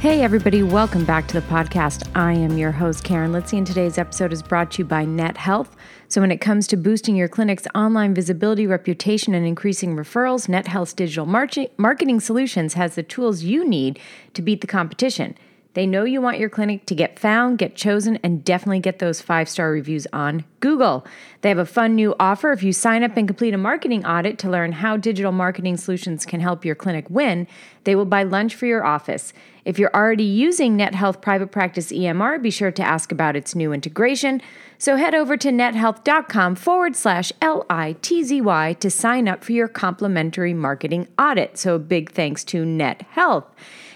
Hey, 0.00 0.22
everybody, 0.22 0.62
welcome 0.62 1.04
back 1.04 1.28
to 1.28 1.38
the 1.38 1.46
podcast. 1.46 2.08
I 2.14 2.32
am 2.32 2.56
your 2.56 2.72
host, 2.72 3.04
Karen 3.04 3.32
Litzy, 3.32 3.58
and 3.58 3.66
today's 3.66 3.98
episode 3.98 4.32
is 4.32 4.42
brought 4.42 4.70
to 4.70 4.78
you 4.78 4.86
by 4.86 5.04
Net 5.04 5.36
Health. 5.36 5.76
So, 6.08 6.22
when 6.22 6.30
it 6.30 6.40
comes 6.40 6.66
to 6.68 6.78
boosting 6.78 7.16
your 7.16 7.28
clinic's 7.28 7.66
online 7.74 8.14
visibility, 8.14 8.66
reputation, 8.66 9.34
and 9.34 9.44
increasing 9.44 9.94
referrals, 9.94 10.48
Net 10.48 10.68
Health's 10.68 10.94
digital 10.94 11.26
marketing 11.26 12.20
solutions 12.20 12.72
has 12.72 12.94
the 12.94 13.02
tools 13.02 13.42
you 13.42 13.68
need 13.68 14.00
to 14.32 14.40
beat 14.40 14.62
the 14.62 14.66
competition. 14.66 15.36
They 15.74 15.86
know 15.86 16.04
you 16.04 16.20
want 16.20 16.40
your 16.40 16.48
clinic 16.48 16.84
to 16.86 16.96
get 16.96 17.18
found, 17.18 17.58
get 17.58 17.76
chosen, 17.76 18.18
and 18.24 18.44
definitely 18.44 18.80
get 18.80 18.98
those 18.98 19.20
five 19.20 19.48
star 19.48 19.70
reviews 19.70 20.06
on 20.12 20.44
Google. 20.58 21.06
They 21.42 21.48
have 21.48 21.58
a 21.58 21.66
fun 21.66 21.94
new 21.94 22.14
offer. 22.18 22.50
If 22.50 22.62
you 22.64 22.72
sign 22.72 23.04
up 23.04 23.16
and 23.16 23.28
complete 23.28 23.54
a 23.54 23.58
marketing 23.58 24.04
audit 24.04 24.38
to 24.40 24.50
learn 24.50 24.72
how 24.72 24.96
digital 24.96 25.30
marketing 25.30 25.76
solutions 25.76 26.26
can 26.26 26.40
help 26.40 26.64
your 26.64 26.74
clinic 26.74 27.08
win, 27.08 27.46
they 27.84 27.94
will 27.94 28.04
buy 28.04 28.24
lunch 28.24 28.54
for 28.54 28.66
your 28.66 28.84
office. 28.84 29.32
If 29.64 29.78
you're 29.78 29.94
already 29.94 30.24
using 30.24 30.76
NetHealth 30.76 31.20
Private 31.20 31.52
Practice 31.52 31.92
EMR, 31.92 32.42
be 32.42 32.50
sure 32.50 32.72
to 32.72 32.82
ask 32.82 33.12
about 33.12 33.36
its 33.36 33.54
new 33.54 33.72
integration. 33.72 34.42
So 34.78 34.96
head 34.96 35.14
over 35.14 35.36
to 35.36 35.50
nethealth.com 35.50 36.56
forward 36.56 36.96
slash 36.96 37.32
L 37.40 37.64
I 37.70 37.96
T 38.02 38.24
Z 38.24 38.40
Y 38.40 38.72
to 38.80 38.90
sign 38.90 39.28
up 39.28 39.44
for 39.44 39.52
your 39.52 39.68
complimentary 39.68 40.54
marketing 40.54 41.06
audit. 41.18 41.58
So 41.58 41.78
big 41.78 42.10
thanks 42.10 42.42
to 42.44 42.64
NetHealth. 42.64 43.44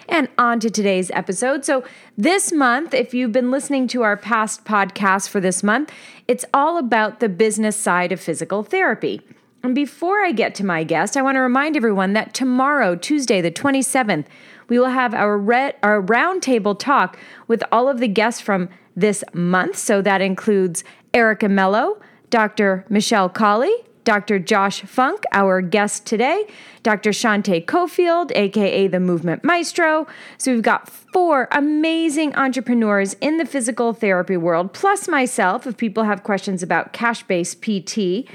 And 0.08 0.28
on 0.38 0.60
to 0.60 0.70
today's 0.70 1.10
episode. 1.12 1.64
So, 1.64 1.84
this 2.16 2.52
month, 2.52 2.94
if 2.94 3.14
you've 3.14 3.33
been 3.33 3.50
listening 3.50 3.88
to 3.88 4.02
our 4.02 4.16
past 4.16 4.64
podcasts 4.64 5.28
for 5.28 5.41
this 5.41 5.62
month, 5.62 5.91
it's 6.28 6.44
all 6.52 6.78
about 6.78 7.20
the 7.20 7.28
business 7.28 7.77
side 7.77 8.12
of 8.12 8.20
physical 8.20 8.62
therapy. 8.62 9.22
And 9.62 9.74
before 9.74 10.22
I 10.22 10.33
get 10.33 10.55
to 10.56 10.64
my 10.64 10.84
guest, 10.84 11.16
I 11.16 11.22
want 11.22 11.36
to 11.36 11.41
remind 11.41 11.74
everyone 11.74 12.12
that 12.12 12.34
tomorrow, 12.34 12.96
Tuesday, 12.96 13.41
the 13.41 13.50
27th, 13.50 14.27
we 14.69 14.78
will 14.78 14.91
have 14.91 15.14
our, 15.14 15.36
our 15.83 16.02
roundtable 16.02 16.78
talk 16.78 17.18
with 17.48 17.62
all 17.72 17.89
of 17.89 17.98
the 17.98 18.08
guests 18.08 18.42
from 18.42 18.68
this 18.94 19.24
month. 19.33 19.77
So 19.77 20.02
that 20.02 20.20
includes 20.20 20.84
Erica 21.14 21.48
Mello, 21.48 21.98
Dr. 22.28 22.84
Michelle 22.91 23.30
Collie, 23.30 23.84
Dr. 24.05 24.38
Josh 24.38 24.83
Funk, 24.83 25.24
our 25.33 25.60
guest 25.60 26.06
today, 26.06 26.47
Dr. 26.83 27.10
Shante 27.10 27.64
Cofield, 27.64 28.30
aka 28.34 28.86
the 28.86 29.00
Movement 29.00 29.42
Maestro. 29.42 30.06
So 30.38 30.52
we've 30.52 30.62
got 30.62 30.88
four 30.88 31.48
amazing 31.50 32.34
entrepreneurs 32.36 33.14
in 33.20 33.38
the 33.38 33.46
physical 33.46 33.92
therapy 33.92 34.36
world, 34.36 34.72
plus 34.74 35.08
myself, 35.08 35.66
if 35.66 35.77
people 35.77 36.05
have 36.05 36.22
questions 36.22 36.62
about 36.62 36.92
cash 36.92 37.22
based 37.24 37.62
PT. 37.62 38.28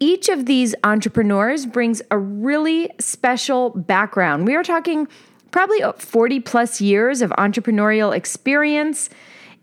Each 0.00 0.28
of 0.28 0.46
these 0.46 0.74
entrepreneurs 0.84 1.66
brings 1.66 2.02
a 2.10 2.18
really 2.18 2.90
special 3.00 3.70
background. 3.70 4.46
We 4.46 4.54
are 4.54 4.62
talking 4.62 5.08
probably 5.50 5.80
40 5.96 6.40
plus 6.40 6.80
years 6.80 7.22
of 7.22 7.30
entrepreneurial 7.30 8.14
experience 8.14 9.10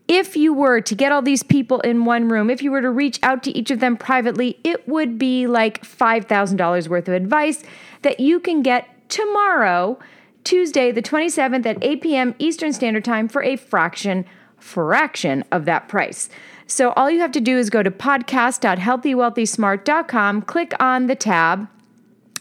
if 0.07 0.37
you 0.37 0.53
were 0.53 0.81
to 0.81 0.95
get 0.95 1.11
all 1.11 1.21
these 1.21 1.43
people 1.43 1.79
in 1.81 2.05
one 2.05 2.29
room, 2.29 2.49
if 2.49 2.61
you 2.61 2.71
were 2.71 2.81
to 2.81 2.91
reach 2.91 3.19
out 3.23 3.43
to 3.43 3.57
each 3.57 3.71
of 3.71 3.79
them 3.79 3.97
privately, 3.97 4.59
it 4.63 4.87
would 4.87 5.17
be 5.17 5.47
like 5.47 5.83
$5,000 5.83 6.87
worth 6.87 7.07
of 7.07 7.13
advice 7.13 7.63
that 8.03 8.19
you 8.19 8.39
can 8.39 8.61
get 8.61 8.87
tomorrow, 9.09 9.97
Tuesday, 10.43 10.91
the 10.91 11.01
27th 11.01 11.65
at 11.65 11.83
8 11.83 12.01
p.m. 12.01 12.35
Eastern 12.37 12.71
Standard 12.71 13.03
Time 13.03 13.27
for 13.27 13.41
a 13.43 13.55
fraction, 13.55 14.25
fraction 14.57 15.43
of 15.51 15.65
that 15.65 15.87
price. 15.87 16.29
So 16.67 16.91
all 16.91 17.09
you 17.09 17.19
have 17.19 17.31
to 17.31 17.41
do 17.41 17.57
is 17.57 17.69
go 17.69 17.83
to 17.83 17.91
podcast.healthywealthysmart.com, 17.91 20.41
click 20.43 20.73
on 20.79 21.07
the 21.07 21.15
tab 21.15 21.67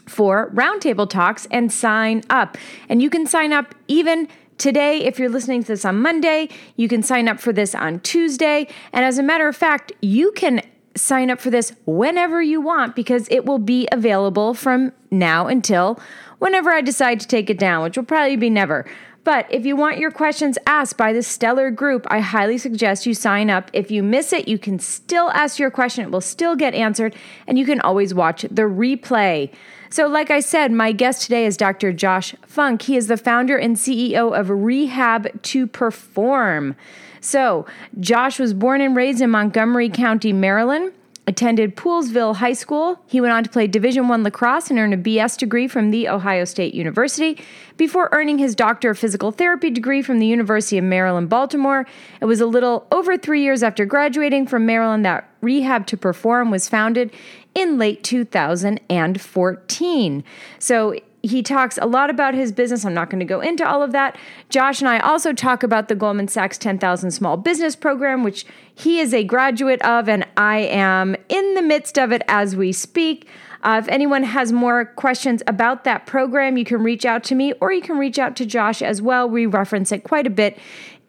for 0.06 0.50
Roundtable 0.50 1.08
Talks 1.08 1.46
and 1.50 1.72
sign 1.72 2.22
up. 2.28 2.58
And 2.88 3.02
you 3.02 3.10
can 3.10 3.26
sign 3.26 3.52
up 3.52 3.74
even 3.88 4.28
today. 4.58 4.98
If 4.98 5.18
you're 5.18 5.28
listening 5.28 5.62
to 5.62 5.68
this 5.68 5.84
on 5.84 6.00
Monday, 6.00 6.48
you 6.76 6.88
can 6.88 7.02
sign 7.02 7.28
up 7.28 7.40
for 7.40 7.52
this 7.52 7.74
on 7.74 8.00
Tuesday. 8.00 8.68
And 8.92 9.04
as 9.04 9.18
a 9.18 9.22
matter 9.22 9.48
of 9.48 9.56
fact, 9.56 9.92
you 10.00 10.32
can 10.32 10.62
sign 10.96 11.30
up 11.30 11.40
for 11.40 11.50
this 11.50 11.72
whenever 11.86 12.40
you 12.40 12.60
want 12.60 12.94
because 12.94 13.26
it 13.30 13.44
will 13.44 13.58
be 13.58 13.88
available 13.90 14.54
from 14.54 14.92
now 15.10 15.46
until 15.46 15.98
whenever 16.38 16.70
I 16.70 16.80
decide 16.80 17.20
to 17.20 17.26
take 17.26 17.50
it 17.50 17.58
down, 17.58 17.82
which 17.82 17.96
will 17.96 18.04
probably 18.04 18.36
be 18.36 18.50
never. 18.50 18.86
But 19.24 19.46
if 19.50 19.64
you 19.64 19.74
want 19.74 19.98
your 19.98 20.10
questions 20.10 20.58
asked 20.66 20.98
by 20.98 21.14
the 21.14 21.22
stellar 21.22 21.70
group, 21.70 22.06
I 22.10 22.20
highly 22.20 22.58
suggest 22.58 23.06
you 23.06 23.14
sign 23.14 23.48
up. 23.48 23.70
If 23.72 23.90
you 23.90 24.02
miss 24.02 24.34
it, 24.34 24.46
you 24.46 24.58
can 24.58 24.78
still 24.78 25.30
ask 25.30 25.58
your 25.58 25.70
question, 25.70 26.04
it 26.04 26.10
will 26.10 26.20
still 26.20 26.54
get 26.54 26.74
answered, 26.74 27.14
and 27.46 27.58
you 27.58 27.64
can 27.64 27.80
always 27.80 28.12
watch 28.12 28.42
the 28.42 28.62
replay. 28.62 29.50
So, 29.88 30.08
like 30.08 30.30
I 30.30 30.40
said, 30.40 30.72
my 30.72 30.92
guest 30.92 31.22
today 31.22 31.46
is 31.46 31.56
Dr. 31.56 31.92
Josh 31.92 32.34
Funk. 32.46 32.82
He 32.82 32.96
is 32.96 33.06
the 33.06 33.16
founder 33.16 33.56
and 33.56 33.76
CEO 33.76 34.38
of 34.38 34.50
Rehab 34.50 35.42
2 35.42 35.68
Perform. 35.68 36.76
So, 37.20 37.64
Josh 38.00 38.38
was 38.38 38.52
born 38.52 38.82
and 38.82 38.94
raised 38.94 39.22
in 39.22 39.30
Montgomery 39.30 39.88
County, 39.88 40.32
Maryland 40.32 40.92
attended 41.26 41.74
Poolesville 41.74 42.36
High 42.36 42.52
School. 42.52 43.00
He 43.06 43.18
went 43.20 43.32
on 43.32 43.42
to 43.44 43.50
play 43.50 43.66
Division 43.66 44.08
1 44.08 44.22
lacrosse 44.22 44.70
and 44.70 44.78
earn 44.78 44.92
a 44.92 44.98
BS 44.98 45.38
degree 45.38 45.66
from 45.66 45.90
the 45.90 46.06
Ohio 46.08 46.44
State 46.44 46.74
University 46.74 47.42
before 47.76 48.10
earning 48.12 48.38
his 48.38 48.54
Doctor 48.54 48.90
of 48.90 48.98
Physical 48.98 49.30
Therapy 49.30 49.70
degree 49.70 50.02
from 50.02 50.18
the 50.18 50.26
University 50.26 50.76
of 50.76 50.84
Maryland, 50.84 51.30
Baltimore. 51.30 51.86
It 52.20 52.26
was 52.26 52.42
a 52.42 52.46
little 52.46 52.86
over 52.92 53.16
3 53.16 53.42
years 53.42 53.62
after 53.62 53.86
graduating 53.86 54.46
from 54.46 54.66
Maryland 54.66 55.06
that 55.06 55.26
Rehab 55.40 55.86
2 55.86 55.96
Perform 55.96 56.50
was 56.50 56.68
founded 56.68 57.10
in 57.54 57.78
late 57.78 58.04
2014. 58.04 60.24
So 60.58 60.94
he 61.26 61.42
talks 61.42 61.78
a 61.78 61.86
lot 61.86 62.10
about 62.10 62.34
his 62.34 62.52
business. 62.52 62.84
I'm 62.84 62.94
not 62.94 63.08
going 63.08 63.20
to 63.20 63.24
go 63.24 63.40
into 63.40 63.66
all 63.66 63.82
of 63.82 63.92
that. 63.92 64.16
Josh 64.50 64.80
and 64.80 64.88
I 64.88 64.98
also 64.98 65.32
talk 65.32 65.62
about 65.62 65.88
the 65.88 65.94
Goldman 65.94 66.28
Sachs 66.28 66.58
10,000 66.58 67.10
Small 67.10 67.36
Business 67.36 67.74
Program, 67.74 68.22
which 68.22 68.44
he 68.74 69.00
is 69.00 69.14
a 69.14 69.24
graduate 69.24 69.80
of, 69.82 70.08
and 70.08 70.26
I 70.36 70.58
am 70.58 71.16
in 71.28 71.54
the 71.54 71.62
midst 71.62 71.98
of 71.98 72.12
it 72.12 72.22
as 72.28 72.54
we 72.54 72.72
speak. 72.72 73.26
Uh, 73.62 73.80
if 73.82 73.88
anyone 73.88 74.22
has 74.22 74.52
more 74.52 74.84
questions 74.84 75.42
about 75.46 75.84
that 75.84 76.06
program, 76.06 76.58
you 76.58 76.66
can 76.66 76.82
reach 76.82 77.06
out 77.06 77.24
to 77.24 77.34
me 77.34 77.54
or 77.62 77.72
you 77.72 77.80
can 77.80 77.96
reach 77.96 78.18
out 78.18 78.36
to 78.36 78.44
Josh 78.44 78.82
as 78.82 79.00
well. 79.00 79.26
We 79.26 79.46
reference 79.46 79.90
it 79.90 80.04
quite 80.04 80.26
a 80.26 80.30
bit 80.30 80.58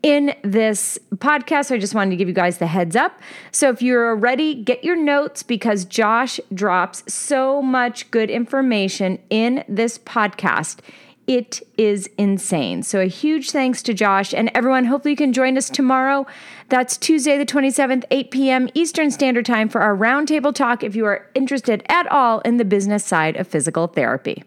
in 0.06 0.36
this 0.44 1.00
podcast. 1.16 1.72
I 1.72 1.80
just 1.80 1.96
wanted 1.96 2.12
to 2.12 2.16
give 2.16 2.28
you 2.28 2.34
guys 2.34 2.60
the 2.60 2.68
heads 2.68 2.96
up. 2.96 3.20
So 3.52 3.72
if 3.72 3.82
you're 3.82 4.16
ready, 4.16 4.54
get 4.54 4.84
your 4.84 4.96
notes 4.96 5.42
because 5.42 5.84
Josh 5.84 6.40
drops 6.54 7.12
so 7.12 7.60
much 7.60 8.12
good 8.12 8.30
information 8.30 9.18
in 9.32 9.64
this 9.68 9.98
podcast. 9.98 10.82
It 11.26 11.64
is 11.76 12.08
insane. 12.20 12.84
So, 12.84 13.00
a 13.00 13.06
huge 13.06 13.50
thanks 13.50 13.82
to 13.82 13.96
Josh 13.96 14.32
and 14.32 14.52
everyone. 14.54 14.86
Hopefully, 14.86 15.14
you 15.14 15.18
can 15.18 15.34
join 15.34 15.58
us 15.58 15.72
tomorrow. 15.72 16.28
That's 16.70 16.98
Tuesday, 16.98 17.40
the 17.40 17.48
27th, 17.48 18.04
8 18.12 18.30
p.m. 18.30 18.70
Eastern 18.76 19.10
Standard 19.10 19.48
Time 19.48 19.68
for 19.68 19.82
our 19.82 19.98
roundtable 19.98 20.54
talk 20.54 20.84
if 20.84 20.96
you 20.96 21.04
are 21.06 21.28
interested 21.34 21.84
at 21.90 22.06
all 22.12 22.42
in 22.42 22.58
the 22.58 22.66
business 22.66 23.04
side 23.04 23.38
of 23.38 23.48
physical 23.48 23.88
therapy. 23.88 24.44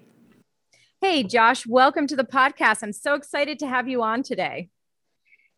Hey, 1.01 1.25
Josh, 1.25 1.67
welcome 1.67 2.07
to 2.07 2.15
the 2.15 2.23
podcast. 2.23 2.85
I'm 2.85 2.93
so 2.93 3.15
excited 3.15 3.59
to 3.59 3.67
have 3.67 3.89
you 3.89 4.05
on 4.05 4.23
today. 4.23 4.69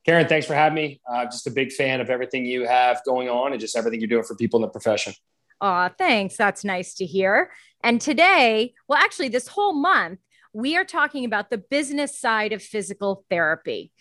Karen, 0.06 0.26
thanks 0.26 0.46
for 0.46 0.54
having 0.54 0.76
me. 0.76 1.00
Uh, 1.08 1.24
just 1.26 1.46
a 1.46 1.50
big 1.50 1.72
fan 1.72 2.00
of 2.00 2.08
everything 2.08 2.46
you 2.46 2.66
have 2.66 3.02
going 3.04 3.28
on 3.28 3.52
and 3.52 3.60
just 3.60 3.76
everything 3.76 4.00
you're 4.00 4.08
doing 4.08 4.24
for 4.24 4.34
people 4.34 4.58
in 4.58 4.62
the 4.62 4.68
profession. 4.68 5.12
Aw, 5.60 5.90
thanks. 5.98 6.36
That's 6.36 6.64
nice 6.64 6.94
to 6.94 7.04
hear. 7.04 7.50
And 7.84 8.00
today, 8.00 8.72
well, 8.88 8.98
actually, 8.98 9.28
this 9.28 9.48
whole 9.48 9.74
month, 9.74 10.20
we 10.52 10.76
are 10.76 10.84
talking 10.84 11.24
about 11.24 11.50
the 11.50 11.58
business 11.58 12.18
side 12.18 12.52
of 12.52 12.62
physical 12.62 13.24
therapy. 13.28 13.92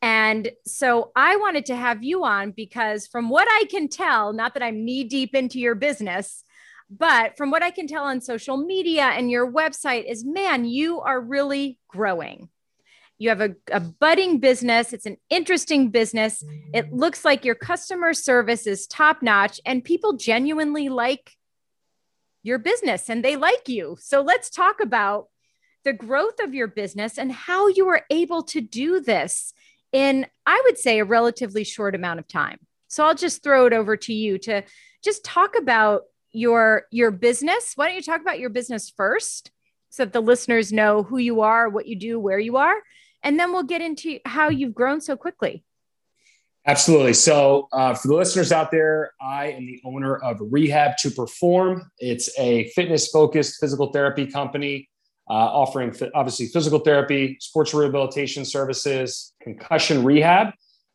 And 0.00 0.52
so 0.64 1.10
I 1.16 1.36
wanted 1.36 1.66
to 1.66 1.76
have 1.76 2.04
you 2.04 2.24
on 2.24 2.52
because, 2.52 3.08
from 3.08 3.28
what 3.28 3.48
I 3.50 3.64
can 3.68 3.88
tell, 3.88 4.32
not 4.32 4.54
that 4.54 4.62
I'm 4.62 4.84
knee 4.84 5.02
deep 5.04 5.34
into 5.34 5.58
your 5.58 5.74
business, 5.74 6.44
but 6.88 7.36
from 7.36 7.50
what 7.50 7.64
I 7.64 7.72
can 7.72 7.88
tell 7.88 8.04
on 8.04 8.20
social 8.20 8.56
media 8.56 9.02
and 9.02 9.28
your 9.28 9.50
website, 9.50 10.08
is 10.08 10.24
man, 10.24 10.64
you 10.64 11.00
are 11.00 11.20
really 11.20 11.78
growing 11.88 12.48
you 13.18 13.28
have 13.28 13.40
a, 13.40 13.54
a 13.72 13.80
budding 13.80 14.38
business 14.38 14.92
it's 14.92 15.06
an 15.06 15.16
interesting 15.30 15.90
business 15.90 16.44
it 16.72 16.92
looks 16.92 17.24
like 17.24 17.44
your 17.44 17.54
customer 17.54 18.14
service 18.14 18.66
is 18.66 18.86
top 18.86 19.22
notch 19.22 19.60
and 19.66 19.84
people 19.84 20.14
genuinely 20.14 20.88
like 20.88 21.32
your 22.42 22.58
business 22.58 23.10
and 23.10 23.24
they 23.24 23.36
like 23.36 23.68
you 23.68 23.96
so 24.00 24.20
let's 24.20 24.50
talk 24.50 24.80
about 24.80 25.28
the 25.84 25.92
growth 25.92 26.40
of 26.40 26.54
your 26.54 26.66
business 26.66 27.18
and 27.18 27.32
how 27.32 27.68
you 27.68 27.86
were 27.86 28.02
able 28.10 28.42
to 28.42 28.60
do 28.60 29.00
this 29.00 29.54
in, 29.92 30.26
I 30.46 30.60
would 30.66 30.78
say, 30.78 30.98
a 30.98 31.04
relatively 31.04 31.64
short 31.64 31.94
amount 31.94 32.18
of 32.18 32.28
time. 32.28 32.58
So 32.88 33.04
I'll 33.04 33.14
just 33.14 33.42
throw 33.42 33.66
it 33.66 33.72
over 33.72 33.96
to 33.96 34.12
you 34.12 34.38
to 34.38 34.62
just 35.02 35.24
talk 35.24 35.54
about 35.58 36.02
your 36.30 36.84
your 36.90 37.10
business. 37.10 37.72
Why 37.74 37.86
don't 37.86 37.96
you 37.96 38.02
talk 38.02 38.20
about 38.20 38.38
your 38.38 38.50
business 38.50 38.90
first 38.90 39.50
so 39.90 40.04
that 40.04 40.12
the 40.12 40.20
listeners 40.20 40.72
know 40.72 41.02
who 41.02 41.18
you 41.18 41.40
are, 41.40 41.68
what 41.68 41.86
you 41.86 41.96
do, 41.96 42.20
where 42.20 42.38
you 42.38 42.56
are, 42.58 42.76
and 43.22 43.38
then 43.38 43.52
we'll 43.52 43.62
get 43.62 43.80
into 43.80 44.18
how 44.24 44.48
you've 44.48 44.74
grown 44.74 45.00
so 45.00 45.16
quickly. 45.16 45.64
Absolutely. 46.66 47.14
So, 47.14 47.68
uh, 47.72 47.94
for 47.94 48.08
the 48.08 48.14
listeners 48.14 48.52
out 48.52 48.70
there, 48.70 49.12
I 49.22 49.52
am 49.52 49.64
the 49.64 49.80
owner 49.84 50.16
of 50.16 50.36
Rehab 50.40 50.92
2 51.00 51.12
Perform. 51.12 51.90
It's 51.98 52.28
a 52.38 52.68
fitness 52.70 53.08
focused 53.08 53.58
physical 53.58 53.90
therapy 53.90 54.26
company 54.26 54.88
uh, 55.30 55.32
offering 55.32 55.94
obviously 56.14 56.46
physical 56.46 56.78
therapy, 56.78 57.36
sports 57.40 57.74
rehabilitation 57.74 58.44
services, 58.44 59.34
concussion 59.42 60.02
rehab. 60.02 60.52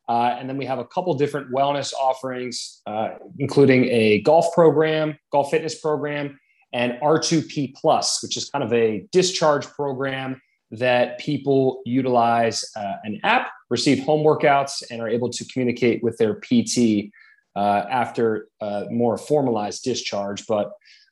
Uh, 0.09 0.35
and 0.37 0.49
then 0.49 0.57
we 0.57 0.65
have 0.65 0.79
a 0.79 0.85
couple 0.85 1.13
different 1.13 1.51
wellness 1.53 1.93
offerings, 1.93 2.81
uh, 2.85 3.09
including 3.39 3.85
a 3.85 4.21
golf 4.21 4.53
program, 4.53 5.17
golf 5.31 5.49
fitness 5.49 5.79
program, 5.79 6.37
and 6.73 6.93
R2P 7.01 7.75
Plus, 7.75 8.21
which 8.21 8.35
is 8.35 8.49
kind 8.49 8.63
of 8.63 8.73
a 8.73 9.05
discharge 9.11 9.65
program 9.67 10.41
that 10.73 11.19
people 11.19 11.81
utilize 11.85 12.65
uh, 12.75 12.93
an 13.03 13.19
app, 13.23 13.51
receive 13.69 14.03
home 14.03 14.25
workouts, 14.25 14.83
and 14.89 15.01
are 15.01 15.07
able 15.07 15.29
to 15.29 15.45
communicate 15.45 16.03
with 16.03 16.17
their 16.17 16.35
PT 16.35 17.11
uh, 17.55 17.85
after 17.89 18.47
uh, 18.59 18.85
more 18.89 19.17
formalized 19.17 19.83
discharge. 19.83 20.47
But 20.47 20.71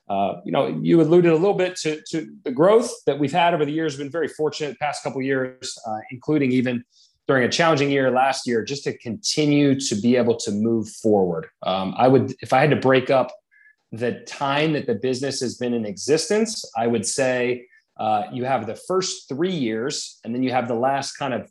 uh, 0.10 0.42
you 0.44 0.52
know, 0.52 0.68
you 0.82 1.00
alluded 1.00 1.32
a 1.32 1.36
little 1.36 1.54
bit 1.54 1.76
to, 1.78 2.02
to 2.10 2.36
the 2.44 2.52
growth 2.52 2.92
that 3.06 3.18
we've 3.20 3.32
had 3.32 3.54
over 3.54 3.64
the 3.64 3.72
years. 3.72 3.96
Been 3.96 4.10
very 4.10 4.28
fortunate 4.28 4.78
past 4.80 5.04
couple 5.04 5.22
years, 5.22 5.78
uh, 5.88 6.00
including 6.10 6.52
even 6.52 6.84
during 7.28 7.44
a 7.44 7.50
challenging 7.50 7.92
year 7.92 8.10
last 8.10 8.48
year, 8.48 8.64
just 8.64 8.84
to 8.86 8.98
continue 8.98 9.80
to 9.80 9.96
be 9.96 10.16
able 10.18 10.36
to 10.36 10.52
move 10.52 10.90
forward. 10.90 11.48
Um, 11.64 11.94
I 11.98 12.08
would, 12.08 12.34
if 12.42 12.52
I 12.52 12.60
had 12.60 12.72
to 12.72 12.76
break 12.76 13.12
up 13.12 13.32
the 13.92 14.22
time 14.22 14.74
that 14.74 14.88
the 14.88 14.96
business 14.96 15.40
has 15.40 15.56
been 15.56 15.74
in 15.74 15.86
existence, 15.86 16.66
I 16.76 16.88
would 16.88 17.06
say 17.06 17.68
uh, 17.98 18.24
you 18.32 18.46
have 18.46 18.66
the 18.66 18.76
first 18.76 19.28
three 19.30 19.54
years, 19.54 20.20
and 20.24 20.34
then 20.34 20.44
you 20.44 20.52
have 20.52 20.68
the 20.68 20.76
last 20.76 21.14
kind 21.14 21.34
of 21.34 21.50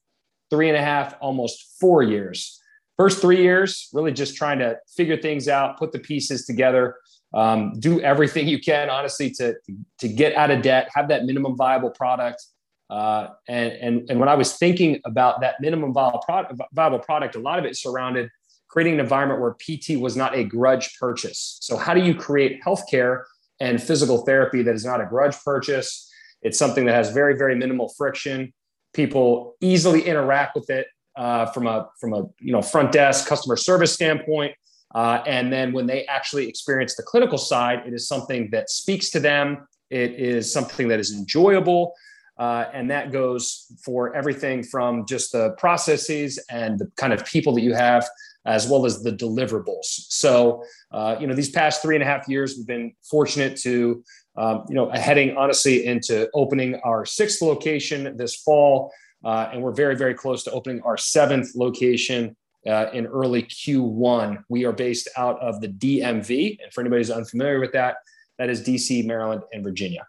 three 0.50 0.68
and 0.68 0.76
a 0.76 0.82
half, 0.82 1.14
almost 1.20 1.76
four 1.80 2.02
years. 2.02 2.60
First 2.96 3.20
three 3.20 3.42
years, 3.42 3.88
really 3.92 4.12
just 4.12 4.36
trying 4.36 4.58
to 4.58 4.76
figure 4.96 5.16
things 5.16 5.48
out, 5.48 5.78
put 5.78 5.92
the 5.92 5.98
pieces 5.98 6.44
together 6.44 6.96
um, 7.32 7.78
do 7.78 8.00
everything 8.00 8.48
you 8.48 8.58
can, 8.58 8.90
honestly, 8.90 9.30
to, 9.32 9.54
to 9.98 10.08
get 10.08 10.34
out 10.34 10.50
of 10.50 10.62
debt, 10.62 10.88
have 10.94 11.08
that 11.08 11.24
minimum 11.24 11.56
viable 11.56 11.90
product. 11.90 12.44
Uh, 12.88 13.28
and, 13.48 13.72
and, 13.72 14.10
and 14.10 14.20
when 14.20 14.28
I 14.28 14.34
was 14.34 14.56
thinking 14.56 15.00
about 15.04 15.40
that 15.42 15.60
minimum 15.60 15.92
viable 15.92 16.18
product, 16.20 16.60
viable 16.72 16.98
product, 16.98 17.36
a 17.36 17.38
lot 17.38 17.58
of 17.58 17.64
it 17.64 17.76
surrounded 17.76 18.30
creating 18.68 18.94
an 18.94 19.00
environment 19.00 19.40
where 19.40 19.54
PT 19.54 20.00
was 20.00 20.16
not 20.16 20.34
a 20.36 20.42
grudge 20.42 20.98
purchase. 20.98 21.58
So, 21.60 21.76
how 21.76 21.94
do 21.94 22.00
you 22.00 22.14
create 22.14 22.60
healthcare 22.64 23.24
and 23.60 23.80
physical 23.80 24.24
therapy 24.24 24.62
that 24.62 24.74
is 24.74 24.84
not 24.84 25.00
a 25.00 25.06
grudge 25.06 25.36
purchase? 25.44 26.09
It's 26.42 26.58
something 26.58 26.86
that 26.86 26.94
has 26.94 27.10
very, 27.10 27.36
very 27.36 27.54
minimal 27.54 27.88
friction. 27.96 28.52
People 28.92 29.56
easily 29.60 30.02
interact 30.02 30.54
with 30.56 30.70
it 30.70 30.86
uh, 31.16 31.46
from 31.46 31.66
a 31.66 31.88
from 32.00 32.12
a 32.12 32.24
you 32.40 32.52
know 32.52 32.62
front 32.62 32.92
desk 32.92 33.26
customer 33.26 33.56
service 33.56 33.92
standpoint. 33.92 34.54
Uh, 34.94 35.22
and 35.26 35.52
then 35.52 35.72
when 35.72 35.86
they 35.86 36.04
actually 36.06 36.48
experience 36.48 36.96
the 36.96 37.02
clinical 37.02 37.38
side, 37.38 37.86
it 37.86 37.94
is 37.94 38.08
something 38.08 38.50
that 38.50 38.68
speaks 38.70 39.10
to 39.10 39.20
them. 39.20 39.68
It 39.90 40.12
is 40.12 40.52
something 40.52 40.88
that 40.88 40.98
is 40.98 41.12
enjoyable. 41.12 41.94
Uh, 42.38 42.70
and 42.72 42.90
that 42.90 43.12
goes 43.12 43.66
for 43.84 44.16
everything 44.16 44.62
from 44.62 45.04
just 45.06 45.32
the 45.32 45.50
processes 45.58 46.42
and 46.50 46.78
the 46.78 46.90
kind 46.96 47.12
of 47.12 47.22
people 47.26 47.52
that 47.52 47.60
you 47.60 47.74
have, 47.74 48.08
as 48.46 48.66
well 48.66 48.86
as 48.86 49.02
the 49.02 49.12
deliverables. 49.12 49.84
So, 49.84 50.64
uh, 50.90 51.16
you 51.20 51.26
know, 51.26 51.34
these 51.34 51.50
past 51.50 51.82
three 51.82 51.96
and 51.96 52.02
a 52.02 52.06
half 52.06 52.26
years, 52.28 52.56
we've 52.56 52.66
been 52.66 52.92
fortunate 53.08 53.58
to, 53.58 54.02
um, 54.40 54.64
you 54.70 54.74
know, 54.74 54.88
heading 54.88 55.36
honestly 55.36 55.84
into 55.84 56.30
opening 56.32 56.76
our 56.76 57.04
sixth 57.04 57.42
location 57.42 58.16
this 58.16 58.36
fall. 58.36 58.90
Uh, 59.22 59.50
and 59.52 59.62
we're 59.62 59.70
very, 59.70 59.94
very 59.94 60.14
close 60.14 60.42
to 60.44 60.50
opening 60.50 60.80
our 60.80 60.96
seventh 60.96 61.54
location 61.54 62.34
uh, 62.66 62.86
in 62.94 63.06
early 63.06 63.42
Q1. 63.42 64.42
We 64.48 64.64
are 64.64 64.72
based 64.72 65.10
out 65.18 65.38
of 65.42 65.60
the 65.60 65.68
DMV. 65.68 66.58
And 66.62 66.72
for 66.72 66.80
anybody 66.80 67.00
who's 67.00 67.10
unfamiliar 67.10 67.60
with 67.60 67.72
that, 67.72 67.96
that 68.38 68.48
is 68.48 68.62
DC, 68.62 69.04
Maryland, 69.04 69.42
and 69.52 69.62
Virginia. 69.62 70.06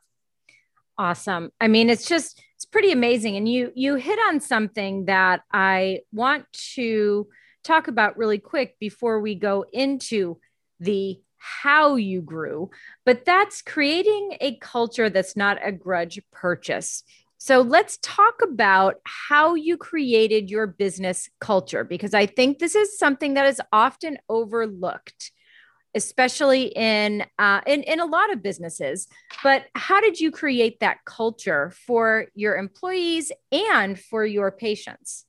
Awesome. 0.97 1.51
I 1.59 1.67
mean, 1.67 1.89
it's 1.89 2.07
just, 2.07 2.41
it's 2.55 2.65
pretty 2.65 2.93
amazing. 2.93 3.35
And 3.35 3.49
you, 3.49 3.73
you 3.75 3.95
hit 3.95 4.17
on 4.29 4.39
something 4.39 5.05
that 5.05 5.41
I 5.51 6.01
want 6.13 6.45
to 6.75 7.27
talk 7.65 7.89
about 7.89 8.17
really 8.17 8.39
quick 8.39 8.79
before 8.79 9.19
we 9.19 9.35
go 9.35 9.65
into 9.73 10.37
the 10.79 11.19
how 11.41 11.95
you 11.95 12.21
grew, 12.21 12.69
but 13.03 13.25
that's 13.25 13.63
creating 13.63 14.37
a 14.39 14.57
culture 14.57 15.09
that's 15.09 15.35
not 15.35 15.57
a 15.63 15.71
grudge 15.71 16.21
purchase. 16.31 17.03
So 17.39 17.61
let's 17.61 17.97
talk 18.03 18.35
about 18.43 18.97
how 19.03 19.55
you 19.55 19.75
created 19.75 20.51
your 20.51 20.67
business 20.67 21.29
culture, 21.39 21.83
because 21.83 22.13
I 22.13 22.27
think 22.27 22.59
this 22.59 22.75
is 22.75 22.99
something 22.99 23.33
that 23.33 23.47
is 23.47 23.59
often 23.73 24.19
overlooked, 24.29 25.31
especially 25.95 26.65
in, 26.65 27.25
uh, 27.39 27.61
in, 27.65 27.81
in 27.83 27.99
a 27.99 28.05
lot 28.05 28.31
of 28.31 28.43
businesses. 28.43 29.07
But 29.43 29.65
how 29.73 29.99
did 29.99 30.19
you 30.19 30.29
create 30.29 30.81
that 30.81 31.03
culture 31.05 31.73
for 31.87 32.27
your 32.35 32.57
employees 32.57 33.31
and 33.51 33.99
for 33.99 34.23
your 34.23 34.51
patients? 34.51 35.25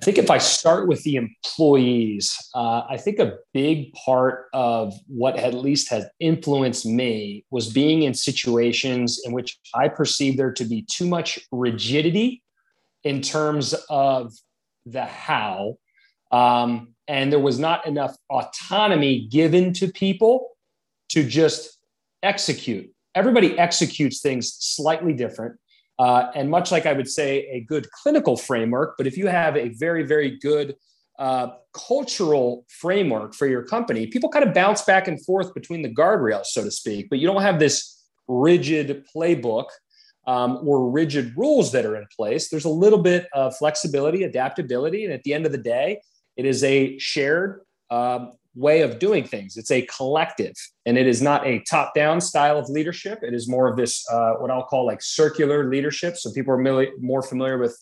I 0.00 0.04
think 0.06 0.16
if 0.16 0.30
I 0.30 0.38
start 0.38 0.88
with 0.88 1.02
the 1.02 1.16
employees, 1.16 2.34
uh, 2.54 2.84
I 2.88 2.96
think 2.96 3.18
a 3.18 3.34
big 3.52 3.92
part 3.92 4.46
of 4.54 4.94
what 5.08 5.36
at 5.36 5.52
least 5.52 5.90
has 5.90 6.06
influenced 6.18 6.86
me 6.86 7.44
was 7.50 7.70
being 7.70 8.04
in 8.04 8.14
situations 8.14 9.20
in 9.26 9.32
which 9.32 9.58
I 9.74 9.88
perceived 9.88 10.38
there 10.38 10.52
to 10.52 10.64
be 10.64 10.86
too 10.90 11.06
much 11.06 11.38
rigidity 11.52 12.42
in 13.04 13.20
terms 13.20 13.74
of 13.90 14.32
the 14.86 15.04
how. 15.04 15.76
Um, 16.32 16.94
and 17.06 17.30
there 17.30 17.38
was 17.38 17.58
not 17.58 17.86
enough 17.86 18.16
autonomy 18.30 19.26
given 19.26 19.74
to 19.74 19.88
people 19.88 20.48
to 21.10 21.28
just 21.28 21.78
execute. 22.22 22.90
Everybody 23.14 23.58
executes 23.58 24.22
things 24.22 24.56
slightly 24.58 25.12
different. 25.12 25.59
Uh, 26.00 26.30
and 26.34 26.48
much 26.48 26.72
like 26.72 26.86
I 26.86 26.94
would 26.94 27.10
say 27.10 27.46
a 27.50 27.60
good 27.60 27.90
clinical 27.90 28.34
framework, 28.34 28.94
but 28.96 29.06
if 29.06 29.18
you 29.18 29.26
have 29.26 29.54
a 29.54 29.68
very, 29.68 30.02
very 30.02 30.38
good 30.38 30.74
uh, 31.18 31.48
cultural 31.74 32.64
framework 32.68 33.34
for 33.34 33.46
your 33.46 33.62
company, 33.62 34.06
people 34.06 34.30
kind 34.30 34.48
of 34.48 34.54
bounce 34.54 34.80
back 34.80 35.08
and 35.08 35.22
forth 35.26 35.52
between 35.52 35.82
the 35.82 35.94
guardrails, 35.94 36.46
so 36.46 36.64
to 36.64 36.70
speak, 36.70 37.10
but 37.10 37.18
you 37.18 37.26
don't 37.26 37.42
have 37.42 37.58
this 37.58 38.02
rigid 38.28 39.04
playbook 39.14 39.66
um, 40.26 40.60
or 40.66 40.90
rigid 40.90 41.34
rules 41.36 41.70
that 41.72 41.84
are 41.84 41.96
in 41.96 42.06
place. 42.16 42.48
There's 42.48 42.64
a 42.64 42.70
little 42.70 43.02
bit 43.02 43.26
of 43.34 43.54
flexibility, 43.58 44.22
adaptability. 44.22 45.04
And 45.04 45.12
at 45.12 45.22
the 45.24 45.34
end 45.34 45.44
of 45.44 45.52
the 45.52 45.58
day, 45.58 46.00
it 46.38 46.46
is 46.46 46.64
a 46.64 46.98
shared 46.98 47.60
um, 47.90 48.32
way 48.54 48.82
of 48.82 48.98
doing 48.98 49.24
things. 49.24 49.56
It's 49.56 49.70
a 49.70 49.82
collective, 49.82 50.54
and 50.84 50.98
it 50.98 51.06
is 51.06 51.22
not 51.22 51.46
a 51.46 51.60
top-down 51.70 52.20
style 52.20 52.58
of 52.58 52.68
leadership. 52.68 53.20
It 53.22 53.34
is 53.34 53.48
more 53.48 53.68
of 53.68 53.76
this 53.76 54.04
uh, 54.10 54.34
what 54.34 54.50
I'll 54.50 54.64
call 54.64 54.84
like 54.86 55.02
circular 55.02 55.70
leadership. 55.70 56.16
So 56.16 56.32
people 56.32 56.54
are 56.54 56.86
more 57.00 57.22
familiar 57.22 57.58
with, 57.58 57.78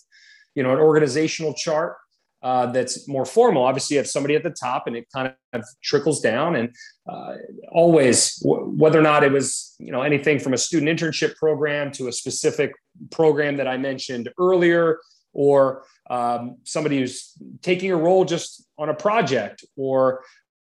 you 0.55 0.63
know, 0.63 0.73
an 0.73 0.79
organizational 0.79 1.55
chart 1.55 1.97
uh, 2.43 2.67
that's 2.67 3.09
more 3.09 3.25
formal. 3.25 3.65
Obviously, 3.65 3.95
you 3.95 3.99
have 3.99 4.07
somebody 4.07 4.37
at 4.37 4.43
the 4.43 4.51
top, 4.51 4.87
and 4.87 4.95
it 4.95 5.07
kind 5.13 5.33
of 5.55 5.65
trickles 5.83 6.21
down. 6.21 6.55
And 6.55 6.75
uh, 7.11 7.35
always, 7.73 8.37
w- 8.37 8.67
whether 8.77 8.99
or 8.99 9.03
not 9.03 9.25
it 9.25 9.33
was, 9.33 9.75
you 9.79 9.91
know, 9.91 10.03
anything 10.03 10.39
from 10.39 10.53
a 10.53 10.59
student 10.59 10.89
internship 10.91 11.35
program 11.37 11.91
to 11.93 12.09
a 12.09 12.13
specific 12.13 12.73
program 13.11 13.57
that 13.57 13.67
I 13.67 13.77
mentioned 13.79 14.29
earlier, 14.39 15.01
or 15.33 15.85
um, 16.11 16.59
somebody 16.65 16.99
who's 16.99 17.33
taking 17.63 17.91
a 17.91 17.97
role 17.97 18.25
just 18.25 18.65
on 18.79 18.89
a 18.89 18.95
project, 18.95 19.65
or 19.77 20.23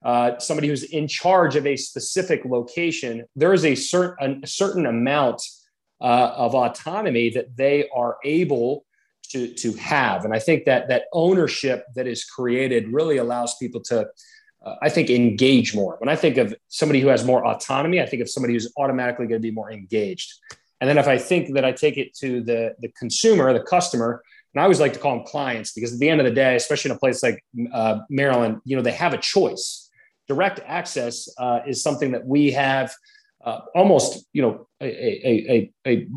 uh, 0.03 0.39
somebody 0.39 0.67
who's 0.67 0.83
in 0.83 1.07
charge 1.07 1.55
of 1.55 1.65
a 1.65 1.75
specific 1.75 2.45
location, 2.45 3.25
there 3.35 3.53
is 3.53 3.65
a 3.65 3.75
certain 3.75 4.41
a 4.43 4.47
certain 4.47 4.85
amount 4.85 5.41
uh, 6.01 6.33
of 6.35 6.55
autonomy 6.55 7.29
that 7.31 7.55
they 7.57 7.89
are 7.93 8.17
able 8.23 8.85
to 9.31 9.53
to 9.55 9.73
have, 9.73 10.25
and 10.25 10.33
I 10.33 10.39
think 10.39 10.65
that 10.65 10.87
that 10.87 11.03
ownership 11.11 11.85
that 11.95 12.07
is 12.07 12.23
created 12.23 12.87
really 12.89 13.17
allows 13.17 13.55
people 13.57 13.81
to. 13.85 14.07
Uh, 14.65 14.75
I 14.81 14.89
think 14.89 15.09
engage 15.09 15.73
more. 15.73 15.95
When 15.99 16.09
I 16.09 16.17
think 16.17 16.35
of 16.35 16.53
somebody 16.67 16.99
who 16.99 17.07
has 17.07 17.23
more 17.23 17.45
autonomy, 17.45 18.01
I 18.01 18.05
think 18.05 18.21
of 18.21 18.29
somebody 18.29 18.53
who's 18.53 18.69
automatically 18.77 19.25
going 19.25 19.41
to 19.41 19.47
be 19.47 19.51
more 19.51 19.71
engaged. 19.71 20.33
And 20.81 20.89
then 20.89 20.97
if 20.97 21.07
I 21.07 21.17
think 21.17 21.53
that 21.53 21.63
I 21.63 21.71
take 21.71 21.97
it 21.97 22.13
to 22.15 22.41
the 22.41 22.75
the 22.79 22.89
consumer, 22.97 23.53
the 23.53 23.63
customer, 23.63 24.21
and 24.53 24.61
I 24.61 24.63
always 24.63 24.79
like 24.79 24.93
to 24.93 24.99
call 24.99 25.17
them 25.17 25.25
clients 25.25 25.73
because 25.73 25.93
at 25.93 25.99
the 25.99 26.09
end 26.09 26.21
of 26.21 26.25
the 26.25 26.33
day, 26.33 26.55
especially 26.55 26.91
in 26.91 26.97
a 26.97 26.99
place 26.99 27.21
like 27.21 27.43
uh, 27.73 27.99
Maryland, 28.09 28.61
you 28.65 28.75
know, 28.75 28.81
they 28.81 28.91
have 28.91 29.13
a 29.13 29.17
choice 29.17 29.88
direct 30.29 30.61
access 30.65 31.27
uh, 31.37 31.59
is 31.67 31.83
something 31.83 32.11
that 32.11 32.25
we 32.25 32.51
have 32.51 32.93
uh, 33.43 33.61
almost, 33.75 34.25
you 34.31 34.41
know, 34.41 34.67
a, 34.79 34.85
a, 34.85 35.71
a, 35.85 35.91
a, 35.91 36.07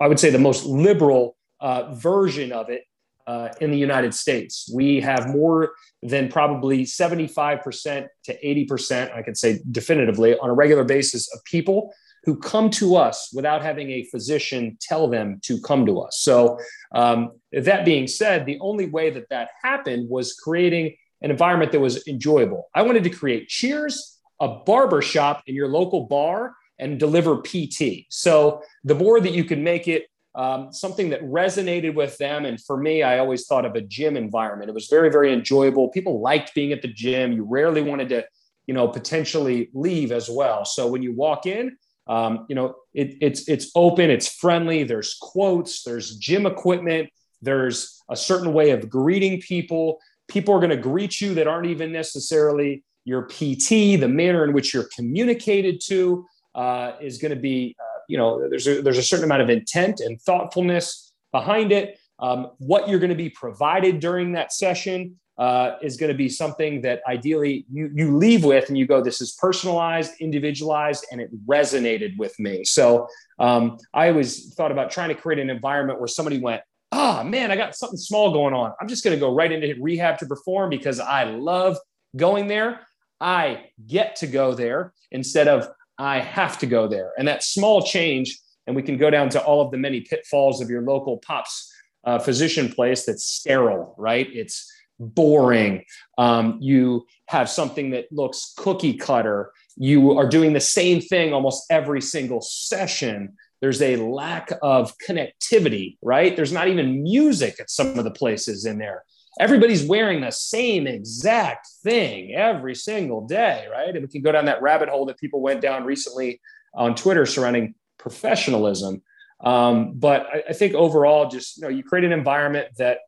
I 0.00 0.08
would 0.08 0.20
say 0.20 0.30
the 0.30 0.38
most 0.38 0.64
liberal 0.64 1.36
uh, 1.60 1.94
version 1.94 2.52
of 2.52 2.70
it 2.70 2.84
uh, 3.26 3.48
in 3.60 3.70
the 3.70 3.78
United 3.78 4.14
States. 4.14 4.70
We 4.72 5.00
have 5.00 5.28
more 5.28 5.72
than 6.02 6.28
probably 6.28 6.84
75% 6.84 8.06
to 8.24 8.40
80%, 8.40 9.12
I 9.12 9.22
can 9.22 9.34
say 9.34 9.60
definitively, 9.70 10.38
on 10.38 10.48
a 10.48 10.54
regular 10.54 10.84
basis 10.84 11.32
of 11.34 11.42
people 11.44 11.92
who 12.24 12.36
come 12.36 12.70
to 12.70 12.96
us 12.96 13.30
without 13.32 13.62
having 13.62 13.90
a 13.90 14.04
physician 14.04 14.76
tell 14.80 15.08
them 15.08 15.40
to 15.42 15.60
come 15.60 15.86
to 15.86 16.00
us. 16.00 16.18
So, 16.20 16.58
um, 16.94 17.32
that 17.52 17.84
being 17.84 18.06
said, 18.06 18.46
the 18.46 18.58
only 18.60 18.86
way 18.86 19.10
that 19.10 19.28
that 19.30 19.50
happened 19.62 20.08
was 20.08 20.34
creating 20.34 20.96
an 21.22 21.30
environment 21.30 21.72
that 21.72 21.80
was 21.80 22.06
enjoyable. 22.06 22.68
I 22.74 22.82
wanted 22.82 23.04
to 23.04 23.10
create 23.10 23.48
cheers, 23.48 24.18
a 24.40 24.48
barber 24.48 25.02
shop 25.02 25.42
in 25.46 25.54
your 25.54 25.68
local 25.68 26.06
bar, 26.06 26.54
and 26.78 26.98
deliver 27.00 27.38
PT. 27.38 28.06
So, 28.10 28.62
the 28.84 28.94
more 28.94 29.20
that 29.20 29.32
you 29.32 29.44
can 29.44 29.64
make 29.64 29.88
it 29.88 30.06
um, 30.36 30.70
something 30.70 31.08
that 31.10 31.22
resonated 31.22 31.94
with 31.94 32.18
them. 32.18 32.44
And 32.44 32.62
for 32.62 32.76
me, 32.76 33.02
I 33.02 33.18
always 33.18 33.46
thought 33.46 33.64
of 33.64 33.74
a 33.74 33.80
gym 33.80 34.16
environment. 34.18 34.68
It 34.68 34.74
was 34.74 34.86
very, 34.88 35.10
very 35.10 35.32
enjoyable. 35.32 35.88
People 35.88 36.20
liked 36.20 36.54
being 36.54 36.72
at 36.72 36.82
the 36.82 36.88
gym. 36.88 37.32
You 37.32 37.44
rarely 37.44 37.80
wanted 37.80 38.10
to, 38.10 38.26
you 38.66 38.74
know, 38.74 38.86
potentially 38.86 39.70
leave 39.72 40.12
as 40.12 40.28
well. 40.28 40.66
So 40.66 40.86
when 40.88 41.02
you 41.02 41.14
walk 41.14 41.46
in, 41.46 41.78
um, 42.06 42.44
you 42.48 42.54
know, 42.54 42.74
it, 42.94 43.16
it's 43.20 43.48
it's 43.48 43.70
open, 43.74 44.10
it's 44.10 44.28
friendly. 44.28 44.84
There's 44.84 45.16
quotes, 45.20 45.82
there's 45.82 46.16
gym 46.18 46.46
equipment, 46.46 47.08
there's 47.42 48.00
a 48.08 48.16
certain 48.16 48.52
way 48.52 48.70
of 48.70 48.88
greeting 48.88 49.40
people. 49.40 49.98
People 50.28 50.54
are 50.54 50.58
going 50.58 50.70
to 50.70 50.76
greet 50.76 51.20
you 51.20 51.34
that 51.34 51.46
aren't 51.46 51.66
even 51.66 51.92
necessarily 51.92 52.84
your 53.04 53.22
PT. 53.22 54.00
The 54.00 54.08
manner 54.08 54.44
in 54.44 54.52
which 54.52 54.74
you're 54.74 54.88
communicated 54.94 55.80
to 55.86 56.26
uh, 56.54 56.92
is 57.00 57.18
going 57.18 57.34
to 57.34 57.40
be 57.40 57.76
uh, 57.78 58.00
you 58.08 58.16
know 58.16 58.48
there's 58.48 58.66
a, 58.66 58.82
there's 58.82 58.98
a 58.98 59.02
certain 59.02 59.24
amount 59.24 59.42
of 59.42 59.50
intent 59.50 60.00
and 60.00 60.20
thoughtfulness 60.20 61.12
behind 61.32 61.72
it. 61.72 61.98
Um, 62.18 62.52
what 62.58 62.88
you're 62.88 62.98
going 62.98 63.10
to 63.10 63.16
be 63.16 63.28
provided 63.28 64.00
during 64.00 64.32
that 64.32 64.52
session 64.52 65.16
uh, 65.38 65.72
is 65.82 65.96
going 65.96 66.10
to 66.10 66.16
be 66.16 66.28
something 66.28 66.80
that 66.80 67.02
ideally 67.06 67.66
you 67.70 67.90
you 67.94 68.16
leave 68.16 68.44
with 68.44 68.68
and 68.68 68.78
you 68.78 68.86
go, 68.86 69.02
this 69.02 69.20
is 69.20 69.32
personalized, 69.32 70.12
individualized, 70.20 71.06
and 71.12 71.20
it 71.20 71.30
resonated 71.46 72.16
with 72.16 72.38
me. 72.38 72.64
So 72.64 73.06
um, 73.38 73.76
I 73.92 74.08
always 74.08 74.54
thought 74.54 74.72
about 74.72 74.90
trying 74.90 75.10
to 75.10 75.14
create 75.14 75.38
an 75.38 75.50
environment 75.50 75.98
where 75.98 76.08
somebody 76.08 76.38
went, 76.38 76.62
oh 76.92 77.24
man, 77.24 77.50
I 77.50 77.56
got 77.56 77.74
something 77.74 77.98
small 77.98 78.32
going 78.32 78.54
on. 78.54 78.72
I'm 78.80 78.88
just 78.88 79.04
going 79.04 79.16
to 79.16 79.20
go 79.20 79.34
right 79.34 79.50
into 79.50 79.80
Rehab 79.80 80.18
2 80.18 80.26
Perform 80.26 80.70
because 80.70 81.00
I 81.00 81.24
love 81.24 81.76
going 82.16 82.46
there. 82.46 82.80
I 83.20 83.66
get 83.86 84.16
to 84.16 84.26
go 84.26 84.54
there 84.54 84.92
instead 85.10 85.48
of 85.48 85.68
I 85.98 86.20
have 86.20 86.58
to 86.58 86.66
go 86.66 86.86
there. 86.86 87.12
And 87.18 87.26
that 87.28 87.42
small 87.42 87.82
change, 87.82 88.38
and 88.66 88.76
we 88.76 88.82
can 88.82 88.98
go 88.98 89.10
down 89.10 89.28
to 89.30 89.42
all 89.42 89.62
of 89.62 89.70
the 89.70 89.78
many 89.78 90.02
pitfalls 90.02 90.60
of 90.60 90.68
your 90.68 90.82
local 90.82 91.18
pops 91.18 91.72
uh, 92.04 92.18
physician 92.18 92.70
place 92.70 93.04
that's 93.04 93.24
sterile, 93.24 93.94
right? 93.98 94.28
It's 94.32 94.70
boring. 94.98 95.84
Um, 96.18 96.58
you 96.60 97.06
have 97.28 97.50
something 97.50 97.90
that 97.90 98.06
looks 98.12 98.54
cookie 98.56 98.94
cutter. 98.94 99.52
You 99.76 100.16
are 100.18 100.28
doing 100.28 100.52
the 100.52 100.60
same 100.60 101.00
thing 101.00 101.32
almost 101.32 101.64
every 101.70 102.00
single 102.00 102.40
session. 102.40 103.36
There's 103.60 103.80
a 103.80 103.96
lack 103.96 104.50
of 104.62 104.92
connectivity, 104.98 105.96
right? 106.02 106.36
There's 106.36 106.52
not 106.52 106.68
even 106.68 107.02
music 107.02 107.58
at 107.60 107.70
some 107.70 107.98
of 107.98 108.04
the 108.04 108.10
places 108.10 108.66
in 108.66 108.78
there 108.78 109.04
everybody's 109.38 109.84
wearing 109.84 110.20
the 110.20 110.30
same 110.30 110.86
exact 110.86 111.68
thing 111.82 112.34
every 112.34 112.74
single 112.74 113.26
day, 113.26 113.66
right? 113.70 113.94
And 113.94 114.02
we 114.02 114.08
can 114.08 114.22
go 114.22 114.32
down 114.32 114.46
that 114.46 114.62
rabbit 114.62 114.88
hole 114.88 115.06
that 115.06 115.18
people 115.18 115.40
went 115.40 115.60
down 115.60 115.84
recently 115.84 116.40
on 116.74 116.94
Twitter 116.94 117.26
surrounding 117.26 117.74
professionalism. 117.98 119.02
Um, 119.44 119.92
but 119.94 120.26
I, 120.26 120.44
I, 120.50 120.52
think 120.54 120.74
overall, 120.74 121.28
just 121.28 121.58
you 121.58 121.64
know, 121.64 121.68
you 121.68 121.82
create 121.82 122.04
an 122.04 122.12
environment 122.12 122.68
that, 122.78 123.00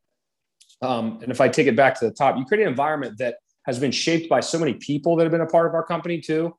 um, 0.82 1.20
and 1.22 1.30
if 1.30 1.40
I 1.40 1.48
take 1.48 1.66
it 1.66 1.76
back 1.76 1.98
to 2.00 2.04
the 2.04 2.12
top, 2.12 2.36
you 2.36 2.44
create 2.44 2.62
an 2.62 2.68
environment 2.68 3.16
that 3.18 3.36
has 3.64 3.78
been 3.78 3.90
shaped 3.90 4.28
by 4.28 4.40
so 4.40 4.58
many 4.58 4.74
people 4.74 5.16
that 5.16 5.24
have 5.24 5.32
been 5.32 5.40
a 5.40 5.46
part 5.46 5.66
of 5.66 5.74
our 5.74 5.82
company 5.82 6.20
too. 6.20 6.54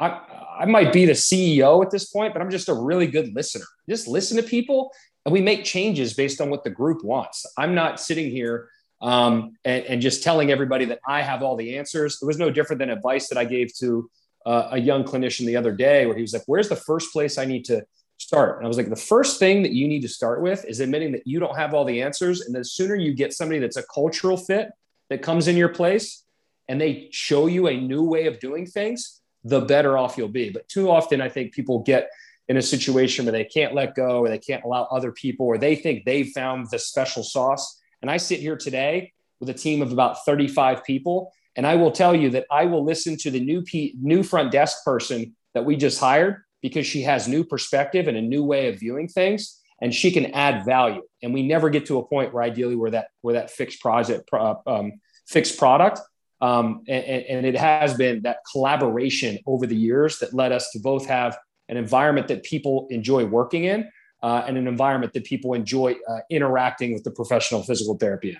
I, 0.00 0.20
I 0.60 0.64
might 0.66 0.92
be 0.92 1.06
the 1.06 1.12
CEO 1.12 1.84
at 1.84 1.90
this 1.90 2.06
point, 2.10 2.32
but 2.32 2.42
I'm 2.42 2.50
just 2.50 2.68
a 2.68 2.74
really 2.74 3.06
good 3.06 3.34
listener. 3.34 3.64
Just 3.88 4.08
listen 4.08 4.36
to 4.36 4.42
people 4.42 4.92
and 5.24 5.32
we 5.32 5.40
make 5.40 5.64
changes 5.64 6.14
based 6.14 6.40
on 6.40 6.50
what 6.50 6.64
the 6.64 6.70
group 6.70 7.04
wants. 7.04 7.44
I'm 7.56 7.74
not 7.74 8.00
sitting 8.00 8.30
here 8.30 8.70
um, 9.00 9.56
and, 9.64 9.84
and, 9.84 10.02
just 10.02 10.22
telling 10.22 10.50
everybody 10.50 10.86
that 10.86 11.00
I 11.06 11.22
have 11.22 11.42
all 11.42 11.54
the 11.54 11.76
answers. 11.76 12.18
It 12.20 12.24
was 12.24 12.38
no 12.38 12.50
different 12.50 12.80
than 12.80 12.90
advice 12.90 13.28
that 13.28 13.38
I 13.38 13.44
gave 13.44 13.72
to 13.76 14.10
uh, 14.44 14.68
a 14.72 14.78
young 14.78 15.04
clinician 15.04 15.46
the 15.46 15.56
other 15.56 15.72
day, 15.72 16.06
where 16.06 16.16
he 16.16 16.22
was 16.22 16.32
like, 16.32 16.42
"Where's 16.46 16.68
the 16.68 16.76
first 16.76 17.12
place 17.12 17.38
I 17.38 17.44
need 17.44 17.64
to 17.66 17.84
start?" 18.16 18.56
And 18.56 18.64
I 18.64 18.68
was 18.68 18.76
like, 18.76 18.88
"The 18.88 18.96
first 18.96 19.38
thing 19.38 19.62
that 19.62 19.72
you 19.72 19.86
need 19.86 20.02
to 20.02 20.08
start 20.08 20.42
with 20.42 20.64
is 20.64 20.80
admitting 20.80 21.12
that 21.12 21.26
you 21.26 21.38
don't 21.38 21.56
have 21.56 21.74
all 21.74 21.84
the 21.84 22.02
answers, 22.02 22.40
and 22.40 22.54
the 22.54 22.64
sooner 22.64 22.96
you 22.96 23.14
get 23.14 23.32
somebody 23.32 23.60
that's 23.60 23.76
a 23.76 23.84
cultural 23.84 24.36
fit 24.36 24.70
that 25.10 25.22
comes 25.22 25.46
in 25.46 25.56
your 25.56 25.68
place, 25.68 26.24
and 26.68 26.80
they 26.80 27.08
show 27.12 27.46
you 27.46 27.68
a 27.68 27.76
new 27.76 28.02
way 28.02 28.26
of 28.26 28.40
doing 28.40 28.66
things, 28.66 29.17
the 29.44 29.60
better 29.60 29.96
off 29.98 30.16
you'll 30.16 30.28
be." 30.28 30.50
But 30.50 30.68
too 30.68 30.90
often, 30.90 31.20
I 31.20 31.28
think 31.28 31.52
people 31.52 31.80
get 31.80 32.10
in 32.48 32.56
a 32.56 32.62
situation 32.62 33.24
where 33.24 33.32
they 33.32 33.44
can't 33.44 33.74
let 33.74 33.94
go, 33.94 34.20
or 34.20 34.28
they 34.28 34.38
can't 34.38 34.64
allow 34.64 34.84
other 34.84 35.12
people, 35.12 35.46
or 35.46 35.58
they 35.58 35.76
think 35.76 36.04
they've 36.04 36.28
found 36.28 36.68
the 36.70 36.78
special 36.78 37.22
sauce 37.22 37.78
and 38.02 38.10
I 38.10 38.16
sit 38.16 38.40
here 38.40 38.56
today 38.56 39.12
with 39.40 39.48
a 39.48 39.54
team 39.54 39.82
of 39.82 39.92
about 39.92 40.24
35 40.24 40.84
people. 40.84 41.32
And 41.56 41.66
I 41.66 41.74
will 41.74 41.90
tell 41.90 42.14
you 42.14 42.30
that 42.30 42.46
I 42.50 42.66
will 42.66 42.84
listen 42.84 43.16
to 43.18 43.30
the 43.30 43.40
new, 43.40 43.62
P- 43.62 43.94
new 44.00 44.22
front 44.22 44.52
desk 44.52 44.84
person 44.84 45.34
that 45.54 45.64
we 45.64 45.76
just 45.76 45.98
hired 45.98 46.42
because 46.62 46.86
she 46.86 47.02
has 47.02 47.26
new 47.26 47.44
perspective 47.44 48.08
and 48.08 48.16
a 48.16 48.22
new 48.22 48.44
way 48.44 48.68
of 48.68 48.78
viewing 48.78 49.08
things 49.08 49.60
and 49.80 49.94
she 49.94 50.10
can 50.10 50.26
add 50.26 50.64
value. 50.64 51.02
And 51.22 51.32
we 51.32 51.46
never 51.46 51.70
get 51.70 51.86
to 51.86 51.98
a 51.98 52.06
point 52.06 52.32
where 52.32 52.42
ideally 52.42 52.76
where 52.76 52.90
that, 52.92 53.08
where 53.22 53.34
that 53.34 53.50
fixed 53.50 53.80
project, 53.80 54.28
um, 54.66 55.00
fixed 55.26 55.58
product. 55.58 56.00
Um, 56.40 56.82
and, 56.88 57.04
and 57.04 57.46
it 57.46 57.56
has 57.56 57.94
been 57.94 58.22
that 58.22 58.38
collaboration 58.50 59.38
over 59.46 59.66
the 59.66 59.76
years 59.76 60.18
that 60.20 60.32
led 60.32 60.52
us 60.52 60.70
to 60.70 60.78
both 60.78 61.06
have 61.06 61.36
an 61.68 61.76
environment 61.76 62.28
that 62.28 62.42
people 62.44 62.86
enjoy 62.90 63.24
working 63.24 63.64
in, 63.64 63.90
uh, 64.22 64.44
and 64.46 64.56
an 64.56 64.66
environment 64.66 65.12
that 65.12 65.24
people 65.24 65.54
enjoy 65.54 65.94
uh, 66.08 66.18
interacting 66.30 66.94
with 66.94 67.04
the 67.04 67.10
professional 67.10 67.62
physical 67.62 67.96
therapy 67.96 68.30
in. 68.30 68.36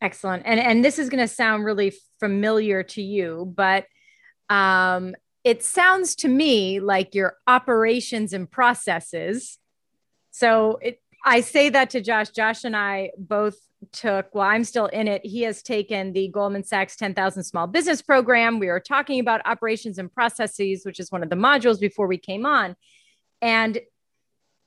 Excellent. 0.00 0.42
And 0.44 0.60
and 0.60 0.84
this 0.84 0.98
is 0.98 1.08
going 1.08 1.26
to 1.26 1.28
sound 1.28 1.64
really 1.64 1.92
familiar 2.20 2.82
to 2.82 3.02
you, 3.02 3.52
but 3.56 3.86
um, 4.50 5.14
it 5.42 5.62
sounds 5.62 6.16
to 6.16 6.28
me 6.28 6.80
like 6.80 7.14
your 7.14 7.36
operations 7.46 8.32
and 8.32 8.50
processes. 8.50 9.58
So 10.32 10.78
it, 10.82 11.00
I 11.26 11.40
say 11.40 11.70
that 11.70 11.90
to 11.90 12.00
Josh. 12.00 12.30
Josh 12.30 12.62
and 12.62 12.76
I 12.76 13.10
both 13.18 13.56
took, 13.92 14.32
well, 14.32 14.46
I'm 14.46 14.62
still 14.62 14.86
in 14.86 15.08
it. 15.08 15.26
He 15.26 15.42
has 15.42 15.60
taken 15.60 16.12
the 16.12 16.28
Goldman 16.28 16.62
Sachs 16.62 16.94
10,000 16.94 17.42
Small 17.42 17.66
Business 17.66 18.00
Program. 18.00 18.60
We 18.60 18.68
were 18.68 18.78
talking 18.78 19.18
about 19.18 19.40
operations 19.44 19.98
and 19.98 20.10
processes, 20.10 20.86
which 20.86 21.00
is 21.00 21.10
one 21.10 21.24
of 21.24 21.28
the 21.28 21.36
modules 21.36 21.80
before 21.80 22.06
we 22.06 22.16
came 22.16 22.46
on. 22.46 22.76
And 23.42 23.80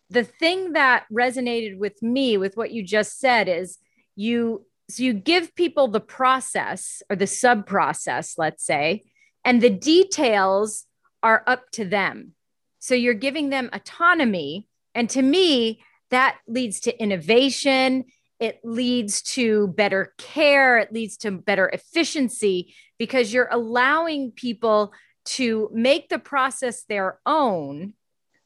the 0.10 0.26
thing 0.26 0.74
that 0.74 1.06
resonated 1.12 1.78
with 1.78 2.04
me 2.04 2.38
with 2.38 2.58
what 2.58 2.72
you 2.72 2.84
just 2.84 3.20
said 3.20 3.48
is 3.48 3.78
you 4.16 4.66
so 4.90 5.04
you 5.04 5.14
give 5.14 5.56
people 5.56 5.88
the 5.88 6.00
process 6.00 7.04
or 7.12 7.16
the 7.16 7.28
sub 7.28 7.68
process 7.68 8.40
let's 8.40 8.66
say 8.66 9.04
and 9.46 9.62
the 9.62 9.70
details 9.70 10.88
are 11.22 11.44
up 11.46 11.70
to 11.72 11.86
them 11.86 12.34
so 12.80 12.96
you're 12.96 13.14
giving 13.14 13.50
them 13.50 13.70
autonomy 13.72 14.68
and 14.96 15.10
to 15.12 15.22
me 15.22 15.80
that 16.12 16.38
leads 16.48 16.82
to 16.82 17.02
innovation 17.02 18.06
it 18.40 18.62
leads 18.64 19.22
to 19.22 19.68
better 19.70 20.14
care 20.18 20.78
it 20.78 20.94
leads 20.94 21.18
to 21.18 21.32
better 21.32 21.70
efficiency 21.70 22.74
because 22.98 23.34
you're 23.34 23.50
allowing 23.52 24.32
people 24.32 24.94
to 25.26 25.70
make 25.74 26.10
the 26.10 26.20
process 26.20 26.84
their 26.84 27.20
own 27.26 27.94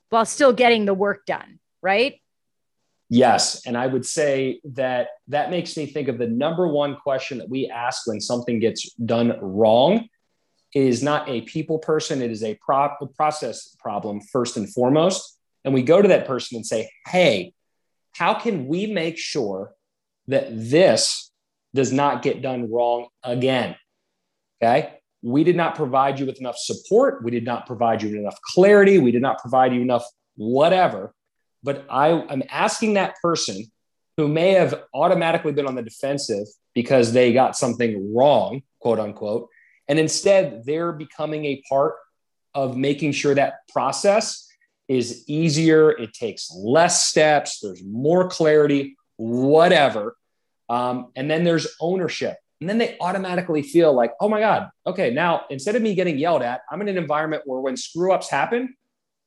while 0.10 0.25
still 0.25 0.53
getting 0.53 0.86
the 0.86 0.93
work 0.93 1.25
done, 1.25 1.60
right? 1.82 2.15
Yes. 3.10 3.65
And 3.65 3.77
I 3.77 3.88
would 3.88 4.05
say 4.05 4.60
that 4.63 5.10
that 5.27 5.50
makes 5.50 5.77
me 5.77 5.86
think 5.86 6.08
of 6.08 6.17
the 6.17 6.27
number 6.27 6.67
one 6.67 6.96
question 6.98 7.38
that 7.38 7.50
we 7.50 7.67
ask 7.67 8.05
when 8.08 8.20
something 8.20 8.60
gets 8.60 8.91
done 8.93 9.38
wrong 9.41 10.08
is 10.74 11.03
not 11.03 11.29
a 11.29 11.41
people 11.41 11.77
person, 11.79 12.22
it 12.22 12.32
is 12.32 12.43
a 12.43 12.55
pro- 12.55 12.96
process 13.15 13.75
problem 13.79 14.20
first 14.20 14.58
and 14.58 14.72
foremost. 14.74 15.38
And 15.65 15.74
we 15.74 15.82
go 15.82 16.01
to 16.01 16.08
that 16.10 16.27
person 16.27 16.58
and 16.58 16.65
say, 16.65 16.89
hey, 17.08 17.53
how 18.13 18.34
can 18.34 18.67
we 18.67 18.88
make 18.88 19.17
sure 19.17 19.74
that 20.27 20.48
this 20.50 21.32
does 21.74 21.91
not 21.91 22.22
get 22.22 22.41
done 22.41 22.72
wrong 22.72 23.08
again? 23.24 23.75
Okay 24.62 24.98
we 25.24 25.46
did 25.46 25.55
not 25.55 25.75
provide 25.75 26.20
you 26.20 26.25
with 26.25 26.39
enough 26.39 26.58
support. 26.58 27.24
We 27.24 27.32
did 27.32 27.46
not 27.46 27.65
provide 27.65 28.03
you 28.03 28.10
with 28.10 28.20
enough 28.20 28.38
clarity. 28.53 29.00
We 29.00 29.12
did 29.12 29.22
not 29.22 29.39
provide 29.39 29.74
you 29.74 29.82
enough 29.82 30.05
whatever. 30.36 31.13
But 31.63 31.86
I 31.89 32.10
am 32.10 32.43
asking 32.50 32.96
that 32.96 33.15
person 33.22 33.72
who 34.17 34.27
may 34.27 34.51
have 34.51 34.84
automatically 34.93 35.53
been 35.53 35.65
on 35.65 35.75
the 35.75 35.82
defensive 35.82 36.46
because 36.75 37.13
they 37.13 37.32
got 37.32 37.55
something 37.55 38.13
wrong, 38.13 38.63
quote 38.79 39.00
unquote. 39.00 39.48
And 39.88 39.98
instead, 39.98 40.65
they're 40.65 40.91
becoming 40.91 41.46
a 41.46 41.63
part 41.70 41.96
of 42.53 42.75
making 42.75 43.13
sure 43.13 43.34
that 43.34 43.55
process 43.72 44.43
is 44.88 45.24
easier. 45.28 45.92
It 45.92 46.13
takes 46.13 46.52
less 46.54 47.06
steps. 47.06 47.60
There's 47.60 47.84
more 47.84 48.30
clarity. 48.30 48.96
whatever. 49.18 50.16
Um, 50.70 51.12
and 51.16 51.30
then 51.30 51.44
there's 51.44 51.68
ownership. 51.80 52.38
And 52.62 52.70
then 52.70 52.78
they 52.78 52.98
automatically 53.00 53.62
feel 53.62 53.94
like, 53.94 54.13
oh 54.22 54.30
my 54.30 54.40
God, 54.40 54.70
okay, 54.88 55.12
now 55.12 55.44
instead 55.50 55.75
of 55.75 55.82
me 55.82 55.96
getting 55.96 56.18
yelled 56.18 56.42
at, 56.42 56.62
I'm 56.72 56.82
in 56.82 56.88
an 56.88 56.98
environment 56.98 57.44
where 57.46 57.60
when 57.60 57.75
screw 57.75 58.13
ups 58.13 58.30
happen, 58.30 58.75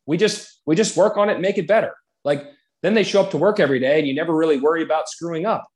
we 0.06 0.16
just 0.16 0.62
we 0.64 0.74
just 0.74 0.96
work 0.96 1.16
on 1.16 1.28
it 1.28 1.34
and 1.34 1.42
make 1.42 1.58
it 1.58 1.66
better. 1.68 1.94
Like 2.24 2.46
then 2.82 2.94
they 2.94 3.04
show 3.04 3.20
up 3.20 3.30
to 3.32 3.36
work 3.36 3.60
every 3.60 3.78
day 3.78 3.98
and 3.98 4.08
you 4.08 4.14
never 4.14 4.34
really 4.34 4.58
worry 4.58 4.82
about 4.82 5.08
screwing 5.08 5.44
up. 5.44 5.66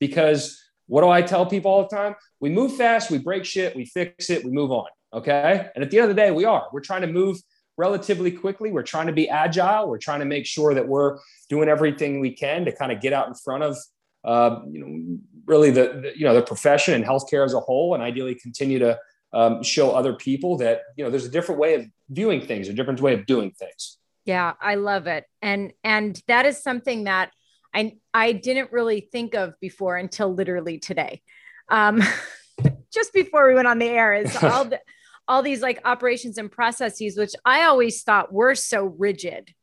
Because 0.00 0.60
what 0.86 1.02
do 1.02 1.08
I 1.08 1.22
tell 1.22 1.46
people 1.46 1.70
all 1.70 1.86
the 1.88 1.94
time? 1.94 2.16
We 2.40 2.50
move 2.50 2.76
fast, 2.76 3.10
we 3.10 3.18
break 3.18 3.44
shit, 3.44 3.76
we 3.76 3.84
fix 3.86 4.28
it, 4.30 4.44
we 4.44 4.50
move 4.50 4.72
on. 4.72 4.86
Okay. 5.12 5.68
And 5.74 5.84
at 5.84 5.90
the 5.90 5.98
end 5.98 6.10
of 6.10 6.16
the 6.16 6.20
day, 6.20 6.32
we 6.32 6.44
are. 6.44 6.66
We're 6.72 6.80
trying 6.80 7.02
to 7.02 7.06
move 7.06 7.38
relatively 7.76 8.30
quickly. 8.30 8.70
We're 8.70 8.82
trying 8.82 9.06
to 9.06 9.12
be 9.12 9.28
agile. 9.28 9.88
We're 9.88 9.98
trying 9.98 10.20
to 10.20 10.26
make 10.26 10.46
sure 10.46 10.74
that 10.74 10.86
we're 10.86 11.18
doing 11.48 11.68
everything 11.68 12.20
we 12.20 12.32
can 12.32 12.64
to 12.64 12.72
kind 12.72 12.92
of 12.92 13.00
get 13.00 13.12
out 13.12 13.28
in 13.28 13.34
front 13.34 13.64
of, 13.64 13.76
uh, 14.24 14.60
you 14.70 14.80
know, 14.80 15.18
really 15.46 15.70
the, 15.70 16.00
the, 16.02 16.12
you 16.16 16.24
know 16.24 16.34
the 16.34 16.42
profession 16.42 16.94
and 16.94 17.04
healthcare 17.04 17.44
as 17.44 17.54
a 17.54 17.60
whole, 17.60 17.94
and 17.94 18.02
ideally 18.02 18.34
continue 18.34 18.78
to 18.78 18.98
um, 19.32 19.62
show 19.62 19.90
other 19.90 20.14
people 20.14 20.56
that 20.58 20.82
you 20.96 21.04
know 21.04 21.10
there's 21.10 21.26
a 21.26 21.30
different 21.30 21.60
way 21.60 21.74
of 21.74 21.86
viewing 22.08 22.40
things, 22.40 22.68
a 22.68 22.72
different 22.72 23.00
way 23.00 23.14
of 23.14 23.26
doing 23.26 23.50
things. 23.50 23.98
Yeah, 24.24 24.54
I 24.60 24.76
love 24.76 25.06
it, 25.06 25.24
and 25.42 25.72
and 25.82 26.20
that 26.28 26.46
is 26.46 26.62
something 26.62 27.04
that 27.04 27.30
I 27.74 27.96
I 28.14 28.32
didn't 28.32 28.72
really 28.72 29.08
think 29.12 29.34
of 29.34 29.54
before 29.60 29.96
until 29.96 30.32
literally 30.32 30.78
today. 30.78 31.20
Um, 31.68 32.02
just 32.92 33.12
before 33.12 33.48
we 33.48 33.54
went 33.54 33.66
on 33.66 33.78
the 33.78 33.86
air, 33.86 34.14
is 34.14 34.34
all 34.42 34.64
the 34.66 34.80
all 35.26 35.42
these 35.42 35.62
like 35.62 35.80
operations 35.84 36.38
and 36.38 36.50
processes, 36.50 37.16
which 37.16 37.34
I 37.44 37.64
always 37.64 38.02
thought 38.02 38.32
were 38.32 38.54
so 38.54 38.84
rigid, 38.84 39.54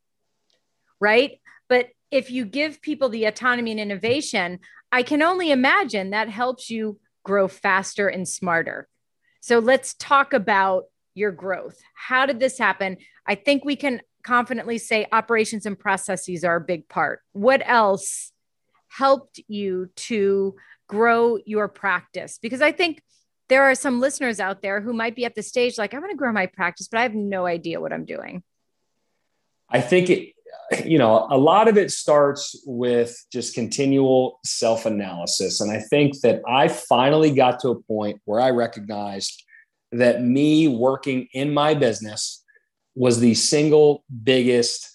right? 1.00 1.40
But 1.70 1.90
if 2.10 2.32
you 2.32 2.46
give 2.46 2.82
people 2.82 3.10
the 3.10 3.26
autonomy 3.26 3.72
and 3.72 3.80
innovation, 3.80 4.60
I 4.92 5.04
can 5.04 5.22
only 5.22 5.52
imagine 5.52 6.10
that 6.10 6.30
helps 6.30 6.70
you 6.70 7.00
grow 7.24 7.48
faster 7.48 8.08
and 8.08 8.28
smarter. 8.28 8.88
So 9.42 9.60
let's 9.60 9.94
talk 9.94 10.34
about 10.34 10.86
your 11.14 11.32
growth. 11.32 11.78
How 11.94 12.26
did 12.26 12.40
this 12.40 12.58
happen? 12.58 12.98
I 13.26 13.36
think 13.36 13.64
we 13.64 13.76
can 13.76 14.02
confidently 14.24 14.78
say 14.78 15.08
operations 15.12 15.66
and 15.66 15.78
processes 15.78 16.44
are 16.44 16.58
a 16.58 16.62
big 16.62 16.88
part. 16.88 17.22
What 17.32 17.62
else 17.66 18.32
helped 18.88 19.40
you 19.48 19.90
to 19.96 20.56
grow 20.88 21.38
your 21.46 21.68
practice? 21.68 22.38
Because 22.42 22.62
I 22.62 22.72
think 22.72 23.02
there 23.52 23.64
are 23.64 23.76
some 23.76 24.00
listeners 24.00 24.40
out 24.40 24.62
there 24.62 24.80
who 24.80 24.94
might 24.94 25.14
be 25.14 25.26
at 25.26 25.36
the 25.36 25.44
stage 25.44 25.78
like, 25.78 25.94
I 25.94 26.00
want 26.00 26.12
to 26.12 26.16
grow 26.16 26.32
my 26.32 26.46
practice, 26.46 26.88
but 26.88 27.00
I 27.00 27.04
have 27.04 27.14
no 27.14 27.46
idea 27.46 27.82
what 27.82 27.92
I'm 27.92 28.06
doing. 28.06 28.44
I 29.70 29.82
think 29.82 30.10
it, 30.10 30.34
you 30.86 30.98
know, 30.98 31.28
a 31.30 31.38
lot 31.38 31.68
of 31.68 31.78
it 31.78 31.92
starts 31.92 32.56
with 32.66 33.14
just 33.30 33.54
continual 33.54 34.40
self 34.46 34.86
analysis. 34.86 35.60
And 35.60 35.70
I 35.70 35.80
think 35.82 36.22
that 36.22 36.42
I 36.48 36.70
finally 36.70 37.32
got 37.32 37.60
to 37.60 37.72
a 37.72 37.82
point 37.82 38.22
where 38.24 38.40
I 38.40 38.52
recognized 38.52 39.44
that 39.92 40.24
me 40.24 40.70
working 40.70 41.28
in 41.34 41.54
my 41.54 41.74
business 41.74 42.46
was 42.96 43.20
the 43.20 43.34
single 43.34 44.06
biggest 44.24 44.90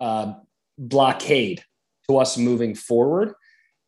uh, 0.00 0.32
blockade 0.78 1.62
to 2.08 2.16
us 2.16 2.38
moving 2.38 2.74
forward. 2.74 3.34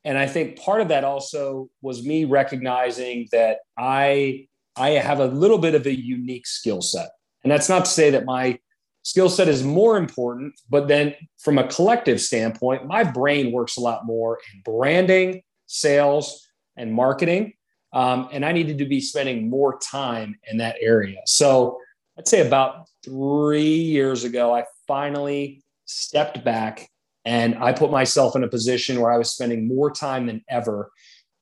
And 0.04 0.16
I 0.16 0.26
think 0.26 0.58
part 0.58 0.80
of 0.80 0.88
that 0.88 1.04
also 1.04 1.68
was 1.82 2.04
me 2.04 2.24
recognizing 2.24 3.28
that 3.32 3.58
I 3.76 4.46
I 4.76 4.90
have 4.90 5.18
a 5.18 5.26
little 5.26 5.58
bit 5.58 5.74
of 5.74 5.86
a 5.86 5.98
unique 5.98 6.46
skill 6.46 6.82
set. 6.82 7.08
And 7.42 7.50
that's 7.50 7.68
not 7.68 7.84
to 7.84 7.90
say 7.90 8.10
that 8.10 8.24
my 8.24 8.58
skill 9.02 9.28
set 9.28 9.48
is 9.48 9.64
more 9.64 9.96
important, 9.96 10.54
but 10.70 10.86
then 10.86 11.14
from 11.38 11.58
a 11.58 11.66
collective 11.66 12.20
standpoint, 12.20 12.86
my 12.86 13.02
brain 13.02 13.50
works 13.52 13.76
a 13.76 13.80
lot 13.80 14.06
more 14.06 14.38
in 14.54 14.62
branding, 14.62 15.42
sales, 15.66 16.46
and 16.76 16.92
marketing. 16.92 17.54
Um, 17.92 18.28
and 18.32 18.44
I 18.44 18.52
needed 18.52 18.78
to 18.78 18.84
be 18.84 19.00
spending 19.00 19.48
more 19.48 19.78
time 19.78 20.38
in 20.48 20.58
that 20.58 20.76
area. 20.80 21.20
So 21.26 21.78
I'd 22.18 22.28
say 22.28 22.46
about 22.46 22.86
three 23.04 23.62
years 23.62 24.24
ago, 24.24 24.54
I 24.54 24.64
finally 24.86 25.62
stepped 25.86 26.44
back 26.44 26.88
and 27.24 27.56
I 27.58 27.72
put 27.72 27.90
myself 27.90 28.36
in 28.36 28.44
a 28.44 28.48
position 28.48 29.00
where 29.00 29.12
I 29.12 29.18
was 29.18 29.30
spending 29.30 29.68
more 29.68 29.90
time 29.90 30.26
than 30.26 30.42
ever 30.48 30.90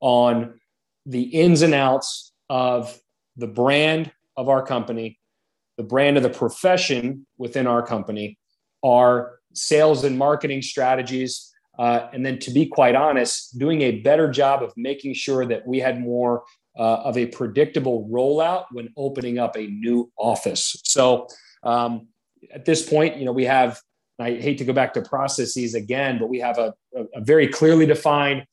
on 0.01 0.61
the 1.05 1.23
ins 1.23 1.63
and 1.63 1.75
outs 1.75 2.33
of 2.49 2.99
the 3.37 3.47
brand 3.47 4.11
of 4.37 4.49
our 4.49 4.65
company, 4.65 5.19
the 5.77 5.83
brand 5.83 6.17
of 6.17 6.23
the 6.23 6.31
profession 6.31 7.27
within 7.39 7.67
our 7.67 7.85
company, 7.85 8.39
our 8.85 9.39
sales 9.55 10.05
and 10.05 10.19
marketing 10.19 10.63
strategies. 10.63 11.53
Uh, 11.79 12.09
and 12.13 12.25
then, 12.25 12.39
to 12.39 12.51
be 12.51 12.67
quite 12.67 12.95
honest, 12.95 13.59
doing 13.59 13.83
a 13.83 14.01
better 14.01 14.31
job 14.31 14.63
of 14.63 14.73
making 14.77 15.13
sure 15.13 15.45
that 15.45 15.67
we 15.67 15.79
had 15.79 16.01
more 16.01 16.43
uh, 16.79 16.97
of 17.03 17.19
a 17.19 17.27
predictable 17.27 18.09
rollout 18.11 18.65
when 18.73 18.89
opening 18.97 19.39
up 19.39 19.57
a 19.57 19.67
new 19.67 20.11
office. 20.19 20.81
So, 20.85 21.29
um, 21.63 22.09
at 22.53 22.65
this 22.65 22.89
point, 22.89 23.17
you 23.19 23.25
know, 23.25 23.33
we 23.33 23.45
have 23.45 23.81
I 24.19 24.33
hate 24.33 24.59
to 24.59 24.65
go 24.65 24.73
back 24.73 24.95
to 24.95 25.03
processes 25.03 25.75
again, 25.75 26.19
but 26.19 26.29
we 26.29 26.39
have 26.41 26.59
a, 26.59 26.75
a, 26.95 27.05
a 27.17 27.21
very 27.21 27.49
clearly 27.49 27.87
defined 27.87 28.47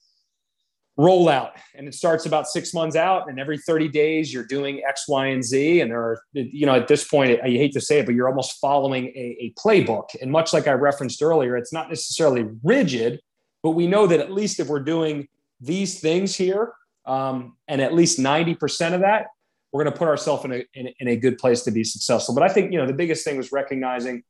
rollout. 0.98 1.52
And 1.74 1.88
it 1.88 1.96
starts 1.96 2.26
about 2.26 2.48
six 2.48 2.74
months 2.74 2.96
out 2.96 3.28
and 3.28 3.40
every 3.40 3.58
30 3.58 3.88
days 3.88 4.32
you're 4.32 4.46
doing 4.46 4.84
x 4.88 5.08
y 5.08 5.28
and 5.28 5.44
z. 5.44 5.82
And 5.82 5.90
there 5.90 6.00
are 6.00 6.22
you 6.34 6.68
know 6.68 6.76
at 6.76 6.88
this 6.88 7.08
point 7.08 7.40
i 7.44 7.48
hate 7.48 7.74
to 7.74 7.82
say 7.82 8.00
it 8.00 8.06
but 8.06 8.14
you're 8.14 8.30
almost 8.30 8.60
following 8.60 9.06
a, 9.08 9.38
a, 9.40 9.54
playbook. 9.60 10.10
And 10.22 10.32
much 10.32 10.54
like 10.54 10.68
i 10.68 10.72
referenced 10.72 11.24
earlier 11.24 11.58
it's 11.58 11.74
not 11.74 11.90
necessarily 11.90 12.48
rigid 12.64 13.20
but 13.64 13.72
we 13.72 13.88
know 13.88 14.06
that 14.06 14.20
at 14.20 14.32
least 14.32 14.60
if 14.60 14.68
we're 14.68 14.84
doing 14.84 15.28
these 15.60 16.00
things 16.00 16.36
here 16.36 16.74
um, 17.06 17.58
and 17.68 17.82
at 17.82 17.94
least 17.94 18.20
90% 18.20 18.94
of 18.94 19.02
that 19.02 19.28
we're 19.72 19.84
going 19.84 19.92
to 19.92 19.98
put 19.98 20.08
ourselves 20.08 20.46
in 20.46 20.52
a, 20.52 20.64
in, 20.76 20.94
in 21.00 21.08
a 21.08 21.16
good 21.16 21.40
place 21.40 21.64
to 21.64 21.72
be 21.72 21.84
successful. 21.84 22.36
But 22.36 22.44
i 22.44 22.50
think 22.50 22.72
you 22.72 22.78
know 22.78 22.86
the 22.86 22.94
biggest 22.94 23.26
thing 23.26 23.38
was 23.38 23.52
recognizing 23.52 24.24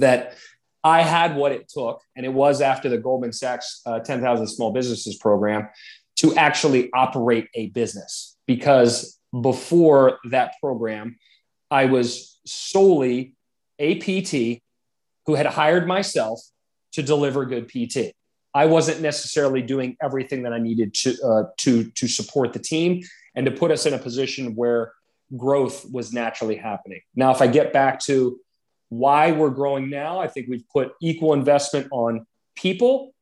that 0.00 0.36
I 0.82 1.02
had 1.02 1.36
what 1.36 1.52
it 1.52 1.68
took, 1.68 2.00
and 2.16 2.24
it 2.24 2.32
was 2.32 2.60
after 2.60 2.88
the 2.88 2.98
Goldman 2.98 3.32
Sachs 3.32 3.82
uh, 3.86 4.00
10,000 4.00 4.46
Small 4.46 4.72
Businesses 4.72 5.16
program 5.16 5.68
to 6.16 6.34
actually 6.36 6.90
operate 6.92 7.48
a 7.54 7.68
business. 7.68 8.36
Because 8.46 9.18
before 9.40 10.18
that 10.30 10.54
program, 10.60 11.18
I 11.70 11.86
was 11.86 12.40
solely 12.46 13.34
a 13.78 13.98
PT 13.98 14.62
who 15.26 15.34
had 15.34 15.46
hired 15.46 15.86
myself 15.86 16.40
to 16.92 17.02
deliver 17.02 17.44
good 17.44 17.68
PT. 17.68 18.14
I 18.52 18.66
wasn't 18.66 19.00
necessarily 19.00 19.62
doing 19.62 19.96
everything 20.02 20.42
that 20.42 20.52
I 20.52 20.58
needed 20.58 20.92
to 20.94 21.22
uh, 21.22 21.42
to 21.58 21.84
to 21.90 22.08
support 22.08 22.52
the 22.52 22.58
team 22.58 23.02
and 23.36 23.46
to 23.46 23.52
put 23.52 23.70
us 23.70 23.86
in 23.86 23.94
a 23.94 23.98
position 23.98 24.56
where 24.56 24.92
growth 25.36 25.88
was 25.90 26.12
naturally 26.12 26.56
happening. 26.56 27.00
Now, 27.14 27.30
if 27.30 27.40
I 27.40 27.46
get 27.46 27.72
back 27.72 28.00
to 28.00 28.40
why 28.90 29.32
we're 29.32 29.50
growing 29.50 29.88
now. 29.88 30.20
I 30.20 30.28
think 30.28 30.48
we've 30.48 30.68
put 30.68 30.92
equal 31.00 31.32
investment 31.32 31.88
on 31.90 32.26
people, 32.54 33.14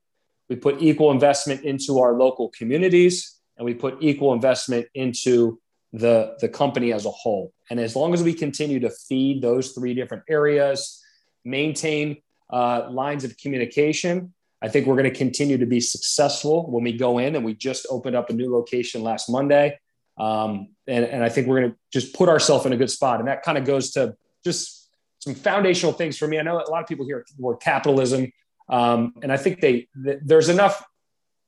we 0.49 0.55
put 0.55 0.81
equal 0.81 1.11
investment 1.11 1.63
into 1.63 1.99
our 1.99 2.13
local 2.13 2.49
communities, 2.49 3.39
and 3.55 3.65
we 3.65 3.73
put 3.73 3.97
equal 4.01 4.33
investment 4.33 4.87
into 4.93 5.59
the, 5.93 6.35
the 6.39 6.49
company 6.49 6.91
as 6.91 7.05
a 7.05 7.11
whole. 7.11 7.53
And 7.69 7.79
as 7.79 7.95
long 7.95 8.13
as 8.13 8.23
we 8.23 8.33
continue 8.33 8.79
to 8.81 8.89
feed 8.89 9.41
those 9.41 9.71
three 9.71 9.93
different 9.93 10.23
areas, 10.27 11.03
maintain 11.45 12.17
uh, 12.49 12.89
lines 12.89 13.23
of 13.23 13.37
communication, 13.37 14.33
I 14.61 14.69
think 14.69 14.87
we're 14.87 14.95
going 14.95 15.11
to 15.11 15.17
continue 15.17 15.57
to 15.57 15.65
be 15.65 15.79
successful 15.79 16.69
when 16.69 16.83
we 16.83 16.93
go 16.93 17.17
in. 17.19 17.35
And 17.35 17.45
we 17.45 17.53
just 17.53 17.85
opened 17.89 18.15
up 18.15 18.29
a 18.29 18.33
new 18.33 18.51
location 18.51 19.03
last 19.03 19.29
Monday. 19.29 19.79
Um, 20.17 20.69
and, 20.87 21.05
and 21.05 21.23
I 21.23 21.29
think 21.29 21.47
we're 21.47 21.61
going 21.61 21.71
to 21.71 21.77
just 21.93 22.13
put 22.13 22.27
ourselves 22.27 22.65
in 22.65 22.73
a 22.73 22.77
good 22.77 22.89
spot. 22.89 23.19
And 23.19 23.27
that 23.29 23.43
kind 23.43 23.57
of 23.57 23.65
goes 23.65 23.91
to 23.91 24.15
just 24.43 24.78
some 25.19 25.35
foundational 25.35 25.93
things 25.93 26.17
for 26.17 26.27
me. 26.27 26.39
I 26.39 26.41
know 26.41 26.57
a 26.57 26.71
lot 26.71 26.81
of 26.81 26.87
people 26.87 27.05
hear 27.05 27.25
the 27.35 27.41
word 27.41 27.57
capitalism, 27.57 28.31
um, 28.69 29.13
and 29.21 29.31
I 29.31 29.37
think 29.37 29.61
they 29.61 29.87
th- 30.03 30.19
there's 30.23 30.49
enough 30.49 30.83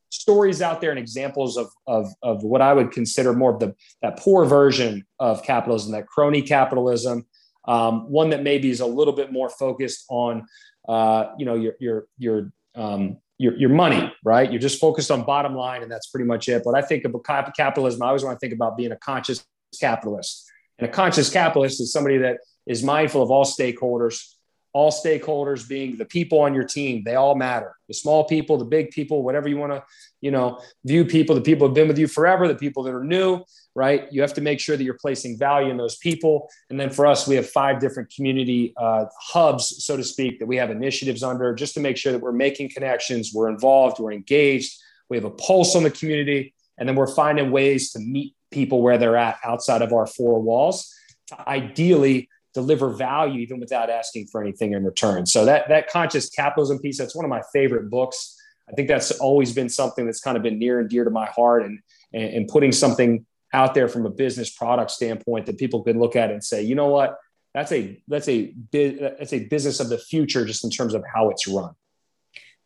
stories 0.10 0.62
out 0.62 0.82
there 0.82 0.90
and 0.92 1.00
examples 1.00 1.58
of, 1.58 1.70
of, 1.88 2.08
of 2.22 2.44
what 2.44 2.62
I 2.62 2.74
would 2.74 2.92
consider 2.92 3.34
more 3.34 3.54
of 3.54 3.60
the 3.60 3.76
that 4.02 4.20
poor 4.20 4.46
version 4.46 5.06
of 5.20 5.42
capitalism, 5.44 5.94
that 5.94 6.08
crony 6.08 6.42
capitalism, 6.42 7.26
um, 7.68 8.10
one 8.12 8.32
that 8.32 8.44
maybe 8.44 8.70
is 8.70 8.82
a 8.82 8.86
little 8.86 9.14
bit 9.14 9.32
more 9.32 9.50
focused 9.50 10.06
on 10.10 10.46
uh, 10.88 11.28
you 11.38 11.46
know 11.46 11.56
your 11.56 11.74
your 11.80 12.06
your 12.18 12.52
um, 12.76 13.18
your, 13.42 13.58
your 13.58 13.70
money, 13.70 14.14
right? 14.24 14.52
You're 14.52 14.62
just 14.62 14.80
focused 14.80 15.10
on 15.10 15.24
bottom 15.24 15.56
line, 15.56 15.82
and 15.82 15.92
that's 15.92 16.08
pretty 16.08 16.28
much 16.28 16.48
it. 16.48 16.62
But 16.64 16.76
I 16.76 16.82
think 16.84 17.06
of 17.06 17.16
capitalism, 17.58 18.04
I 18.04 18.08
always 18.08 18.24
want 18.24 18.36
to 18.36 18.40
think 18.40 18.54
about 18.54 18.78
being 18.78 18.92
a 18.92 18.98
conscious 18.98 19.44
capitalist. 19.80 20.48
And 20.78 20.88
a 20.88 20.92
conscious 20.92 21.32
capitalist 21.32 21.82
is 21.82 21.92
somebody 21.92 22.20
that 22.20 22.38
is 22.66 22.84
mindful 22.84 23.22
of 23.22 23.32
all 23.32 23.46
stakeholders, 23.46 24.36
all 24.74 24.92
stakeholders 24.92 25.68
being 25.68 25.98
the 25.98 26.06
people 26.06 26.40
on 26.40 26.54
your 26.54 26.64
team. 26.64 27.04
They 27.04 27.16
all 27.16 27.36
matter. 27.36 27.76
The 27.88 27.94
small 27.94 28.24
people, 28.24 28.58
the 28.58 28.66
big 28.66 28.92
people, 28.92 29.24
whatever 29.24 29.50
you 29.50 29.58
want 29.58 29.74
to, 29.74 29.84
you 30.22 30.32
know, 30.32 30.62
view 30.86 31.06
people, 31.06 31.36
the 31.36 31.42
people 31.42 31.68
who've 31.68 31.76
been 31.76 31.88
with 31.88 31.98
you 31.98 32.08
forever, 32.08 32.48
the 32.48 32.56
people 32.56 32.84
that 32.84 32.94
are 32.94 33.04
new. 33.04 33.44
right? 33.76 34.12
You 34.12 34.22
have 34.22 34.34
to 34.34 34.42
make 34.42 34.60
sure 34.60 34.76
that 34.76 34.84
you're 34.84 34.98
placing 35.00 35.38
value 35.38 35.72
in 35.72 35.78
those 35.78 35.98
people. 35.98 36.50
And 36.70 36.80
then 36.80 36.90
for 36.90 37.06
us, 37.08 37.28
we 37.28 37.36
have 37.36 37.50
five 37.50 37.80
different 37.80 38.14
community 38.14 38.74
uh, 38.78 39.06
hubs, 39.20 39.84
so 39.84 39.96
to 39.96 40.04
speak, 40.04 40.40
that 40.40 40.46
we 40.46 40.58
have 40.58 40.72
initiatives 40.72 41.24
under 41.24 41.54
just 41.54 41.74
to 41.76 41.80
make 41.80 41.98
sure 41.98 42.12
that 42.12 42.22
we're 42.22 42.32
making 42.32 42.70
connections, 42.70 43.32
we're 43.34 43.50
involved, 43.50 44.00
we're 44.00 44.12
engaged, 44.12 44.78
we 45.10 45.18
have 45.18 45.26
a 45.26 45.32
pulse 45.32 45.76
on 45.76 45.84
the 45.84 45.92
community, 45.92 46.54
and 46.78 46.88
then 46.88 46.96
we're 46.96 47.14
finding 47.14 47.52
ways 47.52 47.92
to 47.92 48.00
meet 48.00 48.36
people 48.52 48.82
where 48.82 48.98
they're 48.98 49.18
at 49.18 49.38
outside 49.44 49.82
of 49.82 49.94
our 49.94 50.08
four 50.08 50.42
walls 50.42 50.94
to 51.28 51.50
ideally 51.50 52.30
deliver 52.54 52.90
value 52.90 53.40
even 53.42 53.60
without 53.60 53.90
asking 53.90 54.28
for 54.28 54.42
anything 54.42 54.74
in 54.74 54.84
return. 54.84 55.26
So 55.26 55.46
that 55.46 55.70
that 55.70 55.90
conscious 55.90 56.30
capitalism 56.30 56.80
piece, 56.80 56.98
that's 56.98 57.16
one 57.16 57.26
of 57.26 57.30
my 57.30 57.42
favorite 57.54 57.90
books. 57.90 58.38
I 58.70 58.74
think 58.74 58.88
that's 58.88 59.12
always 59.12 59.54
been 59.54 59.70
something 59.70 60.06
that's 60.06 60.22
kind 60.22 60.38
of 60.38 60.44
been 60.44 60.60
near 60.60 60.80
and 60.80 60.90
dear 60.90 61.04
to 61.04 61.10
my 61.12 61.26
heart 61.28 61.64
and 61.64 61.80
and, 62.14 62.24
and 62.24 62.48
putting 62.48 62.72
something 62.72 63.26
out 63.54 63.74
there 63.74 63.88
from 63.88 64.06
a 64.06 64.10
business 64.10 64.50
product 64.50 64.92
standpoint 64.92 65.46
that 65.46 65.58
people 65.58 65.84
could 65.84 65.98
look 65.98 66.16
at 66.16 66.32
and 66.32 66.44
say, 66.44 66.62
you 66.62 66.76
know 66.76 66.88
what, 66.88 67.18
that's 67.54 67.72
a 67.72 68.02
that's 68.08 68.28
a 68.28 68.54
that's 68.72 69.34
a 69.34 69.46
business 69.46 69.80
of 69.80 69.90
the 69.90 69.98
future 69.98 70.46
just 70.46 70.64
in 70.64 70.70
terms 70.70 70.94
of 70.94 71.04
how 71.14 71.30
it's 71.30 71.48
run. 71.48 71.74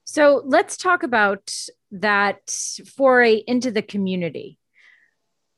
So 0.03 0.43
let's 0.45 0.77
talk 0.77 1.03
about 1.03 1.51
that 1.91 2.51
foray 2.95 3.43
into 3.47 3.71
the 3.71 3.81
community 3.81 4.59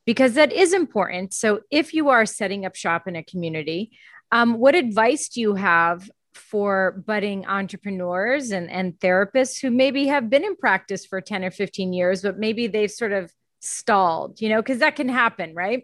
because 0.05 0.35
that 0.35 0.53
is 0.53 0.73
important. 0.73 1.33
So 1.33 1.61
if 1.69 1.93
you 1.93 2.09
are 2.09 2.25
setting 2.25 2.65
up 2.65 2.75
shop 2.75 3.07
in 3.07 3.17
a 3.17 3.23
community, 3.23 3.91
um, 4.31 4.55
what 4.55 4.75
advice 4.75 5.29
do 5.29 5.41
you 5.41 5.55
have 5.55 6.09
for 6.33 7.03
budding 7.05 7.45
entrepreneurs 7.45 8.51
and, 8.51 8.69
and 8.69 8.93
therapists 8.99 9.59
who 9.61 9.71
maybe 9.71 10.07
have 10.07 10.29
been 10.29 10.45
in 10.45 10.55
practice 10.55 11.05
for 11.05 11.19
10 11.19 11.43
or 11.43 11.51
15 11.51 11.93
years, 11.93 12.21
but 12.21 12.37
maybe 12.37 12.67
they've 12.67 12.91
sort 12.91 13.11
of 13.11 13.31
stalled, 13.59 14.39
you 14.39 14.49
know, 14.49 14.61
because 14.61 14.79
that 14.79 14.95
can 14.95 15.09
happen, 15.09 15.53
right? 15.55 15.83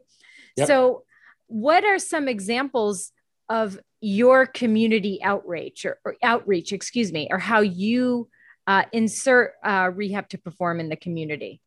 Yep. 0.57 0.67
So, 0.67 1.03
what 1.47 1.83
are 1.83 1.99
some 1.99 2.27
examples 2.27 3.11
of 3.49 3.79
your 3.99 4.45
community 4.45 5.21
outreach 5.23 5.85
or, 5.85 5.97
or 6.05 6.15
outreach, 6.23 6.71
excuse 6.71 7.11
me, 7.11 7.27
or 7.29 7.39
how 7.39 7.61
you 7.61 8.29
uh, 8.67 8.83
insert 8.91 9.53
uh, 9.63 9.91
Rehab 9.93 10.29
2 10.29 10.37
Perform 10.37 10.79
in 10.79 10.89
the 10.89 10.95
community? 10.95 11.61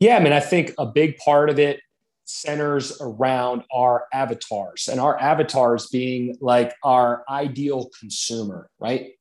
Yeah, 0.00 0.16
I 0.16 0.20
mean, 0.20 0.32
I 0.32 0.40
think 0.40 0.74
a 0.78 0.86
big 0.86 1.16
part 1.18 1.50
of 1.50 1.58
it 1.58 1.80
centers 2.28 3.00
around 3.00 3.62
our 3.72 4.06
avatars 4.12 4.88
and 4.88 5.00
our 5.00 5.18
avatars 5.20 5.86
being 5.88 6.36
like 6.40 6.74
our 6.84 7.24
ideal 7.28 7.90
consumer, 8.00 8.70
right? 8.78 9.12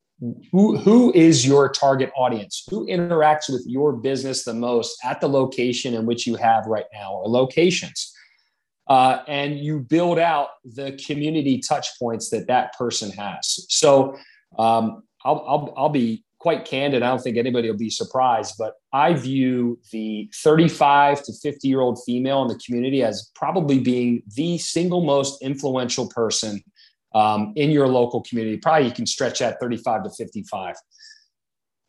who 0.52 0.78
who 0.78 1.14
is 1.14 1.46
your 1.46 1.70
target 1.70 2.12
audience? 2.16 2.66
Who 2.70 2.88
interacts 2.88 3.50
with 3.50 3.64
your 3.68 3.94
business 3.94 4.44
the 4.44 4.54
most 4.54 4.98
at 5.04 5.22
the 5.22 5.30
location 5.30 5.94
in 5.94 6.06
which 6.06 6.26
you 6.26 6.36
have 6.36 6.66
right 6.66 6.86
now 6.92 7.14
or 7.14 7.30
locations? 7.30 8.14
Uh, 8.88 9.22
and 9.28 9.60
you 9.60 9.80
build 9.80 10.18
out 10.18 10.50
the 10.64 11.00
community 11.06 11.60
touch 11.60 11.88
points 12.00 12.30
that 12.30 12.48
that 12.48 12.76
person 12.78 13.12
has. 13.12 13.66
So 13.70 14.16
um, 14.58 15.04
I'll, 15.26 15.44
I'll, 15.46 15.74
I'll 15.76 15.90
be 15.90 16.24
quite 16.40 16.66
candid 16.66 17.04
i 17.04 17.08
don't 17.08 17.22
think 17.22 17.38
anybody 17.38 17.70
will 17.70 17.78
be 17.78 17.90
surprised 17.90 18.56
but 18.58 18.76
i 18.94 19.14
view 19.14 19.80
the 19.92 20.30
35 20.36 21.24
to 21.24 21.34
50 21.34 21.68
year 21.68 21.82
old 21.82 22.00
female 22.06 22.42
in 22.44 22.48
the 22.48 22.60
community 22.66 23.04
as 23.04 23.32
probably 23.36 23.80
being 23.80 24.22
the 24.36 24.58
single 24.58 25.04
most 25.04 25.42
influential 25.42 26.08
person 26.10 26.62
um, 27.18 27.54
in 27.56 27.72
your 27.72 27.88
local 27.88 28.22
community. 28.22 28.58
Probably 28.58 28.88
you 28.88 28.94
can 28.94 29.08
stretch 29.08 29.40
that 29.40 29.60
35 29.60 30.04
to 30.04 30.10
55. 30.12 30.76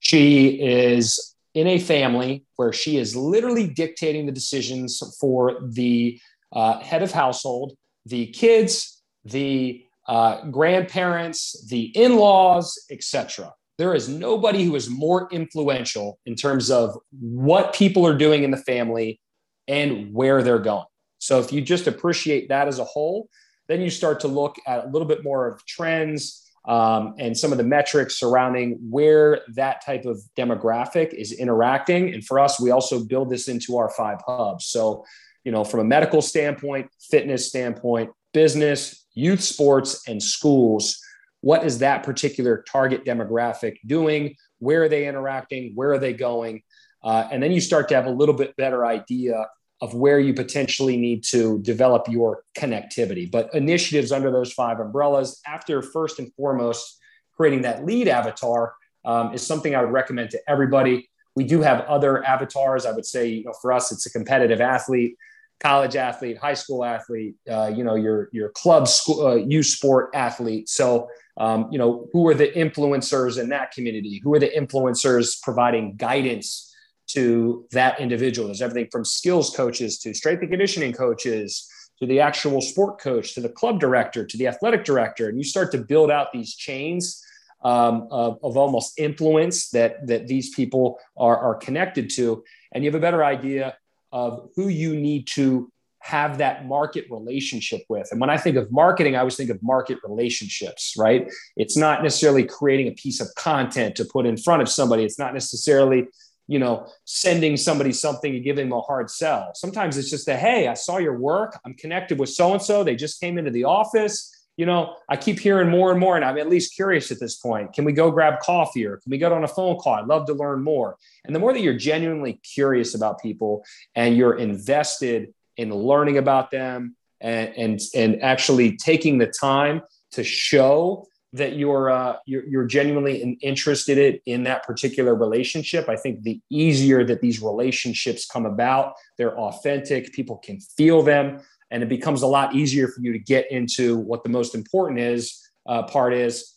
She 0.01 0.49
is 0.63 1.35
in 1.55 1.67
a 1.67 1.79
family 1.79 2.45
where 2.57 2.73
she 2.73 2.97
is 2.97 3.17
literally 3.17 3.67
dictating 3.67 4.27
the 4.27 4.33
decisions 4.33 5.03
for 5.21 5.59
the 5.63 6.21
uh, 6.53 6.79
head 6.81 7.03
of 7.03 7.11
household, 7.11 7.77
the 8.07 8.29
kids, 8.29 9.03
the 9.25 9.85
uh, 10.07 10.47
grandparents, 10.47 11.67
the 11.69 11.85
in-laws, 11.95 12.87
etc. 12.91 13.53
There 13.79 13.95
is 13.95 14.09
nobody 14.09 14.65
who 14.65 14.75
is 14.75 14.91
more 14.91 15.29
influential 15.31 16.19
in 16.27 16.35
terms 16.35 16.71
of 16.71 16.99
what 17.21 17.73
people 17.73 18.07
are 18.07 18.17
doing 18.17 18.43
in 18.43 18.51
the 18.51 18.57
family 18.57 19.21
and 19.69 20.13
where 20.13 20.43
they're 20.43 20.59
going. 20.59 20.87
So 21.19 21.39
if 21.39 21.53
you 21.53 21.61
just 21.61 21.87
appreciate 21.87 22.49
that 22.49 22.69
as 22.69 22.79
a 22.79 22.85
whole, 22.85 23.29
then 23.69 23.81
you 23.81 23.91
start 23.91 24.21
to 24.21 24.29
look 24.29 24.57
at 24.67 24.85
a 24.85 24.89
little 24.89 25.07
bit 25.07 25.23
more 25.23 25.47
of 25.47 25.65
trends 25.67 26.45
um, 26.67 27.15
and 27.19 27.37
some 27.37 27.53
of 27.53 27.59
the 27.59 27.65
metrics 27.65 28.19
surrounding 28.19 28.79
where 28.91 29.43
that 29.55 29.85
type 29.85 30.05
of 30.05 30.21
demographic 30.37 31.15
is 31.15 31.33
interacting. 31.33 32.13
And 32.13 32.25
for 32.25 32.39
us, 32.39 32.61
we 32.61 32.71
also 32.71 33.05
build 33.05 33.31
this 33.31 33.49
into 33.49 33.77
our 33.77 33.91
five 33.91 34.19
hubs. 34.27 34.67
So, 34.67 35.05
you 35.45 35.53
know, 35.53 35.65
from 35.65 35.81
a 35.81 35.85
medical 35.85 36.21
standpoint, 36.21 36.91
fitness 37.11 37.49
standpoint, 37.49 38.11
business, 38.35 39.07
youth 39.15 39.41
sports, 39.41 40.07
and 40.07 40.23
schools, 40.23 41.01
what 41.41 41.65
is 41.65 41.79
that 41.79 42.03
particular 42.03 42.65
target 42.71 43.05
demographic 43.05 43.77
doing? 43.87 44.35
Where 44.59 44.85
are 44.85 44.89
they 44.89 45.07
interacting? 45.07 45.73
Where 45.75 45.93
are 45.93 45.99
they 45.99 46.13
going? 46.13 46.63
Uh, 47.03 47.29
and 47.31 47.43
then 47.43 47.53
you 47.53 47.61
start 47.61 47.89
to 47.89 47.95
have 47.95 48.07
a 48.07 48.11
little 48.11 48.35
bit 48.35 48.57
better 48.57 48.85
idea 48.85 49.47
of 49.81 49.95
where 49.95 50.19
you 50.19 50.35
potentially 50.35 50.97
need 50.97 51.23
to 51.23 51.61
develop 51.61 52.09
your 52.09 52.43
connectivity. 52.57 53.31
But 53.31 53.55
initiatives 53.55 54.11
under 54.11 54.31
those 54.31 54.53
five 54.53 54.81
umbrellas, 54.81 55.41
after 55.47 55.83
first 55.83 56.19
and 56.19 56.33
foremost 56.35 56.99
creating 57.37 57.63
that 57.63 57.85
lead 57.85 58.09
avatar, 58.09 58.75
um, 59.05 59.33
is 59.33 59.47
something 59.47 59.75
I 59.75 59.83
would 59.83 59.93
recommend 59.93 60.31
to 60.31 60.41
everybody. 60.49 61.09
We 61.37 61.45
do 61.45 61.61
have 61.61 61.83
other 61.83 62.25
avatars. 62.25 62.85
I 62.85 62.93
would 62.93 63.07
say, 63.07 63.29
you 63.29 63.45
know, 63.45 63.55
for 63.63 63.73
us, 63.73 63.93
it's 63.93 64.07
a 64.07 64.11
competitive 64.11 64.61
athlete, 64.61 65.17
college 65.61 65.95
athlete, 65.95 66.37
high 66.37 66.55
school 66.55 66.85
athlete, 66.85 67.37
uh, 67.49 67.73
you 67.75 67.85
know, 67.85 67.95
your 67.95 68.29
your 68.33 68.51
club 68.51 68.89
school, 68.89 69.25
uh, 69.25 69.35
youth 69.37 69.67
sport 69.67 70.11
athlete. 70.15 70.69
So, 70.69 71.09
um, 71.39 71.69
you 71.71 71.79
know, 71.79 72.09
who 72.13 72.27
are 72.29 72.35
the 72.35 72.49
influencers 72.49 73.41
in 73.41 73.49
that 73.51 73.71
community? 73.71 74.21
Who 74.23 74.35
are 74.35 74.39
the 74.39 74.51
influencers 74.51 75.41
providing 75.43 75.97
guidance 75.97 76.69
to 77.09 77.67
that 77.73 78.01
individual. 78.01 78.49
There's 78.49 78.63
everything 78.63 78.91
from 78.93 79.05
skills 79.05 79.55
coaches 79.55 79.99
to 80.01 80.15
strength 80.15 80.43
and 80.43 80.51
conditioning 80.51 80.93
coaches 80.93 81.69
to 82.01 82.07
the 82.07 82.21
actual 82.21 82.61
sport 82.61 83.01
coach 83.01 83.35
to 83.35 83.41
the 83.41 83.49
club 83.49 83.81
director 83.81 84.25
to 84.25 84.37
the 84.37 84.47
athletic 84.47 84.85
director. 84.85 85.29
And 85.29 85.37
you 85.37 85.45
start 85.45 85.73
to 85.73 85.79
build 85.79 86.11
out 86.11 86.33
these 86.33 86.55
chains 86.55 87.25
um, 87.65 88.07
of, 88.13 88.39
of, 88.45 88.57
almost 88.57 89.01
influence 89.01 89.71
that, 89.71 90.07
that 90.07 90.29
these 90.29 90.55
people 90.55 91.01
are, 91.17 91.37
are 91.37 91.55
connected 91.57 92.09
to. 92.11 92.45
And 92.71 92.85
you 92.85 92.91
have 92.91 92.95
a 92.95 93.01
better 93.03 93.25
idea 93.25 93.77
of 94.13 94.51
who 94.55 94.69
you 94.69 94.95
need 94.95 95.27
to 95.29 95.73
have 96.09 96.39
that 96.39 96.67
market 96.67 97.05
relationship 97.11 97.83
with. 97.91 98.09
And 98.11 98.21
when 98.21 98.31
I 98.31 98.39
think 98.39 98.57
of 98.57 98.73
marketing, 98.73 99.15
I 99.15 99.19
always 99.19 99.37
think 99.37 99.51
of 99.51 99.63
market 99.63 99.99
relationships, 100.03 100.95
right? 100.97 101.31
It's 101.57 101.77
not 101.77 102.03
necessarily 102.03 102.45
creating 102.45 102.89
a 102.89 102.93
piece 102.93 103.21
of 103.21 103.29
content 103.37 103.95
to 103.97 104.07
put 104.07 104.25
in 104.25 104.39
front 104.39 104.63
of 104.63 104.71
somebody. 104.71 105.05
It's 105.05 105.19
not 105.19 105.35
necessarily 105.35 106.09
you 106.51 106.59
know, 106.59 106.89
sending 107.05 107.59
somebody 107.59 107.93
something 107.93 108.35
and 108.35 108.43
giving 108.43 108.71
them 108.71 108.79
a 108.79 108.81
hard 108.81 109.11
sell. 109.11 109.51
Sometimes 109.55 109.99
it's 109.99 110.09
just 110.09 110.27
a, 110.29 110.35
hey, 110.35 110.67
I 110.67 110.73
saw 110.73 110.97
your 110.97 111.19
work. 111.19 111.59
I'm 111.67 111.75
connected 111.75 112.19
with 112.19 112.31
so 112.31 112.55
and 112.55 112.63
so. 112.63 112.83
They 112.83 112.97
just 112.97 113.21
came 113.21 113.37
into 113.37 113.51
the 113.51 113.65
office. 113.65 114.35
You 114.57 114.65
know, 114.65 114.97
I 115.11 115.17
keep 115.17 115.39
hearing 115.39 115.69
more 115.69 115.91
and 115.91 116.01
more, 116.01 116.17
and 116.17 116.25
I'm 116.25 116.39
at 116.39 116.49
least 116.49 116.75
curious 116.75 117.13
at 117.13 117.21
this 117.21 117.37
point. 117.37 117.75
Can 117.75 117.85
we 117.85 117.93
go 117.93 118.11
grab 118.11 118.41
coffee 118.41 118.87
or 118.87 118.97
can 118.97 119.11
we 119.11 119.19
get 119.19 119.31
on 119.31 119.45
a 119.45 119.49
phone 119.49 119.77
call? 119.77 119.95
I'd 119.95 120.07
love 120.07 120.27
to 120.27 120.33
learn 120.33 120.65
more. 120.65 120.97
And 121.27 121.37
the 121.37 121.39
more 121.39 121.53
that 121.53 121.61
you're 121.61 121.77
genuinely 121.77 122.41
curious 122.43 122.95
about 122.95 123.21
people 123.21 123.63
and 123.95 124.17
you're 124.17 124.39
invested 124.39 125.35
in 125.59 125.75
learning 125.75 126.17
about 126.17 126.51
them 126.51 126.97
and, 127.21 127.53
and, 127.57 127.81
and 127.95 128.23
actually 128.23 128.77
taking 128.77 129.19
the 129.19 129.27
time 129.27 129.83
to 130.13 130.25
show 130.25 131.07
that 131.35 131.57
you're 131.57 131.91
uh, 131.91 132.17
you're, 132.25 132.47
you're 132.47 132.65
genuinely 132.65 133.39
interested 133.43 133.99
in, 133.99 134.19
in 134.25 134.45
that 134.45 134.63
particular 134.63 135.15
relationship. 135.15 135.89
I 135.89 135.97
think 135.97 136.23
the 136.23 136.41
easier 136.49 137.05
that 137.05 137.21
these 137.21 137.43
relationships 137.43 138.27
come 138.27 138.47
about, 138.47 138.95
they're 139.19 139.39
authentic. 139.39 140.13
People 140.15 140.39
can 140.39 140.59
feel 140.61 141.03
them, 141.03 141.41
and 141.71 141.83
it 141.83 141.89
becomes 141.91 142.23
a 142.23 142.27
lot 142.27 142.55
easier 142.55 142.89
for 142.89 143.03
you 143.03 143.13
to 143.13 143.19
get 143.19 143.51
into 143.51 143.99
what 143.99 144.23
the 144.23 144.31
most 144.31 144.55
important 144.55 145.01
is 145.01 145.39
uh, 145.67 145.83
part 145.83 146.15
is 146.15 146.55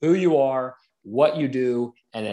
who 0.00 0.14
you 0.14 0.38
are, 0.38 0.74
what 1.02 1.36
you 1.36 1.46
do, 1.46 1.92
and 2.14 2.26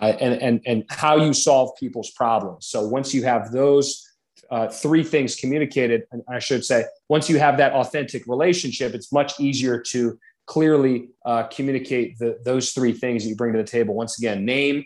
and 0.00 0.42
and 0.42 0.62
and 0.64 0.84
how 0.88 1.16
you 1.16 1.34
solve 1.34 1.72
people's 1.78 2.10
problems. 2.12 2.66
So 2.66 2.86
once 2.88 3.12
you 3.12 3.24
have 3.24 3.52
those. 3.52 4.04
Uh, 4.50 4.66
three 4.66 5.04
things 5.04 5.36
communicated, 5.36 6.04
and 6.10 6.22
I 6.28 6.38
should 6.38 6.64
say, 6.64 6.84
once 7.08 7.28
you 7.28 7.38
have 7.38 7.58
that 7.58 7.72
authentic 7.72 8.26
relationship, 8.26 8.94
it's 8.94 9.12
much 9.12 9.38
easier 9.38 9.78
to 9.92 10.18
clearly 10.46 11.10
uh, 11.26 11.42
communicate 11.44 12.18
the, 12.18 12.38
those 12.44 12.72
three 12.72 12.92
things 12.92 13.22
that 13.22 13.28
you 13.28 13.36
bring 13.36 13.52
to 13.52 13.58
the 13.58 13.64
table. 13.64 13.94
Once 13.94 14.18
again, 14.18 14.46
name 14.46 14.84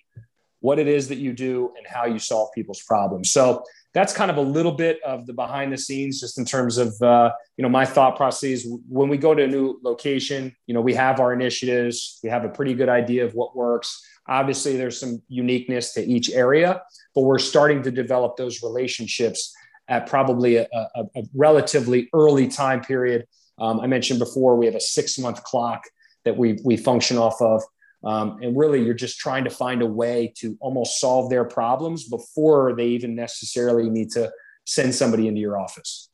what 0.59 0.79
it 0.79 0.89
is 0.89 1.09
that 1.09 1.19
you 1.19 1.33
do 1.33 1.73
and 1.77 1.87
how 1.87 2.07
you 2.07 2.19
solve 2.19 2.49
people's 2.53 2.83
problems. 2.83 3.31
So 3.31 3.63
that's 3.95 4.13
kind 4.13 4.31
of 4.31 4.39
a 4.39 4.43
little 4.43 4.73
bit 4.73 5.03
of 5.03 5.27
the 5.27 5.33
behind 5.33 5.73
the 5.73 5.77
scenes, 5.77 6.21
just 6.21 6.39
in 6.39 6.45
terms 6.45 6.79
of 6.79 6.95
uh, 7.03 7.31
you 7.57 7.63
know 7.63 7.69
my 7.69 7.85
thought 7.85 8.17
processes. 8.17 8.67
When 8.89 9.09
we 9.09 9.17
go 9.17 9.35
to 9.35 9.45
a 9.45 9.47
new 9.47 9.79
location, 9.83 10.55
you 10.67 10.75
know 10.75 10.81
we 10.81 10.95
have 10.95 11.21
our 11.21 11.33
initiatives, 11.33 12.19
we 12.23 12.31
have 12.31 12.45
a 12.45 12.49
pretty 12.49 12.75
good 12.75 12.89
idea 12.89 13.25
of 13.25 13.35
what 13.35 13.55
works. 13.55 14.03
Obviously, 14.29 14.77
there's 14.77 14.99
some 14.99 15.21
uniqueness 15.29 15.93
to 15.95 16.03
each 16.03 16.31
area, 16.31 16.81
but 17.15 17.23
we're 17.23 17.39
starting 17.39 17.83
to 17.83 17.91
develop 17.91 18.37
those 18.37 18.63
relationships 18.63 19.53
at 19.89 20.07
probably 20.07 20.57
a, 20.57 20.67
a, 20.73 21.03
a 21.17 21.23
relatively 21.35 22.09
early 22.15 22.49
time 22.49 22.81
period. 22.81 23.27
Um, 23.59 23.81
I 23.81 23.87
mentioned 23.87 24.21
before 24.21 24.57
we 24.57 24.67
have 24.67 24.75
a 24.75 24.81
six 24.81 25.19
month 25.19 25.43
clock 25.45 25.83
that 26.25 26.37
we 26.37 26.59
we 26.65 26.77
function 26.77 27.19
off 27.19 27.41
of. 27.41 27.63
Um, 28.05 28.39
and 28.43 28.57
really, 28.57 28.83
you're 28.85 28.95
just 28.95 29.19
trying 29.19 29.45
to 29.45 29.51
find 29.51 29.83
a 29.83 29.87
way 29.87 30.33
to 30.39 30.57
almost 30.61 31.01
solve 31.01 31.31
their 31.31 31.45
problems 31.45 32.09
before 32.09 32.75
they 32.75 32.89
even 32.89 33.15
necessarily 33.15 33.89
need 33.89 34.11
to 34.13 34.33
send 34.67 34.95
somebody 34.95 35.29
into 35.29 35.41
your 35.41 35.59
office. 35.59 36.09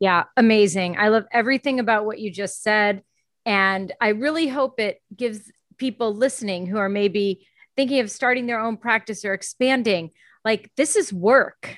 Yeah, 0.00 0.24
amazing. 0.36 0.96
I 0.96 1.08
love 1.08 1.24
everything 1.32 1.80
about 1.80 2.06
what 2.06 2.20
you 2.20 2.30
just 2.30 2.62
said. 2.62 3.02
And 3.44 3.92
I 4.00 4.08
really 4.08 4.46
hope 4.46 4.78
it 4.78 5.00
gives 5.14 5.50
people 5.76 6.14
listening 6.14 6.66
who 6.66 6.78
are 6.78 6.88
maybe 6.88 7.46
thinking 7.76 8.00
of 8.00 8.10
starting 8.10 8.46
their 8.46 8.60
own 8.60 8.76
practice 8.76 9.24
or 9.24 9.32
expanding 9.32 10.10
like, 10.44 10.70
this 10.76 10.96
is 10.96 11.12
work. 11.12 11.76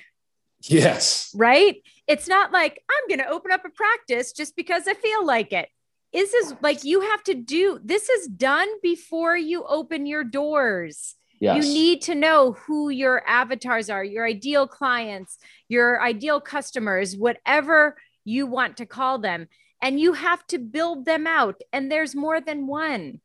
Yes. 0.61 1.31
Right? 1.35 1.77
It's 2.07 2.27
not 2.27 2.51
like 2.51 2.81
I'm 2.89 3.07
going 3.07 3.25
to 3.25 3.33
open 3.33 3.51
up 3.51 3.65
a 3.65 3.69
practice 3.69 4.31
just 4.31 4.55
because 4.55 4.87
I 4.87 4.93
feel 4.93 5.25
like 5.25 5.51
it. 5.53 5.69
This 6.13 6.33
is 6.33 6.55
like 6.61 6.83
you 6.83 7.01
have 7.01 7.23
to 7.23 7.33
do 7.33 7.79
this 7.83 8.09
is 8.09 8.27
done 8.27 8.67
before 8.81 9.37
you 9.37 9.63
open 9.65 10.05
your 10.05 10.23
doors. 10.23 11.15
Yes. 11.39 11.65
You 11.65 11.73
need 11.73 12.01
to 12.03 12.15
know 12.15 12.51
who 12.51 12.89
your 12.89 13.23
avatars 13.27 13.89
are, 13.89 14.03
your 14.03 14.27
ideal 14.27 14.67
clients, 14.67 15.39
your 15.67 16.01
ideal 16.01 16.39
customers, 16.39 17.17
whatever 17.17 17.97
you 18.23 18.45
want 18.45 18.77
to 18.77 18.85
call 18.85 19.17
them. 19.17 19.47
And 19.81 19.99
you 19.99 20.13
have 20.13 20.45
to 20.47 20.59
build 20.59 21.05
them 21.05 21.25
out. 21.25 21.59
And 21.73 21.91
there's 21.91 22.13
more 22.13 22.39
than 22.39 22.67
one. 22.67 23.21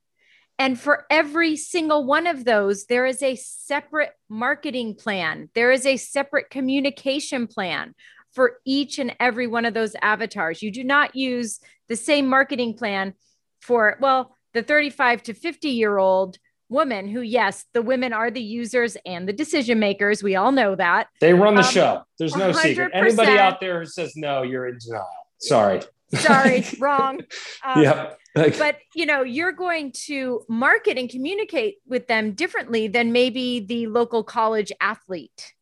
And 0.59 0.81
for 0.81 1.05
every 1.11 1.57
single 1.57 2.07
one 2.07 2.27
of 2.27 2.46
those, 2.46 2.87
there 2.87 3.05
is 3.05 3.22
a 3.22 3.37
separate 3.37 4.12
marketing 4.31 4.94
plan, 4.94 5.51
there 5.55 5.70
is 5.70 5.85
a 5.85 5.99
separate 5.99 6.49
communication 6.49 7.46
plan 7.46 7.94
for 8.37 8.59
each 8.66 8.99
and 8.99 9.16
every 9.18 9.46
one 9.46 9.64
of 9.64 9.72
those 9.72 9.96
avatars. 10.03 10.62
You 10.62 10.70
do 10.70 10.85
not 10.85 11.16
use 11.16 11.59
the 11.88 11.96
same 11.96 12.29
marketing 12.29 12.75
plan 12.75 13.14
for, 13.61 13.96
well, 13.99 14.37
the 14.53 14.62
35 14.62 15.22
to 15.25 15.35
50 15.35 15.70
year 15.70 15.96
old 15.96 16.38
woman 16.68 17.09
who, 17.09 17.22
yes, 17.22 17.64
the 17.72 17.81
women 17.81 18.12
are 18.12 18.31
the 18.31 18.42
users 18.42 18.96
and 19.07 19.27
the 19.27 19.33
decision 19.33 19.79
makers. 19.79 20.22
We 20.22 20.37
all 20.37 20.53
know 20.53 20.75
that. 20.75 21.09
They 21.20 21.33
run 21.33 21.55
the 21.55 21.62
um, 21.62 21.72
show. 21.72 22.03
There's 22.18 22.37
no 22.37 22.51
100%. 22.51 22.57
secret. 22.57 22.90
Anybody 22.92 23.38
out 23.38 23.59
there 23.59 23.81
who 23.81 23.87
says 23.87 24.12
no, 24.16 24.42
you're 24.42 24.68
in 24.68 24.79
denial. 24.85 25.09
Sorry. 25.38 25.81
Sorry, 26.14 26.64
wrong. 26.79 27.22
Um, 27.64 27.83
yeah. 27.83 28.12
but 28.35 28.77
you 28.94 29.07
know, 29.07 29.22
you're 29.22 29.53
going 29.53 29.92
to 30.05 30.42
market 30.46 30.99
and 30.99 31.09
communicate 31.09 31.77
with 31.87 32.07
them 32.07 32.33
differently 32.33 32.87
than 32.87 33.12
maybe 33.12 33.61
the 33.61 33.87
local 33.87 34.22
college 34.22 34.70
athlete. 34.79 35.55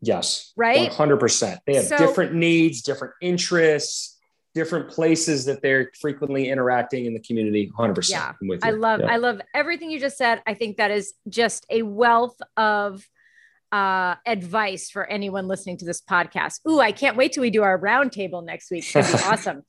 Yes. 0.00 0.52
Right. 0.56 0.90
100%. 0.90 1.58
They 1.66 1.74
have 1.74 1.84
so, 1.84 1.96
different 1.96 2.34
needs, 2.34 2.82
different 2.82 3.14
interests, 3.20 4.18
different 4.54 4.88
places 4.88 5.44
that 5.44 5.62
they're 5.62 5.90
frequently 6.00 6.48
interacting 6.48 7.06
in 7.06 7.14
the 7.14 7.20
community 7.20 7.70
100% 7.78 8.10
yeah 8.10 8.32
i 8.62 8.70
love 8.70 9.00
yeah. 9.00 9.12
i 9.12 9.16
love 9.16 9.40
everything 9.54 9.90
you 9.90 10.00
just 10.00 10.16
said. 10.16 10.42
I 10.46 10.54
think 10.54 10.78
that 10.78 10.90
is 10.90 11.12
just 11.28 11.64
a 11.70 11.82
wealth 11.82 12.36
of 12.56 13.06
uh, 13.70 14.14
advice 14.26 14.90
for 14.90 15.04
anyone 15.06 15.46
listening 15.46 15.76
to 15.76 15.84
this 15.84 16.00
podcast. 16.00 16.60
Ooh 16.66 16.80
i 16.80 16.92
can't 16.92 17.16
wait 17.16 17.32
till 17.32 17.42
we 17.42 17.50
do 17.50 17.62
our 17.62 17.78
roundtable 17.78 18.44
next 18.44 18.70
week. 18.70 18.84
It's 18.94 19.12
be 19.12 19.18
awesome. 19.28 19.62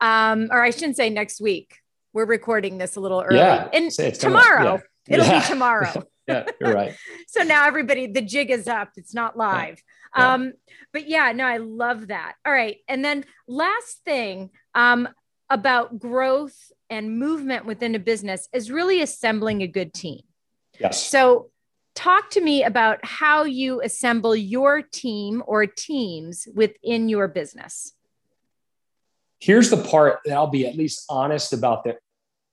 Um, 0.00 0.48
or 0.50 0.62
i 0.62 0.70
shouldn't 0.70 0.96
say 0.96 1.10
next 1.10 1.40
week. 1.40 1.76
We're 2.12 2.26
recording 2.26 2.78
this 2.78 2.96
a 2.96 3.00
little 3.00 3.22
early. 3.22 3.38
Yeah, 3.38 3.68
and 3.72 3.92
tomorrow. 3.92 4.80
Yeah. 5.06 5.18
it'll 5.18 5.40
be 5.40 5.46
tomorrow 5.46 6.02
yeah 6.26 6.44
you're 6.60 6.72
right 6.72 6.96
so 7.26 7.42
now 7.42 7.66
everybody 7.66 8.06
the 8.06 8.22
jig 8.22 8.50
is 8.50 8.68
up 8.68 8.90
it's 8.96 9.14
not 9.14 9.36
live 9.36 9.82
yeah. 10.16 10.34
Um, 10.34 10.52
but 10.92 11.08
yeah, 11.08 11.32
no, 11.32 11.44
I 11.44 11.58
love 11.58 12.08
that. 12.08 12.34
All 12.46 12.52
right. 12.52 12.78
And 12.88 13.04
then 13.04 13.24
last 13.48 14.04
thing 14.04 14.50
um, 14.74 15.08
about 15.50 15.98
growth 15.98 16.72
and 16.90 17.18
movement 17.18 17.66
within 17.66 17.94
a 17.94 17.98
business 17.98 18.48
is 18.52 18.70
really 18.70 19.02
assembling 19.02 19.62
a 19.62 19.66
good 19.66 19.92
team. 19.92 20.20
Yes. 20.78 21.04
So 21.04 21.50
talk 21.94 22.30
to 22.30 22.40
me 22.40 22.64
about 22.64 23.04
how 23.04 23.44
you 23.44 23.80
assemble 23.80 24.36
your 24.36 24.82
team 24.82 25.42
or 25.46 25.66
teams 25.66 26.46
within 26.54 27.08
your 27.08 27.28
business. 27.28 27.92
Here's 29.40 29.68
the 29.68 29.76
part 29.76 30.20
that 30.24 30.34
I'll 30.34 30.46
be 30.46 30.66
at 30.66 30.74
least 30.74 31.04
honest 31.10 31.52
about 31.52 31.84
the 31.84 31.96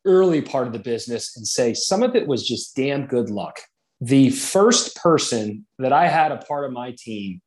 early 0.06 0.42
part 0.42 0.68
of 0.68 0.74
the 0.74 0.80
business 0.80 1.36
and 1.36 1.48
say 1.48 1.74
some 1.74 2.04
of 2.04 2.16
it 2.16 2.28
was 2.28 2.48
just 2.48 2.76
damn 2.76 3.06
good 3.06 3.30
luck. 3.30 3.60
The 4.00 4.32
first 4.32 4.96
person 4.96 5.66
that 5.80 5.94
I 5.94 6.08
had 6.08 6.32
a 6.32 6.38
part 6.38 6.66
of 6.66 6.72
my 6.72 6.96
team 6.98 7.42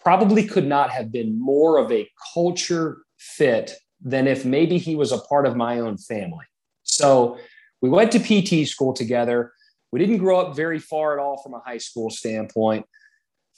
probably 0.00 0.46
could 0.46 0.66
not 0.66 0.90
have 0.90 1.10
been 1.10 1.40
more 1.40 1.78
of 1.78 1.90
a 1.90 2.08
culture 2.34 2.98
fit 3.18 3.72
than 4.02 4.26
if 4.26 4.44
maybe 4.44 4.76
he 4.76 4.96
was 4.96 5.12
a 5.12 5.18
part 5.18 5.46
of 5.46 5.56
my 5.56 5.80
own 5.80 5.96
family. 5.96 6.44
So 6.82 7.38
we 7.80 7.88
went 7.88 8.12
to 8.12 8.18
PT 8.18 8.68
school 8.68 8.92
together. 8.92 9.52
We 9.92 9.98
didn't 9.98 10.18
grow 10.18 10.40
up 10.40 10.54
very 10.54 10.78
far 10.78 11.18
at 11.18 11.22
all 11.22 11.42
from 11.42 11.54
a 11.54 11.60
high 11.60 11.78
school 11.78 12.10
standpoint. 12.10 12.84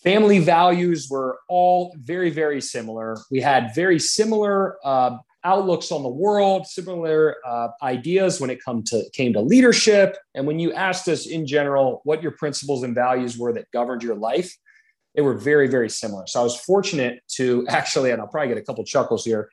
Family 0.02 0.38
values 0.38 1.08
were 1.10 1.38
all 1.48 1.94
very, 1.98 2.30
very 2.30 2.60
similar. 2.60 3.16
We 3.30 3.40
had 3.40 3.74
very 3.74 3.98
similar 3.98 4.76
uh, 4.84 5.16
outlooks 5.46 5.92
on 5.92 6.02
the 6.02 6.08
world, 6.08 6.66
similar 6.66 7.36
uh, 7.46 7.68
ideas 7.82 8.40
when 8.40 8.50
it 8.50 8.58
come 8.62 8.82
to 8.82 9.04
came 9.12 9.32
to 9.32 9.40
leadership. 9.40 10.16
And 10.34 10.46
when 10.46 10.58
you 10.58 10.72
asked 10.72 11.08
us 11.08 11.26
in 11.26 11.46
general 11.46 12.00
what 12.04 12.22
your 12.22 12.32
principles 12.32 12.82
and 12.82 12.94
values 12.94 13.38
were 13.38 13.52
that 13.52 13.70
governed 13.70 14.02
your 14.02 14.16
life, 14.16 14.52
they 15.14 15.22
were 15.22 15.34
very, 15.34 15.68
very 15.68 15.88
similar. 15.88 16.26
So 16.26 16.40
I 16.40 16.42
was 16.42 16.56
fortunate 16.60 17.22
to 17.36 17.64
actually, 17.68 18.10
and 18.10 18.20
I'll 18.20 18.28
probably 18.28 18.48
get 18.48 18.58
a 18.58 18.62
couple 18.62 18.84
chuckles 18.84 19.24
here. 19.24 19.48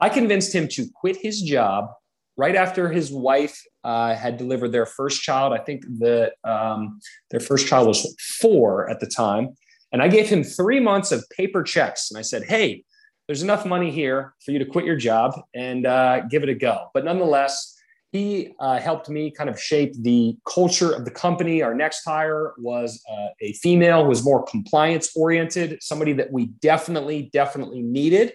I 0.00 0.08
convinced 0.08 0.52
him 0.54 0.66
to 0.68 0.86
quit 0.94 1.18
his 1.18 1.42
job 1.42 1.90
right 2.36 2.56
after 2.56 2.90
his 2.90 3.12
wife 3.12 3.62
uh, 3.84 4.14
had 4.14 4.38
delivered 4.38 4.72
their 4.72 4.86
first 4.86 5.22
child. 5.22 5.52
I 5.52 5.58
think 5.58 5.84
that 5.98 6.32
um, 6.42 6.98
their 7.30 7.38
first 7.38 7.68
child 7.68 7.86
was 7.86 8.16
four 8.40 8.90
at 8.90 8.98
the 8.98 9.06
time. 9.06 9.54
And 9.92 10.02
I 10.02 10.08
gave 10.08 10.28
him 10.28 10.42
three 10.42 10.80
months 10.80 11.12
of 11.12 11.24
paper 11.30 11.62
checks. 11.62 12.10
And 12.10 12.18
I 12.18 12.22
said, 12.22 12.42
hey, 12.42 12.82
there's 13.26 13.42
enough 13.42 13.64
money 13.64 13.90
here 13.90 14.34
for 14.44 14.50
you 14.50 14.58
to 14.58 14.66
quit 14.66 14.84
your 14.84 14.96
job 14.96 15.40
and 15.54 15.86
uh, 15.86 16.20
give 16.28 16.42
it 16.42 16.48
a 16.48 16.54
go. 16.54 16.88
But 16.92 17.04
nonetheless, 17.04 17.74
he 18.12 18.54
uh, 18.60 18.78
helped 18.78 19.08
me 19.08 19.30
kind 19.30 19.50
of 19.50 19.60
shape 19.60 19.92
the 20.02 20.36
culture 20.46 20.92
of 20.92 21.04
the 21.04 21.10
company. 21.10 21.62
Our 21.62 21.74
next 21.74 22.04
hire 22.04 22.52
was 22.58 23.02
uh, 23.10 23.28
a 23.40 23.54
female 23.54 24.02
who 24.02 24.08
was 24.08 24.24
more 24.24 24.44
compliance 24.44 25.16
oriented, 25.16 25.82
somebody 25.82 26.12
that 26.12 26.30
we 26.30 26.46
definitely, 26.60 27.30
definitely 27.32 27.82
needed. 27.82 28.32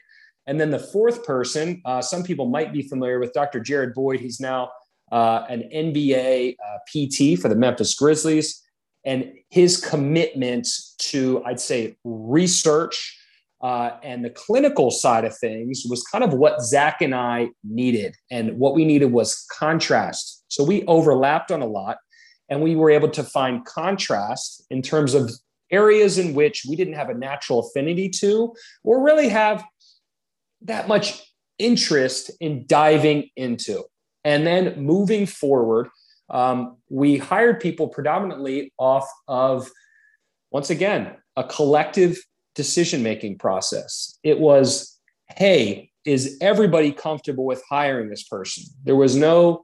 And 0.47 0.59
then 0.59 0.71
the 0.71 0.79
fourth 0.79 1.23
person, 1.23 1.81
uh, 1.85 2.01
some 2.01 2.23
people 2.23 2.47
might 2.47 2.73
be 2.73 2.81
familiar 2.81 3.19
with 3.19 3.31
Dr. 3.33 3.59
Jared 3.59 3.93
Boyd. 3.93 4.19
He's 4.19 4.39
now 4.39 4.71
uh, 5.11 5.45
an 5.47 5.69
NBA 5.73 6.55
uh, 6.55 6.77
PT 6.87 7.39
for 7.39 7.47
the 7.47 7.55
Memphis 7.55 7.93
Grizzlies. 7.93 8.61
And 9.05 9.31
his 9.49 9.77
commitment 9.77 10.67
to, 10.97 11.41
I'd 11.45 11.59
say, 11.59 11.95
research 12.03 13.18
uh, 13.61 13.91
and 14.03 14.23
the 14.23 14.29
clinical 14.29 14.89
side 14.89 15.25
of 15.25 15.37
things 15.37 15.83
was 15.89 16.03
kind 16.03 16.23
of 16.23 16.33
what 16.33 16.61
Zach 16.61 17.01
and 17.01 17.13
I 17.13 17.49
needed. 17.63 18.15
And 18.31 18.57
what 18.57 18.73
we 18.73 18.85
needed 18.85 19.11
was 19.11 19.45
contrast. 19.51 20.43
So 20.47 20.63
we 20.63 20.85
overlapped 20.85 21.51
on 21.51 21.61
a 21.61 21.67
lot 21.67 21.97
and 22.49 22.61
we 22.61 22.75
were 22.75 22.89
able 22.89 23.09
to 23.09 23.23
find 23.23 23.65
contrast 23.65 24.65
in 24.69 24.81
terms 24.81 25.13
of 25.13 25.31
areas 25.71 26.17
in 26.17 26.33
which 26.33 26.63
we 26.67 26.75
didn't 26.75 26.95
have 26.95 27.09
a 27.09 27.13
natural 27.13 27.59
affinity 27.59 28.09
to 28.09 28.53
or 28.83 29.03
really 29.03 29.29
have 29.29 29.63
that 30.61 30.87
much 30.87 31.21
interest 31.57 32.31
in 32.39 32.65
diving 32.65 33.29
into. 33.35 33.83
And 34.23 34.47
then 34.47 34.81
moving 34.81 35.25
forward, 35.25 35.89
um, 36.29 36.77
we 36.89 37.17
hired 37.17 37.59
people 37.59 37.87
predominantly 37.87 38.73
off 38.77 39.07
of, 39.27 39.69
once 40.51 40.69
again, 40.69 41.15
a 41.35 41.43
collective 41.43 42.17
decision 42.59 43.01
making 43.01 43.37
process. 43.37 44.19
It 44.21 44.37
was, 44.37 44.99
hey, 45.37 45.91
is 46.03 46.37
everybody 46.41 46.91
comfortable 46.91 47.45
with 47.45 47.63
hiring 47.69 48.09
this 48.09 48.23
person? 48.23 48.65
There 48.83 48.97
was 48.97 49.15
no 49.15 49.63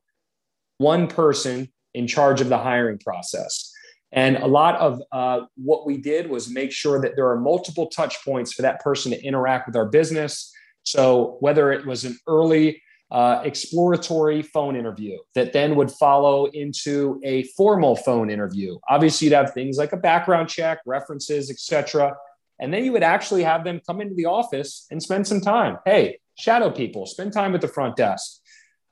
one 0.78 1.08
person 1.08 1.68
in 1.94 2.08
charge 2.08 2.40
of 2.40 2.48
the 2.48 2.58
hiring 2.58 2.98
process. 2.98 3.70
And 4.14 4.38
a 4.38 4.48
lot 4.48 4.76
of 4.78 5.02
uh, 5.12 5.42
what 5.58 5.86
we 5.86 5.98
did 5.98 6.30
was 6.30 6.50
make 6.50 6.72
sure 6.72 7.02
that 7.02 7.18
there 7.18 7.28
are 7.28 7.38
multiple 7.38 7.88
touch 7.88 8.24
points 8.24 8.54
for 8.54 8.62
that 8.62 8.80
person 8.80 9.12
to 9.12 9.22
interact 9.22 9.68
with 9.68 9.76
our 9.76 9.88
business. 9.88 10.54
So 10.84 11.36
whether 11.42 11.74
it 11.74 11.86
was 11.86 12.06
an 12.06 12.18
early 12.30 12.82
uh, 13.12 13.42
exploratory 13.44 14.42
phone 14.42 14.78
interview 14.78 15.18
that 15.36 15.52
then 15.52 15.76
would 15.76 15.92
follow 15.92 16.46
into 16.46 17.20
a 17.26 17.44
formal 17.58 17.98
phone 17.98 18.30
interview. 18.30 18.78
Obviously, 18.90 19.26
you'd 19.26 19.34
have 19.34 19.54
things 19.54 19.78
like 19.78 19.92
a 19.92 19.98
background 19.98 20.48
check, 20.48 20.80
references, 20.86 21.52
etc. 21.52 22.16
And 22.60 22.74
then 22.74 22.86
you 22.86 22.92
would 22.94 23.04
actually 23.04 23.44
have 23.44 23.64
them 23.64 23.82
come 23.86 24.02
into 24.02 24.16
the 24.16 24.26
office 24.26 24.88
and 24.92 25.02
spend 25.02 25.28
some 25.28 25.42
time. 25.42 25.78
Hey, 25.86 26.20
shadow 26.38 26.70
people, 26.70 27.06
spend 27.06 27.34
time 27.34 27.56
at 27.56 27.62
the 27.62 27.68
front 27.68 27.96
desk. 27.96 28.42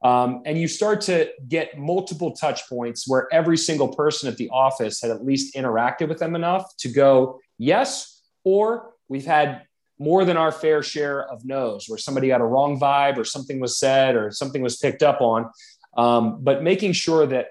Um, 0.03 0.41
and 0.45 0.57
you 0.57 0.67
start 0.67 0.99
to 1.01 1.29
get 1.47 1.77
multiple 1.77 2.31
touch 2.33 2.67
points 2.67 3.07
where 3.07 3.27
every 3.31 3.57
single 3.57 3.87
person 3.87 4.27
at 4.27 4.35
the 4.35 4.49
office 4.49 5.01
had 5.01 5.11
at 5.11 5.23
least 5.23 5.55
interacted 5.55 6.09
with 6.09 6.19
them 6.19 6.35
enough 6.35 6.75
to 6.79 6.89
go, 6.89 7.39
yes, 7.57 8.21
or 8.43 8.91
we've 9.07 9.25
had 9.25 9.61
more 9.99 10.25
than 10.25 10.35
our 10.35 10.51
fair 10.51 10.83
share 10.83 11.23
of 11.29 11.45
no's 11.45 11.85
where 11.87 11.97
somebody 11.97 12.27
got 12.27 12.41
a 12.41 12.45
wrong 12.45 12.77
vibe 12.77 13.17
or 13.17 13.23
something 13.23 13.61
was 13.61 13.77
said 13.77 14.17
or 14.17 14.31
something 14.31 14.61
was 14.61 14.75
picked 14.75 15.03
up 15.03 15.21
on. 15.21 15.49
Um, 15.95 16.43
but 16.43 16.63
making 16.63 16.91
sure 16.91 17.25
that, 17.27 17.47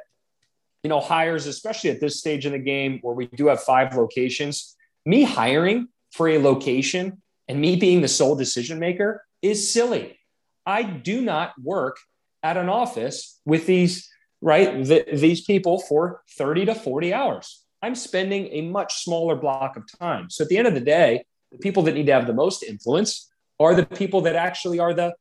you 0.83 0.91
know, 0.91 1.01
hires, 1.01 1.47
especially 1.47 1.89
at 1.91 2.01
this 2.01 2.19
stage 2.19 2.45
in 2.45 2.53
the 2.53 2.59
game 2.59 2.99
where 3.01 3.15
we 3.15 3.27
do 3.27 3.47
have 3.47 3.63
five 3.63 3.95
locations, 3.95 4.77
me 5.07 5.23
hiring 5.23 5.89
for 6.13 6.29
a 6.29 6.39
location 6.39 7.23
and 7.49 7.61
me 7.61 7.77
being 7.77 8.01
the 8.01 8.09
sole 8.09 8.37
decision 8.37 8.79
maker 8.79 9.25
is 9.41 9.73
silly. 9.73 10.19
I 10.65 10.83
do 10.83 11.21
not 11.21 11.53
work 11.61 11.97
at 12.43 12.57
an 12.57 12.69
office 12.69 13.41
with 13.45 13.67
these, 13.67 14.09
right, 14.41 14.85
th- 14.85 15.21
these 15.21 15.43
people 15.43 15.81
for 15.81 16.23
30 16.37 16.67
to 16.67 16.75
40 16.75 17.13
hours. 17.13 17.65
I'm 17.83 17.95
spending 17.95 18.47
a 18.53 18.61
much 18.63 19.03
smaller 19.03 19.35
block 19.35 19.77
of 19.77 19.85
time. 19.99 20.31
So 20.31 20.45
at 20.45 20.49
the 20.49 20.57
end 20.57 20.69
of 20.69 20.75
the 20.75 20.81
day, 20.81 21.25
the 21.51 21.59
people 21.59 21.83
that 21.85 21.95
need 21.95 22.07
to 22.07 22.13
have 22.13 22.27
the 22.27 22.33
most 22.33 22.63
influence 22.63 23.29
are 23.59 23.75
the 23.75 23.87
people 23.87 24.21
that 24.23 24.37
actually 24.37 24.79
are 24.79 24.95
the 24.95 25.15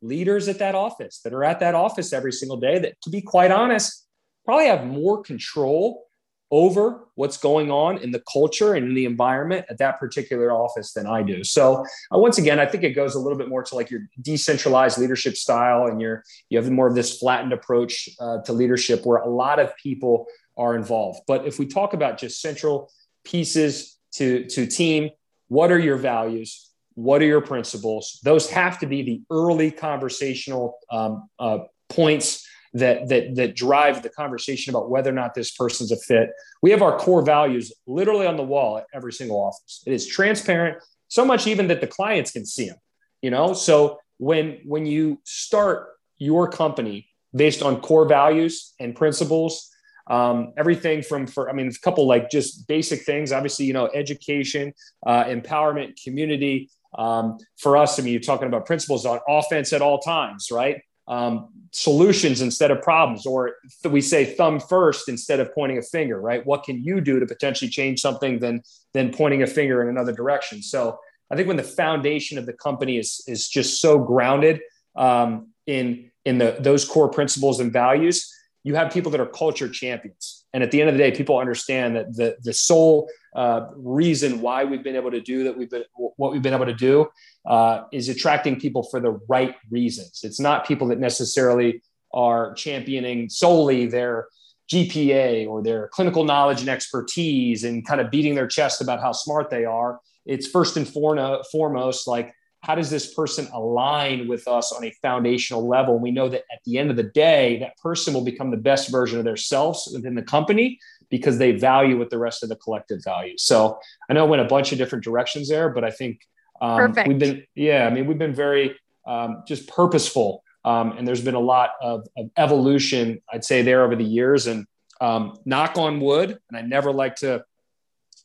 leaders 0.00 0.48
at 0.48 0.58
that 0.60 0.74
office 0.74 1.20
that 1.24 1.32
are 1.32 1.44
at 1.44 1.60
that 1.60 1.74
office 1.74 2.12
every 2.12 2.32
single 2.32 2.56
day 2.56 2.78
that 2.78 3.00
to 3.02 3.10
be 3.10 3.20
quite 3.20 3.50
honest 3.50 4.06
probably 4.44 4.66
have 4.66 4.86
more 4.86 5.22
control 5.22 6.07
over 6.50 7.06
what's 7.14 7.36
going 7.36 7.70
on 7.70 7.98
in 7.98 8.10
the 8.10 8.22
culture 8.32 8.74
and 8.74 8.86
in 8.86 8.94
the 8.94 9.04
environment 9.04 9.66
at 9.68 9.78
that 9.78 9.98
particular 9.98 10.50
office 10.50 10.92
than 10.92 11.06
I 11.06 11.22
do. 11.22 11.44
So 11.44 11.84
uh, 12.14 12.18
once 12.18 12.38
again, 12.38 12.58
I 12.58 12.66
think 12.66 12.84
it 12.84 12.92
goes 12.92 13.14
a 13.14 13.18
little 13.18 13.36
bit 13.36 13.48
more 13.48 13.62
to 13.62 13.74
like 13.74 13.90
your 13.90 14.08
decentralized 14.22 14.98
leadership 14.98 15.36
style 15.36 15.86
and 15.86 16.00
your 16.00 16.24
you 16.48 16.58
have 16.58 16.70
more 16.70 16.86
of 16.86 16.94
this 16.94 17.18
flattened 17.18 17.52
approach 17.52 18.08
uh, 18.20 18.38
to 18.42 18.52
leadership 18.52 19.04
where 19.04 19.18
a 19.18 19.28
lot 19.28 19.58
of 19.58 19.76
people 19.76 20.26
are 20.56 20.74
involved. 20.74 21.20
But 21.26 21.46
if 21.46 21.58
we 21.58 21.66
talk 21.66 21.92
about 21.92 22.18
just 22.18 22.40
central 22.40 22.90
pieces 23.24 23.98
to 24.12 24.44
to 24.46 24.66
team, 24.66 25.10
what 25.48 25.70
are 25.70 25.78
your 25.78 25.96
values? 25.96 26.70
What 26.94 27.20
are 27.22 27.26
your 27.26 27.42
principles? 27.42 28.18
Those 28.24 28.50
have 28.50 28.78
to 28.80 28.86
be 28.86 29.02
the 29.02 29.22
early 29.30 29.70
conversational 29.70 30.78
um, 30.90 31.28
uh, 31.38 31.58
points 31.88 32.47
that 32.74 33.08
that 33.08 33.34
that 33.36 33.56
drive 33.56 34.02
the 34.02 34.08
conversation 34.08 34.74
about 34.74 34.90
whether 34.90 35.10
or 35.10 35.14
not 35.14 35.34
this 35.34 35.50
person's 35.52 35.92
a 35.92 35.96
fit. 35.96 36.30
We 36.62 36.70
have 36.70 36.82
our 36.82 36.98
core 36.98 37.22
values 37.22 37.72
literally 37.86 38.26
on 38.26 38.36
the 38.36 38.42
wall 38.42 38.78
at 38.78 38.86
every 38.92 39.12
single 39.12 39.40
office. 39.42 39.82
It 39.86 39.92
is 39.92 40.06
transparent, 40.06 40.78
so 41.08 41.24
much 41.24 41.46
even 41.46 41.68
that 41.68 41.80
the 41.80 41.86
clients 41.86 42.30
can 42.30 42.44
see 42.44 42.68
them. 42.68 42.78
You 43.22 43.30
know, 43.30 43.52
so 43.52 43.98
when 44.18 44.58
when 44.64 44.86
you 44.86 45.20
start 45.24 45.88
your 46.18 46.48
company 46.48 47.08
based 47.34 47.62
on 47.62 47.80
core 47.80 48.06
values 48.06 48.74
and 48.80 48.94
principles, 48.94 49.70
um, 50.08 50.52
everything 50.56 51.02
from 51.02 51.26
for 51.26 51.50
I 51.50 51.52
mean, 51.52 51.68
a 51.68 51.78
couple 51.82 52.06
like 52.06 52.30
just 52.30 52.66
basic 52.68 53.02
things. 53.02 53.32
Obviously, 53.32 53.66
you 53.66 53.72
know, 53.72 53.88
education, 53.94 54.72
uh, 55.06 55.24
empowerment, 55.24 56.02
community. 56.02 56.70
Um, 56.96 57.38
for 57.58 57.76
us, 57.76 57.98
I 57.98 58.02
mean, 58.02 58.12
you're 58.12 58.22
talking 58.22 58.48
about 58.48 58.64
principles 58.64 59.04
on 59.04 59.20
offense 59.28 59.72
at 59.72 59.82
all 59.82 59.98
times, 59.98 60.48
right? 60.50 60.80
Um, 61.08 61.48
solutions 61.72 62.40
instead 62.40 62.70
of 62.70 62.80
problems, 62.82 63.26
or 63.26 63.56
th- 63.82 63.92
we 63.92 64.00
say 64.00 64.24
thumb 64.24 64.60
first 64.60 65.08
instead 65.08 65.40
of 65.40 65.52
pointing 65.54 65.78
a 65.78 65.82
finger, 65.82 66.20
right? 66.20 66.44
What 66.46 66.64
can 66.64 66.82
you 66.82 67.00
do 67.00 67.18
to 67.18 67.26
potentially 67.26 67.70
change 67.70 68.00
something 68.00 68.38
than 68.38 68.62
than 68.94 69.12
pointing 69.12 69.42
a 69.42 69.46
finger 69.46 69.82
in 69.82 69.88
another 69.88 70.12
direction? 70.12 70.62
So 70.62 70.98
I 71.30 71.36
think 71.36 71.48
when 71.48 71.56
the 71.56 71.62
foundation 71.62 72.38
of 72.38 72.46
the 72.46 72.52
company 72.52 72.98
is 72.98 73.22
is 73.26 73.48
just 73.48 73.80
so 73.80 73.98
grounded 73.98 74.60
um, 74.96 75.48
in 75.66 76.10
in 76.24 76.38
the 76.38 76.56
those 76.60 76.84
core 76.84 77.08
principles 77.08 77.60
and 77.60 77.72
values, 77.72 78.32
you 78.64 78.74
have 78.74 78.92
people 78.92 79.10
that 79.12 79.20
are 79.20 79.26
culture 79.26 79.68
champions. 79.68 80.44
And 80.52 80.62
at 80.62 80.70
the 80.70 80.80
end 80.80 80.88
of 80.90 80.96
the 80.96 81.02
day, 81.02 81.10
people 81.10 81.38
understand 81.38 81.96
that 81.96 82.14
the 82.14 82.36
the 82.42 82.52
sole 82.52 83.08
uh, 83.38 83.70
reason 83.76 84.40
why 84.40 84.64
we've 84.64 84.82
been 84.82 84.96
able 84.96 85.12
to 85.12 85.20
do 85.20 85.44
that 85.44 85.56
we've 85.56 85.70
been 85.70 85.84
what 86.16 86.32
we've 86.32 86.42
been 86.42 86.54
able 86.54 86.66
to 86.66 86.74
do 86.74 87.06
uh, 87.46 87.84
is 87.92 88.08
attracting 88.08 88.58
people 88.58 88.82
for 88.82 88.98
the 88.98 89.12
right 89.28 89.54
reasons. 89.70 90.22
It's 90.24 90.40
not 90.40 90.66
people 90.66 90.88
that 90.88 90.98
necessarily 90.98 91.80
are 92.12 92.52
championing 92.54 93.28
solely 93.28 93.86
their 93.86 94.26
GPA 94.72 95.46
or 95.46 95.62
their 95.62 95.86
clinical 95.88 96.24
knowledge 96.24 96.60
and 96.60 96.68
expertise 96.68 97.62
and 97.62 97.86
kind 97.86 98.00
of 98.00 98.10
beating 98.10 98.34
their 98.34 98.48
chest 98.48 98.80
about 98.80 99.00
how 99.00 99.12
smart 99.12 99.50
they 99.50 99.64
are. 99.64 100.00
It's 100.26 100.48
first 100.48 100.76
and 100.76 100.88
foremost 100.88 102.08
like 102.08 102.34
how 102.62 102.74
does 102.74 102.90
this 102.90 103.14
person 103.14 103.46
align 103.54 104.26
with 104.26 104.48
us 104.48 104.72
on 104.72 104.84
a 104.84 104.90
foundational 105.00 105.68
level? 105.68 106.00
We 106.00 106.10
know 106.10 106.28
that 106.28 106.42
at 106.52 106.58
the 106.66 106.76
end 106.76 106.90
of 106.90 106.96
the 106.96 107.04
day, 107.04 107.60
that 107.60 107.78
person 107.78 108.12
will 108.14 108.24
become 108.24 108.50
the 108.50 108.56
best 108.56 108.90
version 108.90 109.20
of 109.20 109.24
themselves 109.24 109.88
within 109.92 110.16
the 110.16 110.22
company 110.22 110.80
because 111.10 111.38
they 111.38 111.52
value 111.52 111.98
what 111.98 112.10
the 112.10 112.18
rest 112.18 112.42
of 112.42 112.48
the 112.48 112.56
collective 112.56 113.02
values. 113.02 113.42
So 113.42 113.78
I 114.08 114.12
know 114.12 114.24
I 114.24 114.28
went 114.28 114.42
a 114.42 114.46
bunch 114.46 114.72
of 114.72 114.78
different 114.78 115.04
directions 115.04 115.48
there, 115.48 115.70
but 115.70 115.84
I 115.84 115.90
think 115.90 116.20
um, 116.60 116.94
we've 117.06 117.18
been, 117.18 117.44
yeah, 117.54 117.86
I 117.86 117.90
mean, 117.90 118.06
we've 118.06 118.18
been 118.18 118.34
very 118.34 118.76
um, 119.06 119.42
just 119.46 119.68
purposeful. 119.68 120.42
Um, 120.64 120.98
and 120.98 121.06
there's 121.06 121.22
been 121.22 121.34
a 121.34 121.40
lot 121.40 121.70
of, 121.80 122.06
of, 122.16 122.30
evolution, 122.36 123.22
I'd 123.32 123.44
say, 123.44 123.62
there 123.62 123.84
over 123.84 123.96
the 123.96 124.04
years. 124.04 124.46
And 124.46 124.66
um, 125.00 125.38
knock 125.44 125.78
on 125.78 126.00
wood, 126.00 126.38
and 126.48 126.58
I 126.58 126.62
never 126.62 126.92
like 126.92 127.16
to 127.16 127.44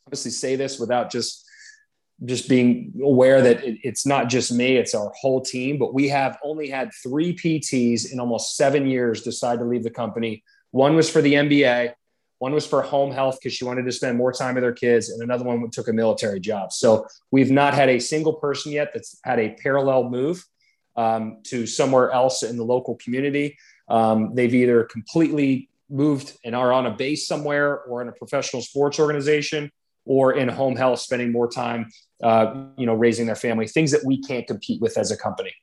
obviously 0.07 0.31
say 0.31 0.55
this 0.55 0.79
without 0.79 1.11
just 1.11 1.45
just 2.25 2.47
being 2.47 2.93
aware 3.03 3.41
that 3.41 3.63
it, 3.63 3.79
it's 3.83 4.05
not 4.05 4.29
just 4.29 4.51
me, 4.51 4.77
it's 4.77 4.93
our 4.93 5.11
whole 5.19 5.41
team. 5.41 5.77
But 5.77 5.93
we 5.93 6.07
have 6.09 6.37
only 6.43 6.69
had 6.69 6.91
three 7.01 7.35
PTs 7.35 8.11
in 8.11 8.19
almost 8.19 8.55
seven 8.55 8.87
years 8.87 9.21
decide 9.21 9.59
to 9.59 9.65
leave 9.65 9.83
the 9.83 9.89
company. 9.89 10.43
One 10.71 10.95
was 10.95 11.09
for 11.09 11.21
the 11.21 11.33
NBA, 11.33 11.93
one 12.43 12.51
was 12.51 12.67
for 12.67 12.81
home 12.81 13.09
health 13.09 13.37
because 13.39 13.53
she 13.53 13.63
wanted 13.63 13.85
to 13.85 13.91
spend 13.93 14.17
more 14.17 14.33
time 14.33 14.55
with 14.55 14.65
her 14.65 14.73
kids, 14.73 15.09
and 15.09 15.23
another 15.23 15.45
one 15.45 15.69
took 15.69 15.87
a 15.87 15.93
military 15.93 16.41
job. 16.41 16.73
So 16.73 17.07
we've 17.31 17.49
not 17.49 17.73
had 17.73 17.87
a 17.87 17.99
single 17.99 18.33
person 18.33 18.73
yet 18.73 18.89
that's 18.93 19.17
had 19.23 19.39
a 19.39 19.51
parallel 19.63 20.09
move 20.09 20.43
um, 20.97 21.37
to 21.43 21.65
somewhere 21.65 22.11
else 22.11 22.43
in 22.43 22.57
the 22.57 22.65
local 22.65 22.95
community. 22.95 23.57
Um, 23.87 24.35
they've 24.35 24.53
either 24.53 24.83
completely 24.83 25.69
moved 25.89 26.37
and 26.43 26.53
are 26.53 26.73
on 26.73 26.85
a 26.85 26.91
base 26.91 27.25
somewhere 27.25 27.79
or 27.83 28.01
in 28.01 28.09
a 28.09 28.11
professional 28.11 28.61
sports 28.61 28.99
organization 28.99 29.71
or 30.03 30.33
in 30.33 30.49
home 30.49 30.75
health, 30.75 30.99
spending 30.99 31.31
more 31.31 31.49
time, 31.49 31.89
uh, 32.21 32.65
you 32.77 32.85
know, 32.85 32.93
raising 32.93 33.25
their 33.25 33.37
family, 33.37 33.67
things 33.69 33.91
that 33.91 34.03
we 34.03 34.21
can't 34.21 34.47
compete 34.47 34.81
with 34.81 34.97
as 34.97 35.11
a 35.11 35.17
company. 35.17 35.53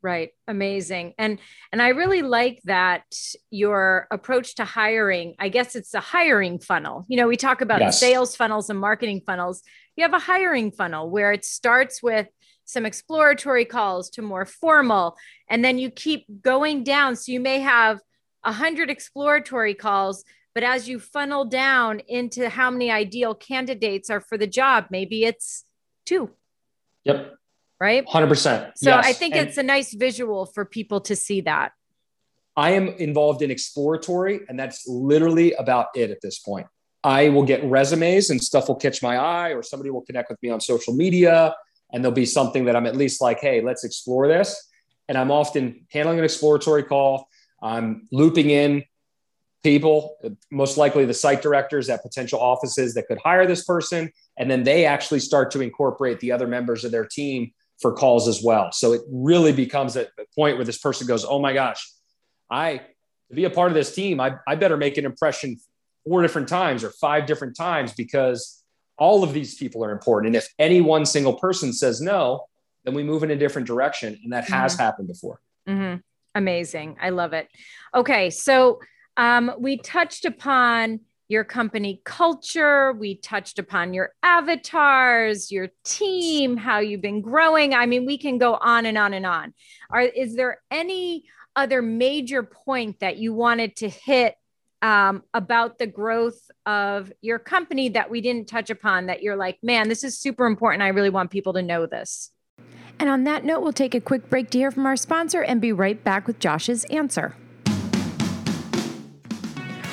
Right. 0.00 0.30
Amazing. 0.46 1.14
And 1.18 1.38
and 1.72 1.82
I 1.82 1.88
really 1.88 2.22
like 2.22 2.60
that 2.64 3.04
your 3.50 4.06
approach 4.10 4.54
to 4.56 4.64
hiring, 4.64 5.34
I 5.38 5.48
guess 5.48 5.74
it's 5.74 5.92
a 5.92 6.00
hiring 6.00 6.60
funnel. 6.60 7.04
You 7.08 7.16
know, 7.16 7.26
we 7.26 7.36
talk 7.36 7.60
about 7.60 7.80
yes. 7.80 7.98
sales 7.98 8.36
funnels 8.36 8.70
and 8.70 8.78
marketing 8.78 9.22
funnels. 9.26 9.62
You 9.96 10.02
have 10.02 10.14
a 10.14 10.20
hiring 10.20 10.70
funnel 10.70 11.10
where 11.10 11.32
it 11.32 11.44
starts 11.44 12.00
with 12.02 12.28
some 12.64 12.86
exploratory 12.86 13.64
calls 13.64 14.10
to 14.10 14.22
more 14.22 14.44
formal 14.44 15.16
and 15.48 15.64
then 15.64 15.78
you 15.78 15.90
keep 15.90 16.26
going 16.42 16.84
down 16.84 17.16
so 17.16 17.32
you 17.32 17.40
may 17.40 17.60
have 17.60 17.96
a 18.44 18.50
100 18.50 18.90
exploratory 18.90 19.72
calls 19.72 20.22
but 20.58 20.64
as 20.64 20.88
you 20.88 20.98
funnel 20.98 21.44
down 21.44 22.00
into 22.08 22.48
how 22.48 22.68
many 22.68 22.90
ideal 22.90 23.32
candidates 23.32 24.10
are 24.10 24.20
for 24.20 24.36
the 24.36 24.48
job, 24.48 24.86
maybe 24.90 25.24
it's 25.24 25.64
two. 26.04 26.30
Yep. 27.04 27.36
Right. 27.80 28.04
100%. 28.06 28.72
So 28.76 28.90
yes. 28.90 29.06
I 29.06 29.12
think 29.12 29.36
and 29.36 29.48
it's 29.48 29.56
a 29.56 29.62
nice 29.62 29.94
visual 29.94 30.46
for 30.46 30.64
people 30.64 31.00
to 31.02 31.14
see 31.14 31.42
that. 31.42 31.72
I 32.56 32.72
am 32.72 32.88
involved 32.88 33.40
in 33.40 33.52
exploratory, 33.52 34.40
and 34.48 34.58
that's 34.58 34.84
literally 34.88 35.52
about 35.52 35.86
it 35.94 36.10
at 36.10 36.20
this 36.20 36.40
point. 36.40 36.66
I 37.04 37.28
will 37.28 37.44
get 37.44 37.62
resumes 37.62 38.30
and 38.30 38.42
stuff 38.42 38.66
will 38.66 38.74
catch 38.74 39.00
my 39.00 39.16
eye, 39.16 39.50
or 39.50 39.62
somebody 39.62 39.90
will 39.90 40.02
connect 40.02 40.28
with 40.28 40.42
me 40.42 40.50
on 40.50 40.60
social 40.60 40.92
media, 40.92 41.54
and 41.92 42.02
there'll 42.02 42.14
be 42.14 42.26
something 42.26 42.64
that 42.64 42.74
I'm 42.74 42.86
at 42.86 42.96
least 42.96 43.20
like, 43.20 43.38
hey, 43.38 43.60
let's 43.60 43.84
explore 43.84 44.26
this. 44.26 44.68
And 45.08 45.16
I'm 45.16 45.30
often 45.30 45.86
handling 45.92 46.18
an 46.18 46.24
exploratory 46.24 46.82
call. 46.82 47.28
I'm 47.62 48.08
looping 48.10 48.50
in 48.50 48.82
people, 49.62 50.16
most 50.50 50.76
likely 50.76 51.04
the 51.04 51.14
site 51.14 51.42
directors 51.42 51.88
at 51.88 52.02
potential 52.02 52.40
offices 52.40 52.94
that 52.94 53.06
could 53.06 53.18
hire 53.24 53.46
this 53.46 53.64
person. 53.64 54.10
And 54.36 54.50
then 54.50 54.64
they 54.64 54.84
actually 54.84 55.20
start 55.20 55.50
to 55.52 55.60
incorporate 55.60 56.20
the 56.20 56.32
other 56.32 56.46
members 56.46 56.84
of 56.84 56.90
their 56.90 57.06
team 57.06 57.52
for 57.80 57.92
calls 57.92 58.28
as 58.28 58.42
well. 58.42 58.72
So 58.72 58.92
it 58.92 59.02
really 59.10 59.52
becomes 59.52 59.96
a, 59.96 60.06
point 60.34 60.56
where 60.56 60.64
this 60.64 60.78
person 60.78 61.06
goes, 61.06 61.24
Oh 61.24 61.38
my 61.38 61.52
gosh, 61.52 61.90
I 62.50 62.82
to 63.28 63.34
be 63.34 63.44
a 63.44 63.50
part 63.50 63.68
of 63.68 63.74
this 63.74 63.94
team, 63.94 64.20
I, 64.20 64.36
I 64.46 64.54
better 64.54 64.76
make 64.76 64.96
an 64.96 65.04
impression 65.04 65.58
four 66.06 66.22
different 66.22 66.48
times 66.48 66.82
or 66.82 66.90
five 66.90 67.26
different 67.26 67.56
times 67.56 67.92
because 67.92 68.62
all 68.96 69.22
of 69.22 69.32
these 69.32 69.54
people 69.54 69.84
are 69.84 69.90
important. 69.90 70.28
And 70.28 70.36
if 70.36 70.48
any 70.58 70.80
one 70.80 71.04
single 71.06 71.34
person 71.34 71.72
says 71.72 72.00
no, 72.00 72.46
then 72.84 72.94
we 72.94 73.02
move 73.02 73.22
in 73.22 73.30
a 73.30 73.36
different 73.36 73.66
direction. 73.66 74.18
And 74.22 74.32
that 74.32 74.44
mm-hmm. 74.44 74.54
has 74.54 74.76
happened 74.76 75.08
before. 75.08 75.40
Mm-hmm. 75.68 76.00
Amazing. 76.34 76.96
I 77.00 77.10
love 77.10 77.32
it. 77.32 77.48
Okay. 77.94 78.30
So 78.30 78.80
um, 79.16 79.52
we 79.58 79.78
touched 79.78 80.24
upon 80.24 81.00
your 81.28 81.44
company 81.44 82.00
culture. 82.04 82.92
We 82.92 83.16
touched 83.16 83.58
upon 83.58 83.92
your 83.92 84.14
avatars, 84.22 85.52
your 85.52 85.68
team, 85.84 86.56
how 86.56 86.78
you've 86.78 87.02
been 87.02 87.20
growing. 87.20 87.74
I 87.74 87.86
mean, 87.86 88.06
we 88.06 88.18
can 88.18 88.38
go 88.38 88.54
on 88.54 88.86
and 88.86 88.96
on 88.96 89.12
and 89.14 89.26
on. 89.26 89.54
Are, 89.90 90.00
is 90.00 90.34
there 90.34 90.60
any 90.70 91.24
other 91.54 91.82
major 91.82 92.42
point 92.42 93.00
that 93.00 93.18
you 93.18 93.34
wanted 93.34 93.76
to 93.76 93.88
hit 93.88 94.36
um, 94.80 95.22
about 95.34 95.78
the 95.78 95.86
growth 95.86 96.38
of 96.64 97.12
your 97.20 97.38
company 97.38 97.90
that 97.90 98.10
we 98.10 98.20
didn't 98.20 98.48
touch 98.48 98.70
upon 98.70 99.06
that 99.06 99.22
you're 99.22 99.36
like, 99.36 99.58
man, 99.62 99.88
this 99.88 100.04
is 100.04 100.18
super 100.18 100.46
important. 100.46 100.82
I 100.82 100.88
really 100.88 101.10
want 101.10 101.30
people 101.30 101.52
to 101.54 101.62
know 101.62 101.86
this? 101.86 102.30
And 103.00 103.08
on 103.08 103.24
that 103.24 103.44
note, 103.44 103.60
we'll 103.62 103.72
take 103.72 103.94
a 103.94 104.00
quick 104.00 104.30
break 104.30 104.50
to 104.50 104.58
hear 104.58 104.70
from 104.70 104.86
our 104.86 104.96
sponsor 104.96 105.42
and 105.42 105.60
be 105.60 105.72
right 105.72 106.02
back 106.02 106.26
with 106.26 106.38
Josh's 106.38 106.84
answer. 106.84 107.34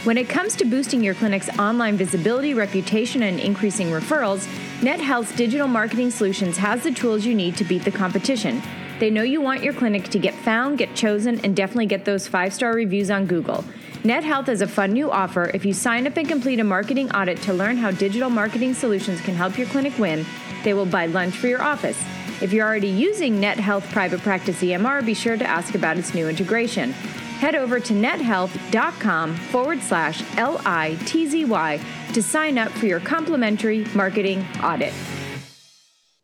When 0.06 0.20
it 0.20 0.30
comes 0.30 0.56
to 0.58 0.66
boosting 0.66 1.04
your 1.04 1.16
clinic's 1.16 1.50
online 1.58 1.98
visibility, 1.98 2.54
reputation, 2.54 3.24
and 3.24 3.40
increasing 3.40 3.88
referrals, 3.88 4.46
NetHealth's 4.82 5.36
digital 5.36 5.68
marketing 5.68 6.12
solutions 6.12 6.58
has 6.58 6.84
the 6.84 6.92
tools 6.92 7.26
you 7.26 7.34
need 7.34 7.58
to 7.58 7.64
beat 7.64 7.84
the 7.84 7.92
competition. 7.92 8.62
They 9.00 9.10
know 9.10 9.24
you 9.24 9.42
want 9.42 9.64
your 9.64 9.74
clinic 9.74 10.10
to 10.10 10.20
get 10.20 10.36
found, 10.36 10.78
get 10.78 10.94
chosen, 10.94 11.44
and 11.44 11.56
definitely 11.56 11.88
get 11.88 12.06
those 12.06 12.28
five 12.28 12.54
star 12.54 12.76
reviews 12.76 13.10
on 13.10 13.26
Google. 13.26 13.66
NetHealth 14.04 14.46
has 14.46 14.62
a 14.62 14.68
fun 14.68 14.94
new 14.94 15.10
offer. 15.10 15.50
If 15.56 15.66
you 15.66 15.74
sign 15.74 16.06
up 16.06 16.18
and 16.18 16.30
complete 16.30 16.60
a 16.60 16.64
marketing 16.64 17.10
audit 17.12 17.42
to 17.42 17.54
learn 17.54 17.78
how 17.78 17.90
digital 17.90 18.30
marketing 18.30 18.76
solutions 18.76 19.22
can 19.22 19.34
help 19.34 19.58
your 19.58 19.66
clinic 19.70 19.98
win, 19.98 20.24
they 20.64 20.76
will 20.76 20.86
buy 20.86 21.08
lunch 21.08 21.36
for 21.36 21.48
your 21.48 21.64
office. 21.64 22.00
If 22.44 22.54
you're 22.54 22.68
already 22.68 22.90
using 22.90 23.42
NetHealth 23.42 23.92
Private 23.92 24.22
Practice 24.22 24.62
EMR, 24.62 25.04
be 25.04 25.16
sure 25.16 25.36
to 25.36 25.50
ask 25.50 25.74
about 25.74 25.98
its 25.98 26.14
new 26.14 26.30
integration 26.30 26.94
head 27.40 27.56
over 27.56 27.80
to 27.80 27.94
nethealth.com 27.94 29.36
forward 29.36 29.82
slash 29.82 30.24
L-I-T-Z-Y 30.38 31.80
to 32.14 32.24
sign 32.24 32.58
up 32.58 32.72
for 32.72 32.86
your 32.86 33.00
complimentary 33.00 33.86
marketing 33.94 34.46
audit. 34.64 34.94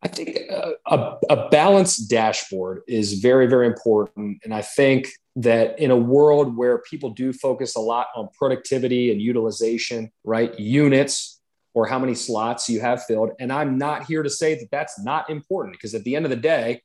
I 0.03 0.07
think 0.07 0.37
a, 0.49 0.73
a, 0.87 1.17
a, 1.29 1.49
balanced 1.49 2.09
dashboard 2.09 2.81
is 2.87 3.19
very, 3.19 3.45
very 3.45 3.67
important. 3.67 4.39
And 4.43 4.53
I 4.53 4.63
think 4.63 5.09
that 5.35 5.77
in 5.79 5.91
a 5.91 5.95
world 5.95 6.57
where 6.57 6.79
people 6.79 7.11
do 7.11 7.31
focus 7.31 7.75
a 7.75 7.79
lot 7.79 8.07
on 8.15 8.29
productivity 8.37 9.11
and 9.11 9.21
utilization, 9.21 10.11
right? 10.23 10.57
Units 10.59 11.39
or 11.73 11.85
how 11.85 11.99
many 11.99 12.15
slots 12.15 12.67
you 12.67 12.81
have 12.81 13.03
filled. 13.05 13.31
And 13.39 13.53
I'm 13.53 13.77
not 13.77 14.05
here 14.05 14.23
to 14.23 14.29
say 14.29 14.55
that 14.55 14.69
that's 14.71 14.99
not 14.99 15.29
important 15.29 15.77
because 15.77 15.93
at 15.93 16.03
the 16.03 16.15
end 16.15 16.25
of 16.25 16.31
the 16.31 16.35
day, 16.35 16.81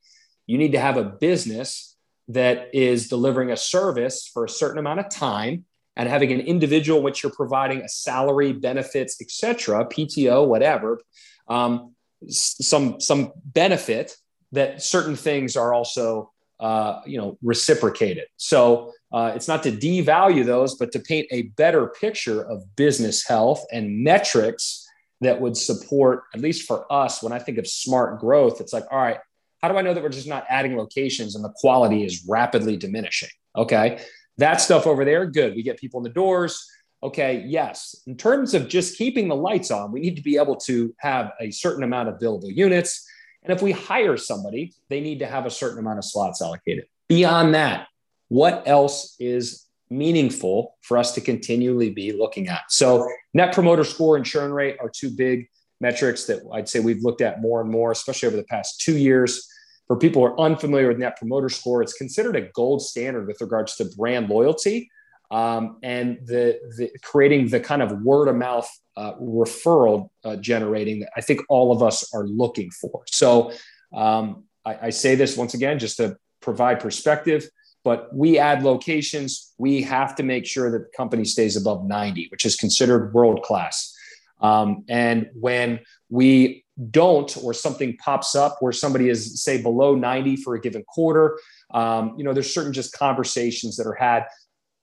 you 0.46 0.58
need 0.58 0.72
to 0.72 0.80
have 0.80 0.96
a 0.96 1.04
business 1.04 1.95
that 2.28 2.74
is 2.74 3.08
delivering 3.08 3.50
a 3.50 3.56
service 3.56 4.28
for 4.32 4.44
a 4.44 4.48
certain 4.48 4.78
amount 4.78 5.00
of 5.00 5.08
time 5.08 5.64
and 5.96 6.08
having 6.08 6.32
an 6.32 6.40
individual 6.40 7.02
which 7.02 7.22
you're 7.22 7.32
providing 7.32 7.80
a 7.82 7.88
salary 7.88 8.52
benefits 8.52 9.20
etc 9.20 9.84
pto 9.86 10.46
whatever 10.46 11.00
um, 11.48 11.94
some 12.28 13.00
some 13.00 13.32
benefit 13.44 14.16
that 14.52 14.82
certain 14.82 15.16
things 15.16 15.56
are 15.56 15.74
also 15.74 16.32
uh, 16.60 17.00
you 17.06 17.18
know 17.18 17.38
reciprocated. 17.42 18.24
So 18.36 18.92
uh, 19.12 19.32
it's 19.34 19.48
not 19.48 19.62
to 19.64 19.72
devalue 19.72 20.44
those 20.44 20.74
but 20.76 20.92
to 20.92 20.98
paint 20.98 21.26
a 21.30 21.42
better 21.42 21.88
picture 21.88 22.42
of 22.42 22.64
business 22.76 23.26
health 23.26 23.64
and 23.72 24.02
metrics 24.02 24.86
that 25.20 25.40
would 25.40 25.56
support 25.56 26.24
at 26.34 26.40
least 26.40 26.66
for 26.66 26.90
us 26.92 27.22
when 27.22 27.32
i 27.32 27.38
think 27.38 27.56
of 27.56 27.66
smart 27.66 28.20
growth 28.20 28.60
it's 28.60 28.72
like 28.72 28.84
all 28.90 28.98
right 28.98 29.18
how 29.66 29.72
do 29.72 29.78
I 29.80 29.82
know 29.82 29.94
that 29.94 30.02
we're 30.04 30.10
just 30.10 30.28
not 30.28 30.44
adding 30.48 30.76
locations 30.76 31.34
and 31.34 31.44
the 31.44 31.52
quality 31.56 32.04
is 32.04 32.24
rapidly 32.28 32.76
diminishing? 32.76 33.30
Okay. 33.56 34.00
That 34.38 34.60
stuff 34.60 34.86
over 34.86 35.04
there, 35.04 35.26
good. 35.26 35.56
We 35.56 35.64
get 35.64 35.76
people 35.76 35.98
in 35.98 36.04
the 36.04 36.10
doors. 36.10 36.64
Okay. 37.02 37.42
Yes. 37.44 37.96
In 38.06 38.16
terms 38.16 38.54
of 38.54 38.68
just 38.68 38.96
keeping 38.96 39.26
the 39.26 39.34
lights 39.34 39.72
on, 39.72 39.90
we 39.90 39.98
need 39.98 40.14
to 40.14 40.22
be 40.22 40.36
able 40.36 40.54
to 40.66 40.94
have 40.98 41.32
a 41.40 41.50
certain 41.50 41.82
amount 41.82 42.08
of 42.08 42.20
billable 42.20 42.54
units. 42.54 43.04
And 43.42 43.52
if 43.52 43.60
we 43.60 43.72
hire 43.72 44.16
somebody, 44.16 44.72
they 44.88 45.00
need 45.00 45.18
to 45.18 45.26
have 45.26 45.46
a 45.46 45.50
certain 45.50 45.80
amount 45.80 45.98
of 45.98 46.04
slots 46.04 46.40
allocated. 46.40 46.84
Beyond 47.08 47.56
that, 47.56 47.88
what 48.28 48.62
else 48.66 49.16
is 49.18 49.66
meaningful 49.90 50.76
for 50.82 50.96
us 50.96 51.12
to 51.14 51.20
continually 51.20 51.90
be 51.90 52.12
looking 52.12 52.46
at? 52.46 52.70
So, 52.70 53.08
net 53.34 53.52
promoter 53.52 53.82
score 53.82 54.16
and 54.16 54.24
churn 54.24 54.52
rate 54.52 54.76
are 54.80 54.88
two 54.88 55.10
big 55.10 55.48
metrics 55.80 56.24
that 56.26 56.40
I'd 56.52 56.68
say 56.68 56.78
we've 56.78 57.02
looked 57.02 57.20
at 57.20 57.40
more 57.40 57.60
and 57.60 57.70
more, 57.70 57.90
especially 57.90 58.28
over 58.28 58.36
the 58.36 58.44
past 58.44 58.80
two 58.80 58.96
years. 58.96 59.48
For 59.86 59.96
people 59.96 60.22
who 60.22 60.26
are 60.26 60.40
unfamiliar 60.40 60.88
with 60.88 60.98
Net 60.98 61.16
Promoter 61.16 61.48
Score, 61.48 61.82
it's 61.82 61.92
considered 61.92 62.36
a 62.36 62.42
gold 62.42 62.82
standard 62.82 63.26
with 63.26 63.40
regards 63.40 63.76
to 63.76 63.84
brand 63.96 64.28
loyalty 64.28 64.90
um, 65.30 65.78
and 65.82 66.18
the, 66.24 66.58
the, 66.76 66.90
creating 67.02 67.48
the 67.48 67.60
kind 67.60 67.82
of 67.82 68.02
word 68.02 68.28
of 68.28 68.36
mouth 68.36 68.68
uh, 68.96 69.14
referral 69.14 70.08
uh, 70.24 70.36
generating 70.36 71.00
that 71.00 71.10
I 71.16 71.20
think 71.20 71.40
all 71.48 71.72
of 71.72 71.82
us 71.82 72.12
are 72.14 72.26
looking 72.26 72.70
for. 72.70 73.02
So 73.06 73.52
um, 73.94 74.44
I, 74.64 74.86
I 74.86 74.90
say 74.90 75.14
this 75.14 75.36
once 75.36 75.54
again 75.54 75.78
just 75.78 75.96
to 75.98 76.16
provide 76.40 76.80
perspective 76.80 77.48
but 77.84 78.12
we 78.14 78.38
add 78.38 78.62
locations 78.62 79.54
we 79.58 79.80
have 79.82 80.14
to 80.16 80.22
make 80.22 80.44
sure 80.44 80.70
that 80.70 80.78
the 80.78 80.96
company 80.96 81.24
stays 81.24 81.56
above 81.56 81.86
90 81.86 82.28
which 82.30 82.44
is 82.44 82.56
considered 82.56 83.14
world 83.14 83.42
class 83.42 83.94
um, 84.40 84.84
and 84.88 85.30
when 85.34 85.80
we 86.10 86.64
don't, 86.90 87.34
or 87.42 87.54
something 87.54 87.96
pops 87.96 88.34
up 88.34 88.58
where 88.60 88.72
somebody 88.72 89.08
is, 89.08 89.42
say, 89.42 89.60
below 89.60 89.94
90 89.94 90.36
for 90.36 90.54
a 90.54 90.60
given 90.60 90.84
quarter, 90.84 91.38
um, 91.72 92.14
you 92.18 92.24
know, 92.24 92.32
there's 92.32 92.52
certain 92.52 92.72
just 92.72 92.92
conversations 92.92 93.76
that 93.76 93.86
are 93.86 93.94
had. 93.94 94.24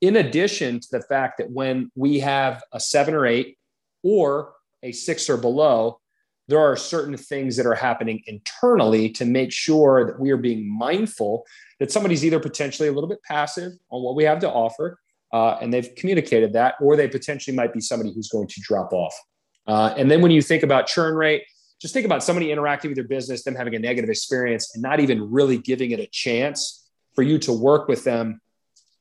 In 0.01 0.17
addition 0.17 0.79
to 0.79 0.87
the 0.91 1.01
fact 1.01 1.37
that 1.37 1.51
when 1.51 1.91
we 1.95 2.19
have 2.19 2.63
a 2.73 2.79
seven 2.79 3.13
or 3.13 3.25
eight 3.25 3.57
or 4.03 4.53
a 4.81 4.91
six 4.91 5.29
or 5.29 5.37
below, 5.37 5.99
there 6.47 6.59
are 6.59 6.75
certain 6.75 7.15
things 7.15 7.55
that 7.55 7.65
are 7.65 7.75
happening 7.75 8.21
internally 8.27 9.09
to 9.09 9.23
make 9.23 9.51
sure 9.51 10.05
that 10.05 10.19
we 10.19 10.31
are 10.31 10.37
being 10.37 10.67
mindful 10.67 11.45
that 11.79 11.91
somebody's 11.91 12.25
either 12.25 12.39
potentially 12.39 12.89
a 12.89 12.91
little 12.91 13.07
bit 13.07 13.23
passive 13.23 13.71
on 13.91 14.03
what 14.03 14.15
we 14.15 14.23
have 14.23 14.39
to 14.39 14.51
offer, 14.51 14.99
uh, 15.31 15.57
and 15.61 15.73
they've 15.73 15.95
communicated 15.95 16.53
that, 16.53 16.75
or 16.81 16.97
they 16.97 17.07
potentially 17.07 17.55
might 17.55 17.73
be 17.73 17.79
somebody 17.79 18.13
who's 18.13 18.27
going 18.27 18.47
to 18.47 18.61
drop 18.61 18.91
off. 18.91 19.15
Uh, 19.67 19.93
and 19.97 20.11
then 20.11 20.21
when 20.21 20.31
you 20.31 20.41
think 20.41 20.63
about 20.63 20.85
churn 20.85 21.15
rate, 21.15 21.43
just 21.83 21.93
think 21.93 22.05
about 22.05 22.23
somebody 22.23 22.49
interacting 22.49 22.89
with 22.91 22.97
your 22.97 23.09
business, 23.09 23.43
them 23.43 23.55
having 23.55 23.75
a 23.75 23.79
negative 23.79 24.09
experience, 24.09 24.73
and 24.73 24.81
not 24.81 25.01
even 25.01 25.29
really 25.29 25.57
giving 25.57 25.91
it 25.91 25.99
a 25.99 26.07
chance 26.07 26.89
for 27.13 27.23
you 27.23 27.37
to 27.39 27.51
work 27.51 27.89
with 27.89 28.05
them 28.05 28.39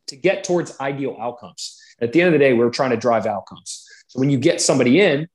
to 0.08 0.16
get 0.16 0.42
towards 0.42 0.76
ideal 0.80 1.16
outcomes. 1.20 1.80
At 2.00 2.12
the 2.12 2.20
end 2.20 2.26
of 2.26 2.32
the 2.32 2.44
day, 2.44 2.54
we're 2.54 2.70
trying 2.70 2.90
to 2.90 2.96
drive 2.96 3.24
outcomes. 3.24 3.86
So 4.08 4.18
when 4.18 4.30
you 4.30 4.38
get 4.38 4.60
somebody 4.60 5.00
in 5.00 5.28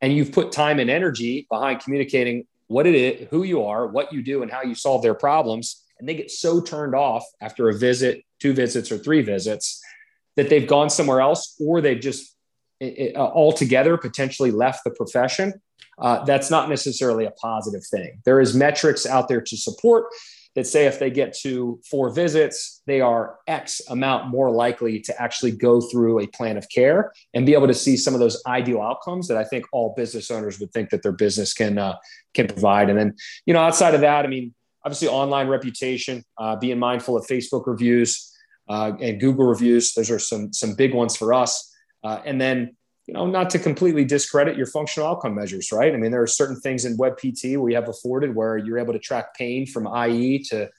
and 0.00 0.12
you've 0.12 0.30
put 0.30 0.52
time 0.52 0.78
and 0.78 0.88
energy 0.88 1.48
behind 1.50 1.80
communicating 1.80 2.46
what 2.68 2.86
it 2.86 2.94
is, 2.94 3.26
who 3.28 3.42
you 3.42 3.64
are, 3.64 3.88
what 3.88 4.12
you 4.12 4.22
do, 4.22 4.42
and 4.42 4.50
how 4.52 4.62
you 4.62 4.76
solve 4.76 5.02
their 5.02 5.14
problems, 5.14 5.82
and 5.98 6.08
they 6.08 6.14
get 6.14 6.30
so 6.30 6.60
turned 6.60 6.94
off 6.94 7.24
after 7.40 7.68
a 7.70 7.74
visit, 7.76 8.22
two 8.38 8.52
visits, 8.52 8.92
or 8.92 8.98
three 8.98 9.20
visits 9.20 9.82
that 10.36 10.48
they've 10.48 10.68
gone 10.68 10.88
somewhere 10.88 11.20
else 11.20 11.56
or 11.60 11.80
they've 11.80 12.00
just 12.00 12.36
uh, 12.80 13.16
altogether 13.16 13.96
potentially 13.96 14.52
left 14.52 14.84
the 14.84 14.90
profession, 14.92 15.54
uh, 15.98 16.24
that's 16.24 16.50
not 16.50 16.68
necessarily 16.68 17.24
a 17.24 17.30
positive 17.32 17.84
thing. 17.86 18.20
There 18.24 18.40
is 18.40 18.54
metrics 18.54 19.06
out 19.06 19.28
there 19.28 19.40
to 19.40 19.56
support 19.56 20.06
that 20.54 20.66
say 20.66 20.86
if 20.86 20.98
they 20.98 21.10
get 21.10 21.34
to 21.34 21.80
four 21.90 22.10
visits, 22.10 22.82
they 22.86 23.00
are 23.00 23.38
X 23.46 23.80
amount 23.88 24.28
more 24.28 24.50
likely 24.50 25.00
to 25.00 25.22
actually 25.22 25.50
go 25.50 25.80
through 25.80 26.20
a 26.20 26.26
plan 26.28 26.56
of 26.56 26.68
care 26.68 27.12
and 27.34 27.44
be 27.44 27.54
able 27.54 27.66
to 27.66 27.74
see 27.74 27.96
some 27.96 28.14
of 28.14 28.20
those 28.20 28.40
ideal 28.46 28.80
outcomes 28.80 29.26
that 29.28 29.36
I 29.36 29.44
think 29.44 29.64
all 29.72 29.94
business 29.96 30.30
owners 30.30 30.60
would 30.60 30.72
think 30.72 30.90
that 30.90 31.02
their 31.02 31.12
business 31.12 31.52
can 31.52 31.78
uh, 31.78 31.96
can 32.34 32.46
provide. 32.46 32.88
And 32.88 32.98
then, 32.98 33.16
you 33.46 33.54
know, 33.54 33.60
outside 33.60 33.94
of 33.94 34.00
that, 34.02 34.24
I 34.24 34.28
mean, 34.28 34.54
obviously 34.84 35.08
online 35.08 35.48
reputation, 35.48 36.24
uh, 36.38 36.56
being 36.56 36.78
mindful 36.78 37.16
of 37.16 37.26
Facebook 37.26 37.66
reviews 37.66 38.32
uh, 38.68 38.92
and 39.00 39.20
Google 39.20 39.46
reviews. 39.46 39.92
Those 39.94 40.10
are 40.10 40.20
some 40.20 40.52
some 40.52 40.74
big 40.74 40.94
ones 40.94 41.16
for 41.16 41.34
us. 41.34 41.72
Uh, 42.04 42.20
and 42.24 42.40
then, 42.40 42.76
you 43.06 43.14
know, 43.14 43.26
not 43.26 43.50
to 43.50 43.58
completely 43.58 44.04
discredit 44.04 44.56
your 44.56 44.66
functional 44.66 45.08
outcome 45.08 45.34
measures, 45.34 45.70
right? 45.72 45.92
I 45.92 45.96
mean, 45.96 46.10
there 46.10 46.22
are 46.22 46.26
certain 46.26 46.58
things 46.60 46.84
in 46.84 46.96
WebPT 46.96 47.58
we 47.58 47.74
have 47.74 47.88
afforded 47.88 48.34
where 48.34 48.56
you're 48.56 48.78
able 48.78 48.94
to 48.94 48.98
track 48.98 49.34
pain 49.34 49.66
from 49.66 49.86
IE 49.86 50.42
to 50.44 50.70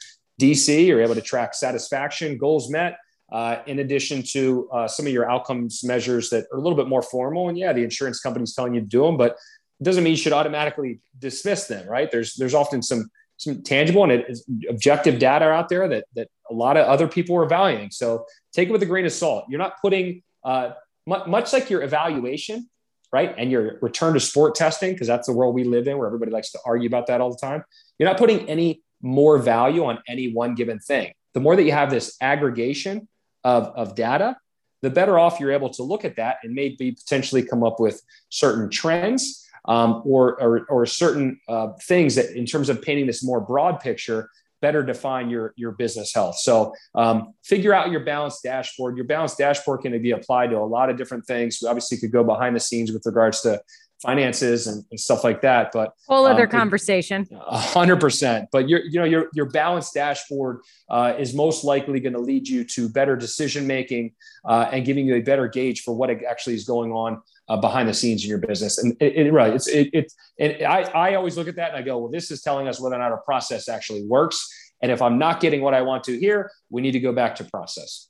DC, 0.41 0.87
you're 0.87 1.01
able 1.01 1.15
to 1.15 1.21
track 1.21 1.53
satisfaction, 1.53 2.37
goals 2.37 2.69
met. 2.69 2.97
Uh, 3.31 3.61
in 3.65 3.79
addition 3.79 4.21
to 4.21 4.69
uh, 4.71 4.87
some 4.87 5.07
of 5.07 5.11
your 5.11 5.29
outcomes 5.29 5.83
measures 5.83 6.29
that 6.29 6.45
are 6.51 6.59
a 6.59 6.61
little 6.61 6.77
bit 6.77 6.87
more 6.87 7.01
formal, 7.01 7.49
and 7.49 7.57
yeah, 7.57 7.73
the 7.73 7.83
insurance 7.83 8.19
company's 8.19 8.53
telling 8.53 8.75
you 8.75 8.81
to 8.81 8.85
do 8.85 9.01
them, 9.03 9.17
but 9.17 9.35
it 9.79 9.83
doesn't 9.83 10.03
mean 10.03 10.11
you 10.11 10.17
should 10.17 10.31
automatically 10.31 10.99
dismiss 11.17 11.65
them, 11.65 11.87
right? 11.89 12.11
There's 12.11 12.35
there's 12.35 12.53
often 12.53 12.83
some 12.83 13.09
some 13.37 13.63
tangible 13.63 14.03
and 14.03 14.23
objective 14.69 15.17
data 15.19 15.45
out 15.45 15.69
there 15.69 15.87
that 15.87 16.05
that 16.15 16.27
a 16.51 16.53
lot 16.53 16.77
of 16.77 16.85
other 16.85 17.07
people 17.07 17.35
are 17.35 17.47
valuing. 17.47 17.89
So 17.89 18.25
take 18.53 18.69
it 18.69 18.71
with 18.71 18.83
a 18.83 18.85
grain 18.85 19.05
of 19.05 19.11
salt. 19.11 19.45
You're 19.49 19.59
not 19.59 19.81
putting 19.81 20.21
uh, 20.43 20.71
much 21.05 21.53
like 21.53 21.69
your 21.69 21.83
evaluation, 21.83 22.69
right? 23.11 23.33
And 23.37 23.51
your 23.51 23.77
return 23.81 24.13
to 24.13 24.19
sport 24.19 24.55
testing, 24.55 24.93
because 24.93 25.07
that's 25.07 25.27
the 25.27 25.33
world 25.33 25.55
we 25.55 25.63
live 25.63 25.87
in 25.87 25.97
where 25.97 26.07
everybody 26.07 26.31
likes 26.31 26.51
to 26.51 26.59
argue 26.65 26.87
about 26.87 27.07
that 27.07 27.21
all 27.21 27.31
the 27.31 27.37
time. 27.37 27.63
You're 27.99 28.09
not 28.09 28.17
putting 28.17 28.49
any 28.49 28.81
more 29.01 29.37
value 29.37 29.85
on 29.85 29.99
any 30.07 30.33
one 30.33 30.55
given 30.55 30.79
thing. 30.79 31.13
The 31.33 31.39
more 31.39 31.55
that 31.55 31.63
you 31.63 31.71
have 31.71 31.89
this 31.89 32.17
aggregation 32.21 33.07
of, 33.43 33.65
of 33.75 33.95
data, 33.95 34.37
the 34.81 34.89
better 34.89 35.17
off 35.17 35.39
you're 35.39 35.51
able 35.51 35.69
to 35.71 35.83
look 35.83 36.05
at 36.05 36.15
that 36.17 36.37
and 36.43 36.53
maybe 36.53 36.91
potentially 36.91 37.43
come 37.43 37.63
up 37.63 37.79
with 37.79 38.01
certain 38.29 38.69
trends 38.69 39.47
um, 39.65 40.01
or, 40.05 40.39
or, 40.41 40.65
or, 40.69 40.85
certain 40.85 41.39
uh, 41.47 41.69
things 41.81 42.15
that, 42.15 42.37
in 42.37 42.45
terms 42.45 42.69
of 42.69 42.83
painting 42.83 43.07
this 43.07 43.23
more 43.23 43.41
broad 43.41 43.79
picture, 43.79 44.29
better 44.61 44.83
define 44.83 45.29
your, 45.29 45.53
your 45.55 45.71
business 45.71 46.13
health. 46.13 46.37
So 46.37 46.73
um, 46.95 47.33
figure 47.43 47.73
out 47.73 47.91
your 47.91 48.01
balanced 48.01 48.43
dashboard. 48.43 48.95
Your 48.95 49.05
balanced 49.05 49.37
dashboard 49.37 49.81
can 49.81 50.01
be 50.01 50.11
applied 50.11 50.51
to 50.51 50.57
a 50.57 50.65
lot 50.65 50.89
of 50.89 50.97
different 50.97 51.25
things. 51.25 51.59
We 51.61 51.67
obviously 51.67 51.97
could 51.97 52.11
go 52.11 52.23
behind 52.23 52.55
the 52.55 52.59
scenes 52.59 52.91
with 52.91 53.03
regards 53.05 53.41
to 53.41 53.61
finances 54.01 54.67
and, 54.67 54.83
and 54.91 54.99
stuff 54.99 55.23
like 55.23 55.41
that. 55.41 55.71
But 55.71 55.93
whole 56.07 56.25
other 56.25 56.43
um, 56.43 56.49
conversation. 56.49 57.27
A 57.31 57.57
hundred 57.57 57.99
percent. 57.99 58.49
But 58.51 58.69
your, 58.69 58.81
you 58.83 58.99
know, 58.99 59.05
your 59.05 59.29
your 59.33 59.45
balanced 59.45 59.93
dashboard 59.93 60.59
uh, 60.89 61.13
is 61.17 61.33
most 61.33 61.63
likely 61.63 61.99
going 61.99 62.13
to 62.13 62.19
lead 62.19 62.47
you 62.47 62.63
to 62.65 62.89
better 62.89 63.15
decision 63.15 63.65
making 63.65 64.13
uh, 64.43 64.69
and 64.71 64.85
giving 64.85 65.05
you 65.05 65.15
a 65.15 65.21
better 65.21 65.47
gauge 65.47 65.81
for 65.81 65.95
what 65.95 66.09
actually 66.09 66.55
is 66.55 66.65
going 66.65 66.91
on 66.91 67.21
uh, 67.47 67.57
behind 67.57 67.87
the 67.87 67.93
scenes 67.93 68.23
in 68.23 68.29
your 68.29 68.39
business. 68.39 68.77
And 68.77 68.95
it, 68.99 69.27
it 69.27 69.31
right, 69.31 69.53
it's 69.53 69.67
it, 69.67 69.89
it 69.93 70.13
and 70.39 70.65
I 70.65 70.81
I 70.81 71.15
always 71.15 71.37
look 71.37 71.47
at 71.47 71.55
that 71.57 71.69
and 71.69 71.77
I 71.77 71.81
go, 71.81 71.97
well, 71.97 72.11
this 72.11 72.31
is 72.31 72.41
telling 72.41 72.67
us 72.67 72.79
whether 72.79 72.95
or 72.95 72.99
not 72.99 73.11
a 73.11 73.17
process 73.17 73.69
actually 73.69 74.05
works. 74.05 74.47
And 74.81 74.91
if 74.91 75.01
I'm 75.01 75.17
not 75.17 75.39
getting 75.39 75.61
what 75.61 75.73
I 75.73 75.81
want 75.81 76.03
to 76.05 76.19
here, 76.19 76.51
we 76.69 76.81
need 76.81 76.91
to 76.91 76.99
go 76.99 77.13
back 77.13 77.35
to 77.35 77.43
process. 77.45 78.09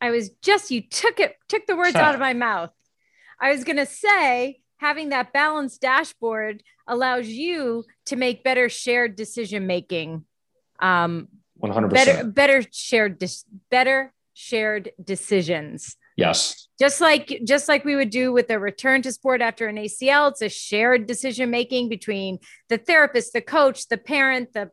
I 0.00 0.10
was 0.10 0.30
just 0.42 0.70
you 0.70 0.82
took 0.82 1.20
it 1.20 1.36
took 1.48 1.66
the 1.66 1.76
words 1.76 1.96
out 1.96 2.14
of 2.14 2.20
my 2.28 2.34
mouth. 2.34 2.70
I 3.40 3.50
was 3.50 3.64
going 3.64 3.76
to 3.76 3.86
say 3.86 4.60
having 4.78 5.10
that 5.10 5.32
balanced 5.32 5.80
dashboard 5.80 6.62
allows 6.86 7.26
you 7.26 7.84
to 8.06 8.16
make 8.16 8.42
better 8.42 8.68
shared 8.68 9.14
decision 9.14 9.66
making 9.66 10.24
um 10.80 11.28
100% 11.60 11.90
better 11.90 12.24
better 12.24 12.62
shared 12.70 13.18
dis- 13.18 13.44
better 13.70 14.12
shared 14.32 14.92
decisions 15.02 15.96
yes 16.18 16.68
just 16.78 17.00
like 17.00 17.40
just 17.44 17.68
like 17.68 17.84
we 17.84 17.96
would 17.96 18.10
do 18.10 18.30
with 18.32 18.50
a 18.50 18.58
return 18.58 19.00
to 19.00 19.10
sport 19.10 19.40
after 19.40 19.66
an 19.66 19.76
acl 19.76 20.30
it's 20.30 20.42
a 20.42 20.48
shared 20.50 21.06
decision 21.06 21.50
making 21.50 21.88
between 21.88 22.38
the 22.68 22.76
therapist 22.76 23.32
the 23.32 23.40
coach 23.40 23.88
the 23.88 23.96
parent 23.96 24.52
the 24.52 24.70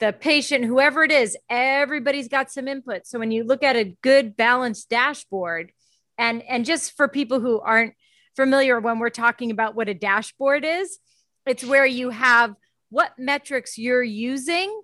the 0.00 0.12
patient 0.12 0.64
whoever 0.64 1.02
it 1.02 1.10
is 1.10 1.36
everybody's 1.48 2.28
got 2.28 2.52
some 2.52 2.68
input 2.68 3.06
so 3.06 3.18
when 3.18 3.30
you 3.30 3.42
look 3.42 3.62
at 3.62 3.76
a 3.76 3.96
good 4.02 4.36
balanced 4.36 4.90
dashboard 4.90 5.72
and 6.18 6.42
and 6.42 6.66
just 6.66 6.94
for 6.96 7.08
people 7.08 7.40
who 7.40 7.58
aren't 7.60 7.94
familiar 8.38 8.78
when 8.78 9.00
we're 9.00 9.10
talking 9.10 9.50
about 9.50 9.74
what 9.74 9.88
a 9.88 9.94
dashboard 9.94 10.64
is. 10.64 11.00
It's 11.44 11.64
where 11.64 11.84
you 11.84 12.10
have 12.10 12.54
what 12.88 13.10
metrics 13.18 13.76
you're 13.76 14.00
using 14.00 14.80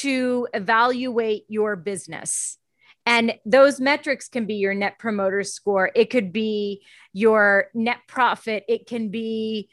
to 0.00 0.48
evaluate 0.54 1.44
your 1.46 1.76
business. 1.76 2.56
And 3.06 3.34
those 3.44 3.80
metrics 3.80 4.28
can 4.28 4.46
be 4.46 4.56
your 4.56 4.74
net 4.74 4.98
promoter 4.98 5.44
score, 5.44 5.90
it 5.94 6.10
could 6.10 6.32
be 6.32 6.82
your 7.12 7.68
net 7.72 7.98
profit, 8.08 8.64
it 8.68 8.86
can 8.86 9.10
be 9.10 9.70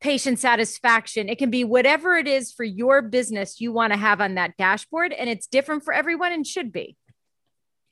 patient 0.00 0.38
satisfaction, 0.38 1.28
it 1.28 1.38
can 1.38 1.50
be 1.50 1.64
whatever 1.64 2.14
it 2.14 2.28
is 2.28 2.52
for 2.52 2.64
your 2.64 3.02
business 3.02 3.60
you 3.60 3.72
want 3.72 3.92
to 3.92 3.98
have 3.98 4.20
on 4.20 4.36
that 4.36 4.56
dashboard. 4.56 5.12
And 5.12 5.28
it's 5.28 5.48
different 5.48 5.84
for 5.84 5.92
everyone 5.92 6.32
and 6.32 6.46
should 6.46 6.72
be 6.72 6.96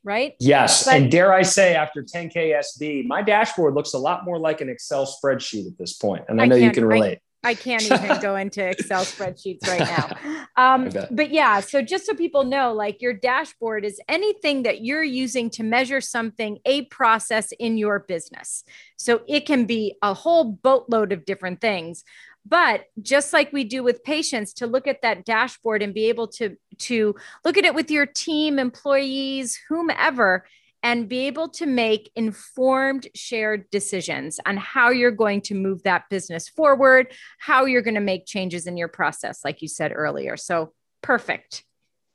right? 0.04 0.34
Yes. 0.38 0.84
But, 0.84 0.94
and 0.94 1.10
dare 1.10 1.32
I 1.32 1.42
say, 1.42 1.74
after 1.74 2.02
10K 2.02 2.62
SB, 2.62 3.06
my 3.06 3.22
dashboard 3.22 3.74
looks 3.74 3.94
a 3.94 3.98
lot 3.98 4.24
more 4.24 4.38
like 4.38 4.60
an 4.60 4.68
Excel 4.68 5.06
spreadsheet 5.06 5.66
at 5.66 5.78
this 5.78 5.94
point. 5.94 6.26
And 6.28 6.40
I, 6.40 6.44
I 6.44 6.46
know 6.46 6.56
you 6.56 6.70
can 6.70 6.84
relate. 6.84 7.16
I, 7.16 7.20
I 7.44 7.54
can't 7.54 7.82
even 7.82 8.20
go 8.20 8.36
into 8.44 8.66
Excel 8.66 9.04
spreadsheets 9.04 9.66
right 9.66 9.80
now. 9.80 10.44
Um, 10.56 10.88
but 11.10 11.32
yeah, 11.32 11.58
so 11.58 11.82
just 11.82 12.06
so 12.06 12.14
people 12.14 12.44
know, 12.44 12.72
like 12.72 13.02
your 13.02 13.12
dashboard 13.12 13.84
is 13.84 14.00
anything 14.08 14.62
that 14.62 14.84
you're 14.84 15.02
using 15.02 15.50
to 15.50 15.64
measure 15.64 16.00
something, 16.00 16.60
a 16.64 16.82
process 16.82 17.50
in 17.58 17.76
your 17.76 17.98
business. 17.98 18.62
So 18.96 19.22
it 19.26 19.46
can 19.46 19.64
be 19.64 19.96
a 20.00 20.14
whole 20.14 20.44
boatload 20.44 21.10
of 21.10 21.24
different 21.24 21.60
things 21.60 22.04
but 22.46 22.84
just 23.00 23.32
like 23.32 23.52
we 23.52 23.64
do 23.64 23.82
with 23.82 24.04
patients 24.04 24.52
to 24.52 24.66
look 24.66 24.86
at 24.86 25.02
that 25.02 25.24
dashboard 25.24 25.82
and 25.82 25.94
be 25.94 26.08
able 26.08 26.28
to 26.28 26.56
to 26.78 27.14
look 27.44 27.56
at 27.56 27.64
it 27.64 27.74
with 27.74 27.90
your 27.90 28.06
team 28.06 28.58
employees 28.58 29.58
whomever 29.68 30.44
and 30.84 31.08
be 31.08 31.26
able 31.26 31.48
to 31.48 31.64
make 31.64 32.12
informed 32.14 33.08
shared 33.14 33.68
decisions 33.70 34.38
on 34.44 34.58
how 34.58 34.90
you're 34.90 35.10
going 35.10 35.40
to 35.40 35.54
move 35.54 35.82
that 35.82 36.04
business 36.10 36.48
forward 36.48 37.12
how 37.38 37.64
you're 37.64 37.82
going 37.82 37.94
to 37.94 38.00
make 38.00 38.26
changes 38.26 38.66
in 38.66 38.76
your 38.76 38.88
process 38.88 39.44
like 39.44 39.62
you 39.62 39.68
said 39.68 39.92
earlier. 39.94 40.36
So 40.36 40.72
perfect. 41.02 41.64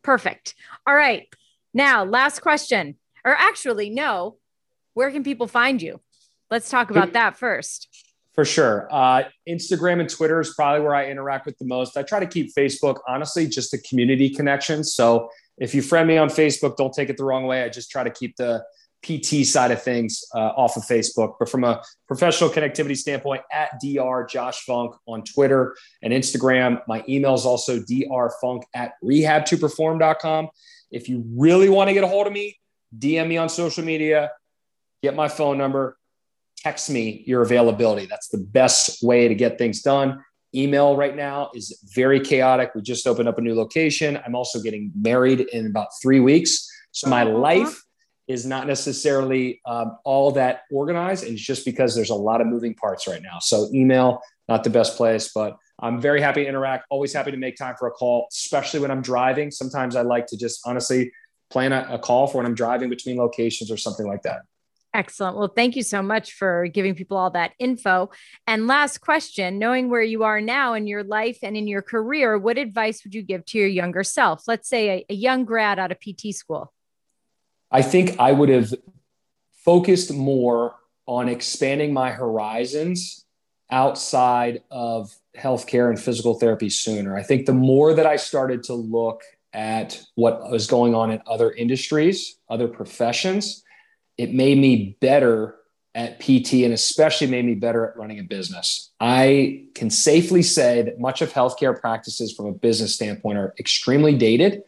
Perfect. 0.04 0.56
All 0.88 0.96
right. 0.96 1.28
Now 1.74 2.06
last 2.06 2.40
question. 2.40 2.96
Or 3.26 3.34
actually 3.34 3.90
no. 3.90 4.38
Where 4.94 5.12
can 5.12 5.24
people 5.24 5.48
find 5.48 5.82
you? 5.82 6.00
Let's 6.50 6.70
talk 6.70 6.90
about 6.90 7.14
that 7.14 7.38
first. 7.38 7.88
For 8.34 8.46
sure. 8.46 8.88
Uh, 8.92 9.24
Instagram 9.48 10.00
and 10.00 10.10
Twitter 10.10 10.40
is 10.40 10.54
probably 10.54 10.82
where 10.82 10.96
I 10.96 11.08
interact 11.08 11.46
with 11.46 11.58
the 11.58 11.66
most. 11.66 11.98
I 11.98 12.04
try 12.04 12.20
to 12.20 12.26
keep 12.26 12.56
Facebook, 12.56 13.00
honestly, 13.08 13.48
just 13.48 13.74
a 13.74 13.78
community 13.80 14.30
connection. 14.30 14.84
So 14.84 15.30
if 15.60 15.76
you 15.76 15.82
friend 15.82 16.08
me 16.08 16.18
on 16.18 16.30
Facebook, 16.30 16.78
don't 16.78 16.94
take 16.94 17.10
it 17.10 17.18
the 17.18 17.24
wrong 17.24 17.46
way. 17.46 17.64
I 17.64 17.70
just 17.70 17.92
try 17.92 18.04
to 18.04 18.10
keep 18.10 18.36
the 18.38 18.64
PT 19.02 19.46
side 19.46 19.72
of 19.72 19.82
things 19.82 20.24
uh, 20.36 20.52
off 20.58 20.76
of 20.76 20.84
Facebook. 20.84 21.36
But 21.40 21.50
from 21.50 21.64
a 21.64 21.82
professional 22.08 22.50
connectivity 22.50 22.98
standpoint, 22.98 23.42
at 23.52 23.72
Dr. 23.82 24.28
Josh 24.30 24.66
Funk 24.66 24.96
on 25.08 25.24
Twitter 25.24 25.76
and 26.02 26.14
Instagram. 26.14 26.82
My 26.88 27.04
email 27.08 27.34
is 27.34 27.46
also 27.46 27.80
drfunk 27.80 28.64
at 28.74 28.94
rehab2perform.com. 29.04 30.50
If 30.92 31.08
you 31.08 31.24
really 31.36 31.70
want 31.70 31.90
to 31.90 31.94
get 31.94 32.04
a 32.04 32.08
hold 32.08 32.28
of 32.28 32.34
me, 32.34 32.58
DM 32.98 33.28
me 33.28 33.38
on 33.38 33.50
social 33.50 33.84
media, 33.84 34.32
get 35.04 35.16
my 35.16 35.28
phone 35.28 35.58
number, 35.58 35.98
text 36.58 36.90
me 36.90 37.24
your 37.26 37.42
availability. 37.42 38.06
That's 38.06 38.28
the 38.30 38.40
best 38.40 39.04
way 39.04 39.28
to 39.28 39.36
get 39.36 39.58
things 39.58 39.82
done. 39.82 40.24
Email 40.56 40.96
right 40.96 41.16
now 41.16 41.52
is 41.54 41.80
very 41.94 42.20
chaotic. 42.20 42.72
We 42.74 42.82
just 42.82 43.06
opened 43.06 43.30
up 43.30 43.38
a 43.38 43.42
new 43.42 43.56
location. 43.56 44.20
I'm 44.26 44.36
also 44.36 44.60
getting 44.62 44.92
married 45.00 45.42
in 45.42 45.68
about 45.68 45.90
three 46.02 46.20
weeks. 46.20 46.68
So 46.92 47.10
my 47.10 47.24
uh-huh. 47.24 47.38
life 47.38 47.84
is 48.28 48.46
not 48.46 48.68
necessarily 48.68 49.62
um, 49.66 49.98
all 50.06 50.32
that 50.32 50.62
organized. 50.72 51.24
And 51.24 51.34
it's 51.34 51.42
just 51.42 51.66
because 51.66 51.96
there's 51.96 52.12
a 52.12 52.16
lot 52.16 52.42
of 52.42 52.48
moving 52.48 52.76
parts 52.76 53.08
right 53.08 53.22
now. 53.22 53.40
So 53.40 53.70
email, 53.74 54.22
not 54.48 54.64
the 54.64 54.70
best 54.70 54.98
place, 54.98 55.32
but 55.34 55.58
I'm 55.80 56.00
very 56.00 56.22
happy 56.22 56.44
to 56.44 56.50
interact. 56.50 56.86
Always 56.90 57.14
happy 57.14 57.32
to 57.32 57.38
make 57.38 57.56
time 57.56 57.76
for 57.78 57.88
a 57.88 57.92
call, 57.92 58.28
especially 58.32 58.80
when 58.82 58.92
I'm 58.92 59.02
driving. 59.02 59.50
Sometimes 59.50 59.96
I 59.96 60.02
like 60.02 60.28
to 60.28 60.38
just 60.38 60.62
honestly 60.66 61.12
plan 61.50 61.74
a, 61.74 61.88
a 61.90 62.00
call 62.00 62.28
for 62.28 62.38
when 62.38 62.46
I'm 62.46 62.56
driving 62.56 62.90
between 62.90 63.18
locations 63.18 63.72
or 63.72 63.78
something 63.78 64.08
like 64.08 64.24
that. 64.24 64.42
Excellent. 64.94 65.38
Well, 65.38 65.52
thank 65.56 65.76
you 65.76 65.84
so 65.84 66.02
much 66.02 66.34
for 66.34 66.68
giving 66.68 66.96
people 66.96 67.16
all 67.16 67.30
that 67.32 67.52
info. 67.60 68.10
And 68.48 68.66
last 68.66 69.00
question 69.00 69.60
knowing 69.60 69.90
where 69.90 70.02
you 70.02 70.24
are 70.24 70.42
now 70.42 70.74
in 70.74 70.88
your 70.88 71.04
life 71.04 71.38
and 71.44 71.56
in 71.56 71.68
your 71.68 71.84
career, 71.84 72.40
what 72.40 72.58
advice 72.58 73.04
would 73.04 73.14
you 73.14 73.22
give 73.22 73.46
to 73.46 73.60
your 73.60 73.68
younger 73.68 74.04
self? 74.04 74.48
Let's 74.48 74.68
say 74.68 74.90
a, 74.90 75.06
a 75.10 75.14
young 75.14 75.46
grad 75.46 75.78
out 75.78 75.92
of 75.92 76.00
PT 76.00 76.34
school. 76.34 76.74
I 77.72 77.84
think 77.84 78.20
I 78.20 78.32
would 78.32 78.50
have 78.50 78.74
focused 79.64 80.12
more 80.12 80.76
on 81.06 81.30
expanding 81.30 81.94
my 81.94 82.10
horizons 82.10 83.26
outside 83.72 84.64
of 84.72 85.16
healthcare 85.38 85.90
and 85.90 86.00
physical 86.00 86.40
therapy 86.40 86.70
sooner. 86.70 87.16
I 87.16 87.22
think 87.22 87.46
the 87.46 87.54
more 87.54 87.94
that 87.94 88.08
I 88.08 88.16
started 88.16 88.64
to 88.64 88.74
look 88.74 89.22
at 89.54 90.04
what 90.16 90.50
was 90.52 90.66
going 90.66 90.96
on 90.96 91.12
in 91.12 91.22
other 91.28 91.52
industries, 91.52 92.38
other 92.50 92.68
professions, 92.68 93.64
it 94.20 94.34
made 94.34 94.58
me 94.58 94.98
better 95.00 95.56
at 95.96 96.20
PT 96.20 96.66
and 96.66 96.74
especially 96.74 97.26
made 97.26 97.46
me 97.46 97.56
better 97.56 97.88
at 97.88 97.96
running 97.96 98.20
a 98.20 98.24
business. 98.24 98.92
I 99.00 99.68
can 99.76 99.90
safely 99.90 100.44
say 100.44 100.82
that 100.82 101.00
much 101.00 101.22
of 101.22 101.32
healthcare 101.32 101.80
practices 101.80 102.34
from 102.34 102.48
a 102.48 102.52
business 102.52 102.94
standpoint 102.94 103.38
are 103.38 103.56
extremely 103.58 104.16
dated 104.16 104.64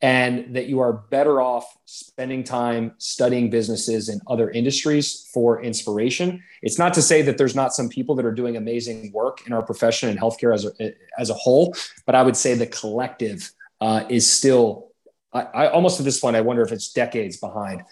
and 0.00 0.54
that 0.54 0.68
you 0.68 0.78
are 0.78 0.92
better 0.92 1.40
off 1.40 1.76
spending 1.86 2.44
time 2.44 2.92
studying 2.98 3.50
businesses 3.50 4.08
in 4.08 4.20
other 4.28 4.48
industries 4.50 5.28
for 5.34 5.60
inspiration. 5.60 6.40
It's 6.62 6.78
not 6.78 6.94
to 6.94 7.02
say 7.02 7.20
that 7.22 7.36
there's 7.36 7.56
not 7.56 7.74
some 7.74 7.88
people 7.88 8.14
that 8.14 8.24
are 8.24 8.32
doing 8.32 8.56
amazing 8.56 9.10
work 9.12 9.44
in 9.44 9.52
our 9.52 9.62
profession 9.62 10.08
and 10.08 10.18
healthcare 10.20 10.54
as 10.54 10.66
a, 10.66 10.94
as 11.18 11.30
a 11.30 11.34
whole, 11.34 11.74
but 12.06 12.14
I 12.14 12.22
would 12.22 12.36
say 12.36 12.54
the 12.54 12.68
collective 12.68 13.50
uh, 13.80 14.04
is 14.08 14.30
still, 14.30 14.92
I, 15.32 15.42
I 15.42 15.70
almost 15.72 15.98
at 15.98 16.04
this 16.04 16.20
point, 16.20 16.36
I 16.36 16.42
wonder 16.42 16.62
if 16.62 16.70
it's 16.70 16.92
decades 16.92 17.38
behind 17.38 17.82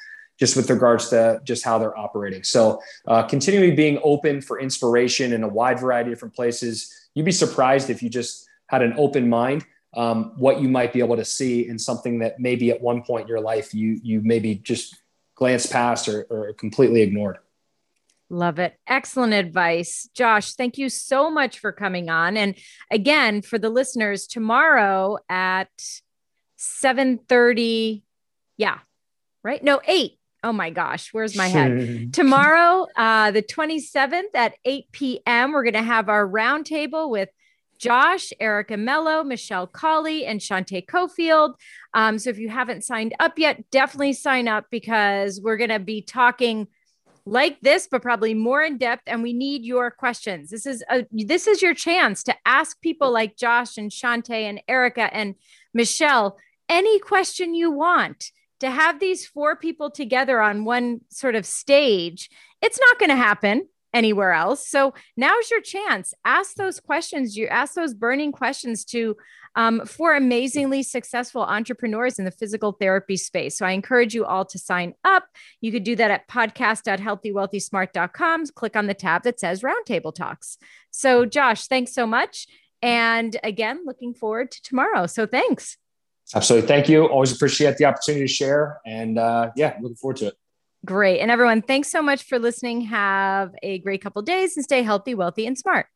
just 0.43 0.57
with 0.57 0.68
regards 0.68 1.09
to 1.09 1.40
just 1.45 1.64
how 1.64 1.78
they're 1.78 1.97
operating. 1.97 2.43
So, 2.43 2.82
uh, 3.07 3.22
continually 3.22 3.70
being 3.70 4.01
open 4.03 4.40
for 4.40 4.59
inspiration 4.59 5.32
in 5.32 5.45
a 5.45 5.49
wide 5.49 5.78
variety 5.78 6.11
of 6.11 6.16
different 6.16 6.34
places. 6.34 6.93
You'd 7.14 7.26
be 7.26 7.30
surprised 7.30 7.90
if 7.90 8.03
you 8.03 8.11
just 8.11 8.49
had 8.66 8.82
an 8.82 8.93
open 8.97 9.28
mind, 9.28 9.64
um, 9.95 10.32
what 10.36 10.61
you 10.61 10.68
might 10.68 10.93
be 10.93 10.99
able 10.99 11.14
to 11.14 11.24
see 11.24 11.68
in 11.68 11.78
something 11.78 12.18
that 12.18 12.40
maybe 12.40 12.72
at 12.72 12.82
one 12.82 13.03
point 13.03 13.22
in 13.22 13.28
your 13.28 13.40
life 13.40 13.72
you 13.72 14.01
you 14.03 14.20
maybe 14.20 14.57
just 14.57 14.97
glanced 15.36 15.70
past 15.70 16.09
or, 16.09 16.26
or 16.28 16.53
completely 16.55 17.03
ignored. 17.03 17.38
Love 18.28 18.59
it. 18.59 18.74
Excellent 18.88 19.34
advice. 19.34 20.09
Josh, 20.12 20.55
thank 20.55 20.76
you 20.76 20.88
so 20.88 21.30
much 21.30 21.61
for 21.61 21.70
coming 21.70 22.11
on. 22.11 22.36
And 22.36 22.57
again, 22.90 23.43
for 23.43 23.61
the 23.61 23.70
listeners, 23.70 24.26
tomorrow 24.26 25.18
at 25.28 25.70
7:30, 26.59 28.03
yeah, 28.57 28.78
right? 29.45 29.62
No, 29.62 29.80
8 29.86 30.18
oh 30.43 30.53
my 30.53 30.70
gosh, 30.70 31.11
where's 31.12 31.36
my 31.36 31.49
head? 31.49 32.12
Tomorrow, 32.12 32.86
uh, 32.97 33.30
the 33.30 33.43
27th 33.43 34.34
at 34.34 34.55
8 34.64 34.84
p.m., 34.93 35.53
we're 35.53 35.62
going 35.62 35.74
to 35.74 35.82
have 35.82 36.09
our 36.09 36.28
roundtable 36.28 37.11
with 37.11 37.28
Josh, 37.78 38.32
Erica 38.38 38.76
Mello, 38.76 39.24
Michelle 39.24 39.66
Collie, 39.66 40.24
and 40.24 40.40
Shante 40.40 40.86
Cofield. 40.86 41.55
Um, 41.95 42.18
so 42.18 42.30
if 42.30 42.38
you 42.38 42.49
haven't 42.49 42.84
signed 42.84 43.14
up 43.18 43.38
yet, 43.38 43.68
definitely 43.70 44.12
sign 44.12 44.47
up 44.47 44.66
because 44.70 45.40
we're 45.40 45.57
going 45.57 45.70
to 45.70 45.80
be 45.80 46.01
talking 46.01 46.68
like 47.24 47.61
this, 47.61 47.88
but 47.90 48.03
probably 48.03 48.34
more 48.34 48.62
in 48.62 48.78
depth. 48.78 49.03
And 49.07 49.22
we 49.22 49.32
need 49.32 49.64
your 49.64 49.90
questions. 49.90 50.51
This 50.51 50.66
is 50.66 50.84
a, 50.90 51.07
this 51.11 51.47
is 51.47 51.61
your 51.61 51.74
chance 51.74 52.22
to 52.24 52.36
ask 52.47 52.80
people 52.80 53.12
like 53.12 53.36
Josh 53.36 53.76
and 53.76 53.90
Shante 53.90 54.30
and 54.30 54.61
Erica 54.68 55.12
and 55.12 55.34
Michelle 55.74 56.38
any 56.68 56.99
question 57.01 57.55
you 57.55 57.70
want. 57.70 58.30
To 58.62 58.70
have 58.70 58.98
these 59.00 59.26
four 59.26 59.56
people 59.56 59.90
together 59.90 60.40
on 60.40 60.64
one 60.64 61.00
sort 61.08 61.34
of 61.34 61.44
stage, 61.44 62.30
it's 62.60 62.78
not 62.80 62.98
going 62.98 63.10
to 63.10 63.16
happen 63.16 63.66
anywhere 63.92 64.32
else. 64.32 64.66
So 64.68 64.94
now's 65.16 65.50
your 65.50 65.60
chance. 65.60 66.14
Ask 66.24 66.54
those 66.54 66.78
questions. 66.80 67.36
You 67.36 67.48
ask 67.48 67.74
those 67.74 67.92
burning 67.92 68.32
questions 68.32 68.86
to 68.86 69.18
um, 69.54 69.84
for 69.84 70.16
amazingly 70.16 70.82
successful 70.82 71.42
entrepreneurs 71.42 72.18
in 72.18 72.24
the 72.24 72.30
physical 72.30 72.72
therapy 72.72 73.18
space. 73.18 73.58
So 73.58 73.66
I 73.66 73.72
encourage 73.72 74.14
you 74.14 74.24
all 74.24 74.46
to 74.46 74.58
sign 74.58 74.94
up. 75.04 75.26
You 75.60 75.70
could 75.72 75.84
do 75.84 75.94
that 75.96 76.10
at 76.10 76.26
podcast.healthywealthysmart.com. 76.28 78.46
Click 78.46 78.76
on 78.76 78.86
the 78.86 78.94
tab 78.94 79.24
that 79.24 79.40
says 79.40 79.62
Roundtable 79.62 80.14
Talks. 80.14 80.56
So, 80.90 81.26
Josh, 81.26 81.66
thanks 81.66 81.92
so 81.92 82.06
much. 82.06 82.46
And 82.80 83.36
again, 83.44 83.82
looking 83.84 84.14
forward 84.14 84.52
to 84.52 84.62
tomorrow. 84.62 85.06
So, 85.06 85.26
thanks. 85.26 85.76
Absolutely. 86.34 86.66
Thank 86.66 86.88
you. 86.88 87.04
Always 87.06 87.32
appreciate 87.32 87.76
the 87.76 87.84
opportunity 87.84 88.24
to 88.24 88.32
share. 88.32 88.80
And 88.86 89.18
uh, 89.18 89.50
yeah, 89.56 89.76
looking 89.80 89.96
forward 89.96 90.16
to 90.18 90.28
it. 90.28 90.34
Great. 90.84 91.20
And 91.20 91.30
everyone, 91.30 91.62
thanks 91.62 91.90
so 91.90 92.02
much 92.02 92.24
for 92.24 92.38
listening. 92.38 92.82
Have 92.82 93.54
a 93.62 93.78
great 93.78 94.02
couple 94.02 94.20
days 94.22 94.56
and 94.56 94.64
stay 94.64 94.82
healthy, 94.82 95.14
wealthy, 95.14 95.46
and 95.46 95.56
smart. 95.56 95.86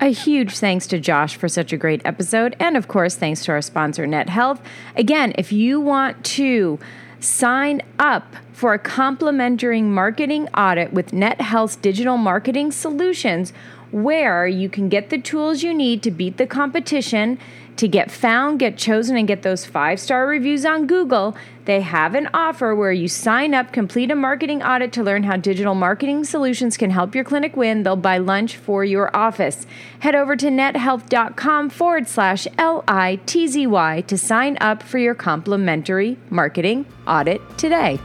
A 0.00 0.08
huge 0.08 0.58
thanks 0.58 0.86
to 0.88 0.98
Josh 0.98 1.36
for 1.36 1.48
such 1.48 1.72
a 1.72 1.76
great 1.76 2.00
episode. 2.04 2.56
And 2.60 2.76
of 2.76 2.88
course, 2.88 3.16
thanks 3.16 3.44
to 3.44 3.52
our 3.52 3.60
sponsor, 3.60 4.06
Net 4.06 4.28
Health. 4.28 4.62
Again, 4.96 5.32
if 5.36 5.52
you 5.52 5.80
want 5.80 6.24
to 6.24 6.78
sign 7.20 7.82
up 7.98 8.36
for 8.52 8.74
a 8.74 8.78
complimentary 8.78 9.82
marketing 9.82 10.48
audit 10.50 10.92
with 10.92 11.12
Net 11.12 11.40
Health's 11.40 11.76
digital 11.76 12.16
marketing 12.16 12.70
solutions, 12.70 13.52
where 13.90 14.46
you 14.46 14.68
can 14.68 14.88
get 14.88 15.10
the 15.10 15.18
tools 15.18 15.62
you 15.62 15.74
need 15.74 16.02
to 16.02 16.10
beat 16.10 16.36
the 16.36 16.46
competition 16.46 17.38
to 17.78 17.88
get 17.88 18.10
found, 18.10 18.58
get 18.58 18.76
chosen, 18.76 19.16
and 19.16 19.26
get 19.26 19.42
those 19.42 19.64
five 19.64 19.98
star 19.98 20.26
reviews 20.26 20.66
on 20.66 20.86
Google, 20.86 21.34
they 21.64 21.80
have 21.80 22.14
an 22.14 22.28
offer 22.34 22.74
where 22.74 22.92
you 22.92 23.08
sign 23.08 23.54
up, 23.54 23.72
complete 23.72 24.10
a 24.10 24.14
marketing 24.14 24.62
audit 24.62 24.92
to 24.94 25.02
learn 25.02 25.22
how 25.22 25.36
digital 25.36 25.74
marketing 25.74 26.24
solutions 26.24 26.76
can 26.76 26.90
help 26.90 27.14
your 27.14 27.24
clinic 27.24 27.56
win. 27.56 27.82
They'll 27.82 27.96
buy 27.96 28.18
lunch 28.18 28.56
for 28.56 28.84
your 28.84 29.14
office. 29.16 29.66
Head 30.00 30.14
over 30.14 30.36
to 30.36 30.46
nethealth.com 30.46 31.70
forward 31.70 32.08
slash 32.08 32.46
L 32.58 32.84
I 32.88 33.20
T 33.26 33.46
Z 33.46 33.66
Y 33.66 34.00
to 34.02 34.18
sign 34.18 34.58
up 34.60 34.82
for 34.82 34.98
your 34.98 35.14
complimentary 35.14 36.18
marketing 36.30 36.84
audit 37.06 37.40
today. 37.58 37.98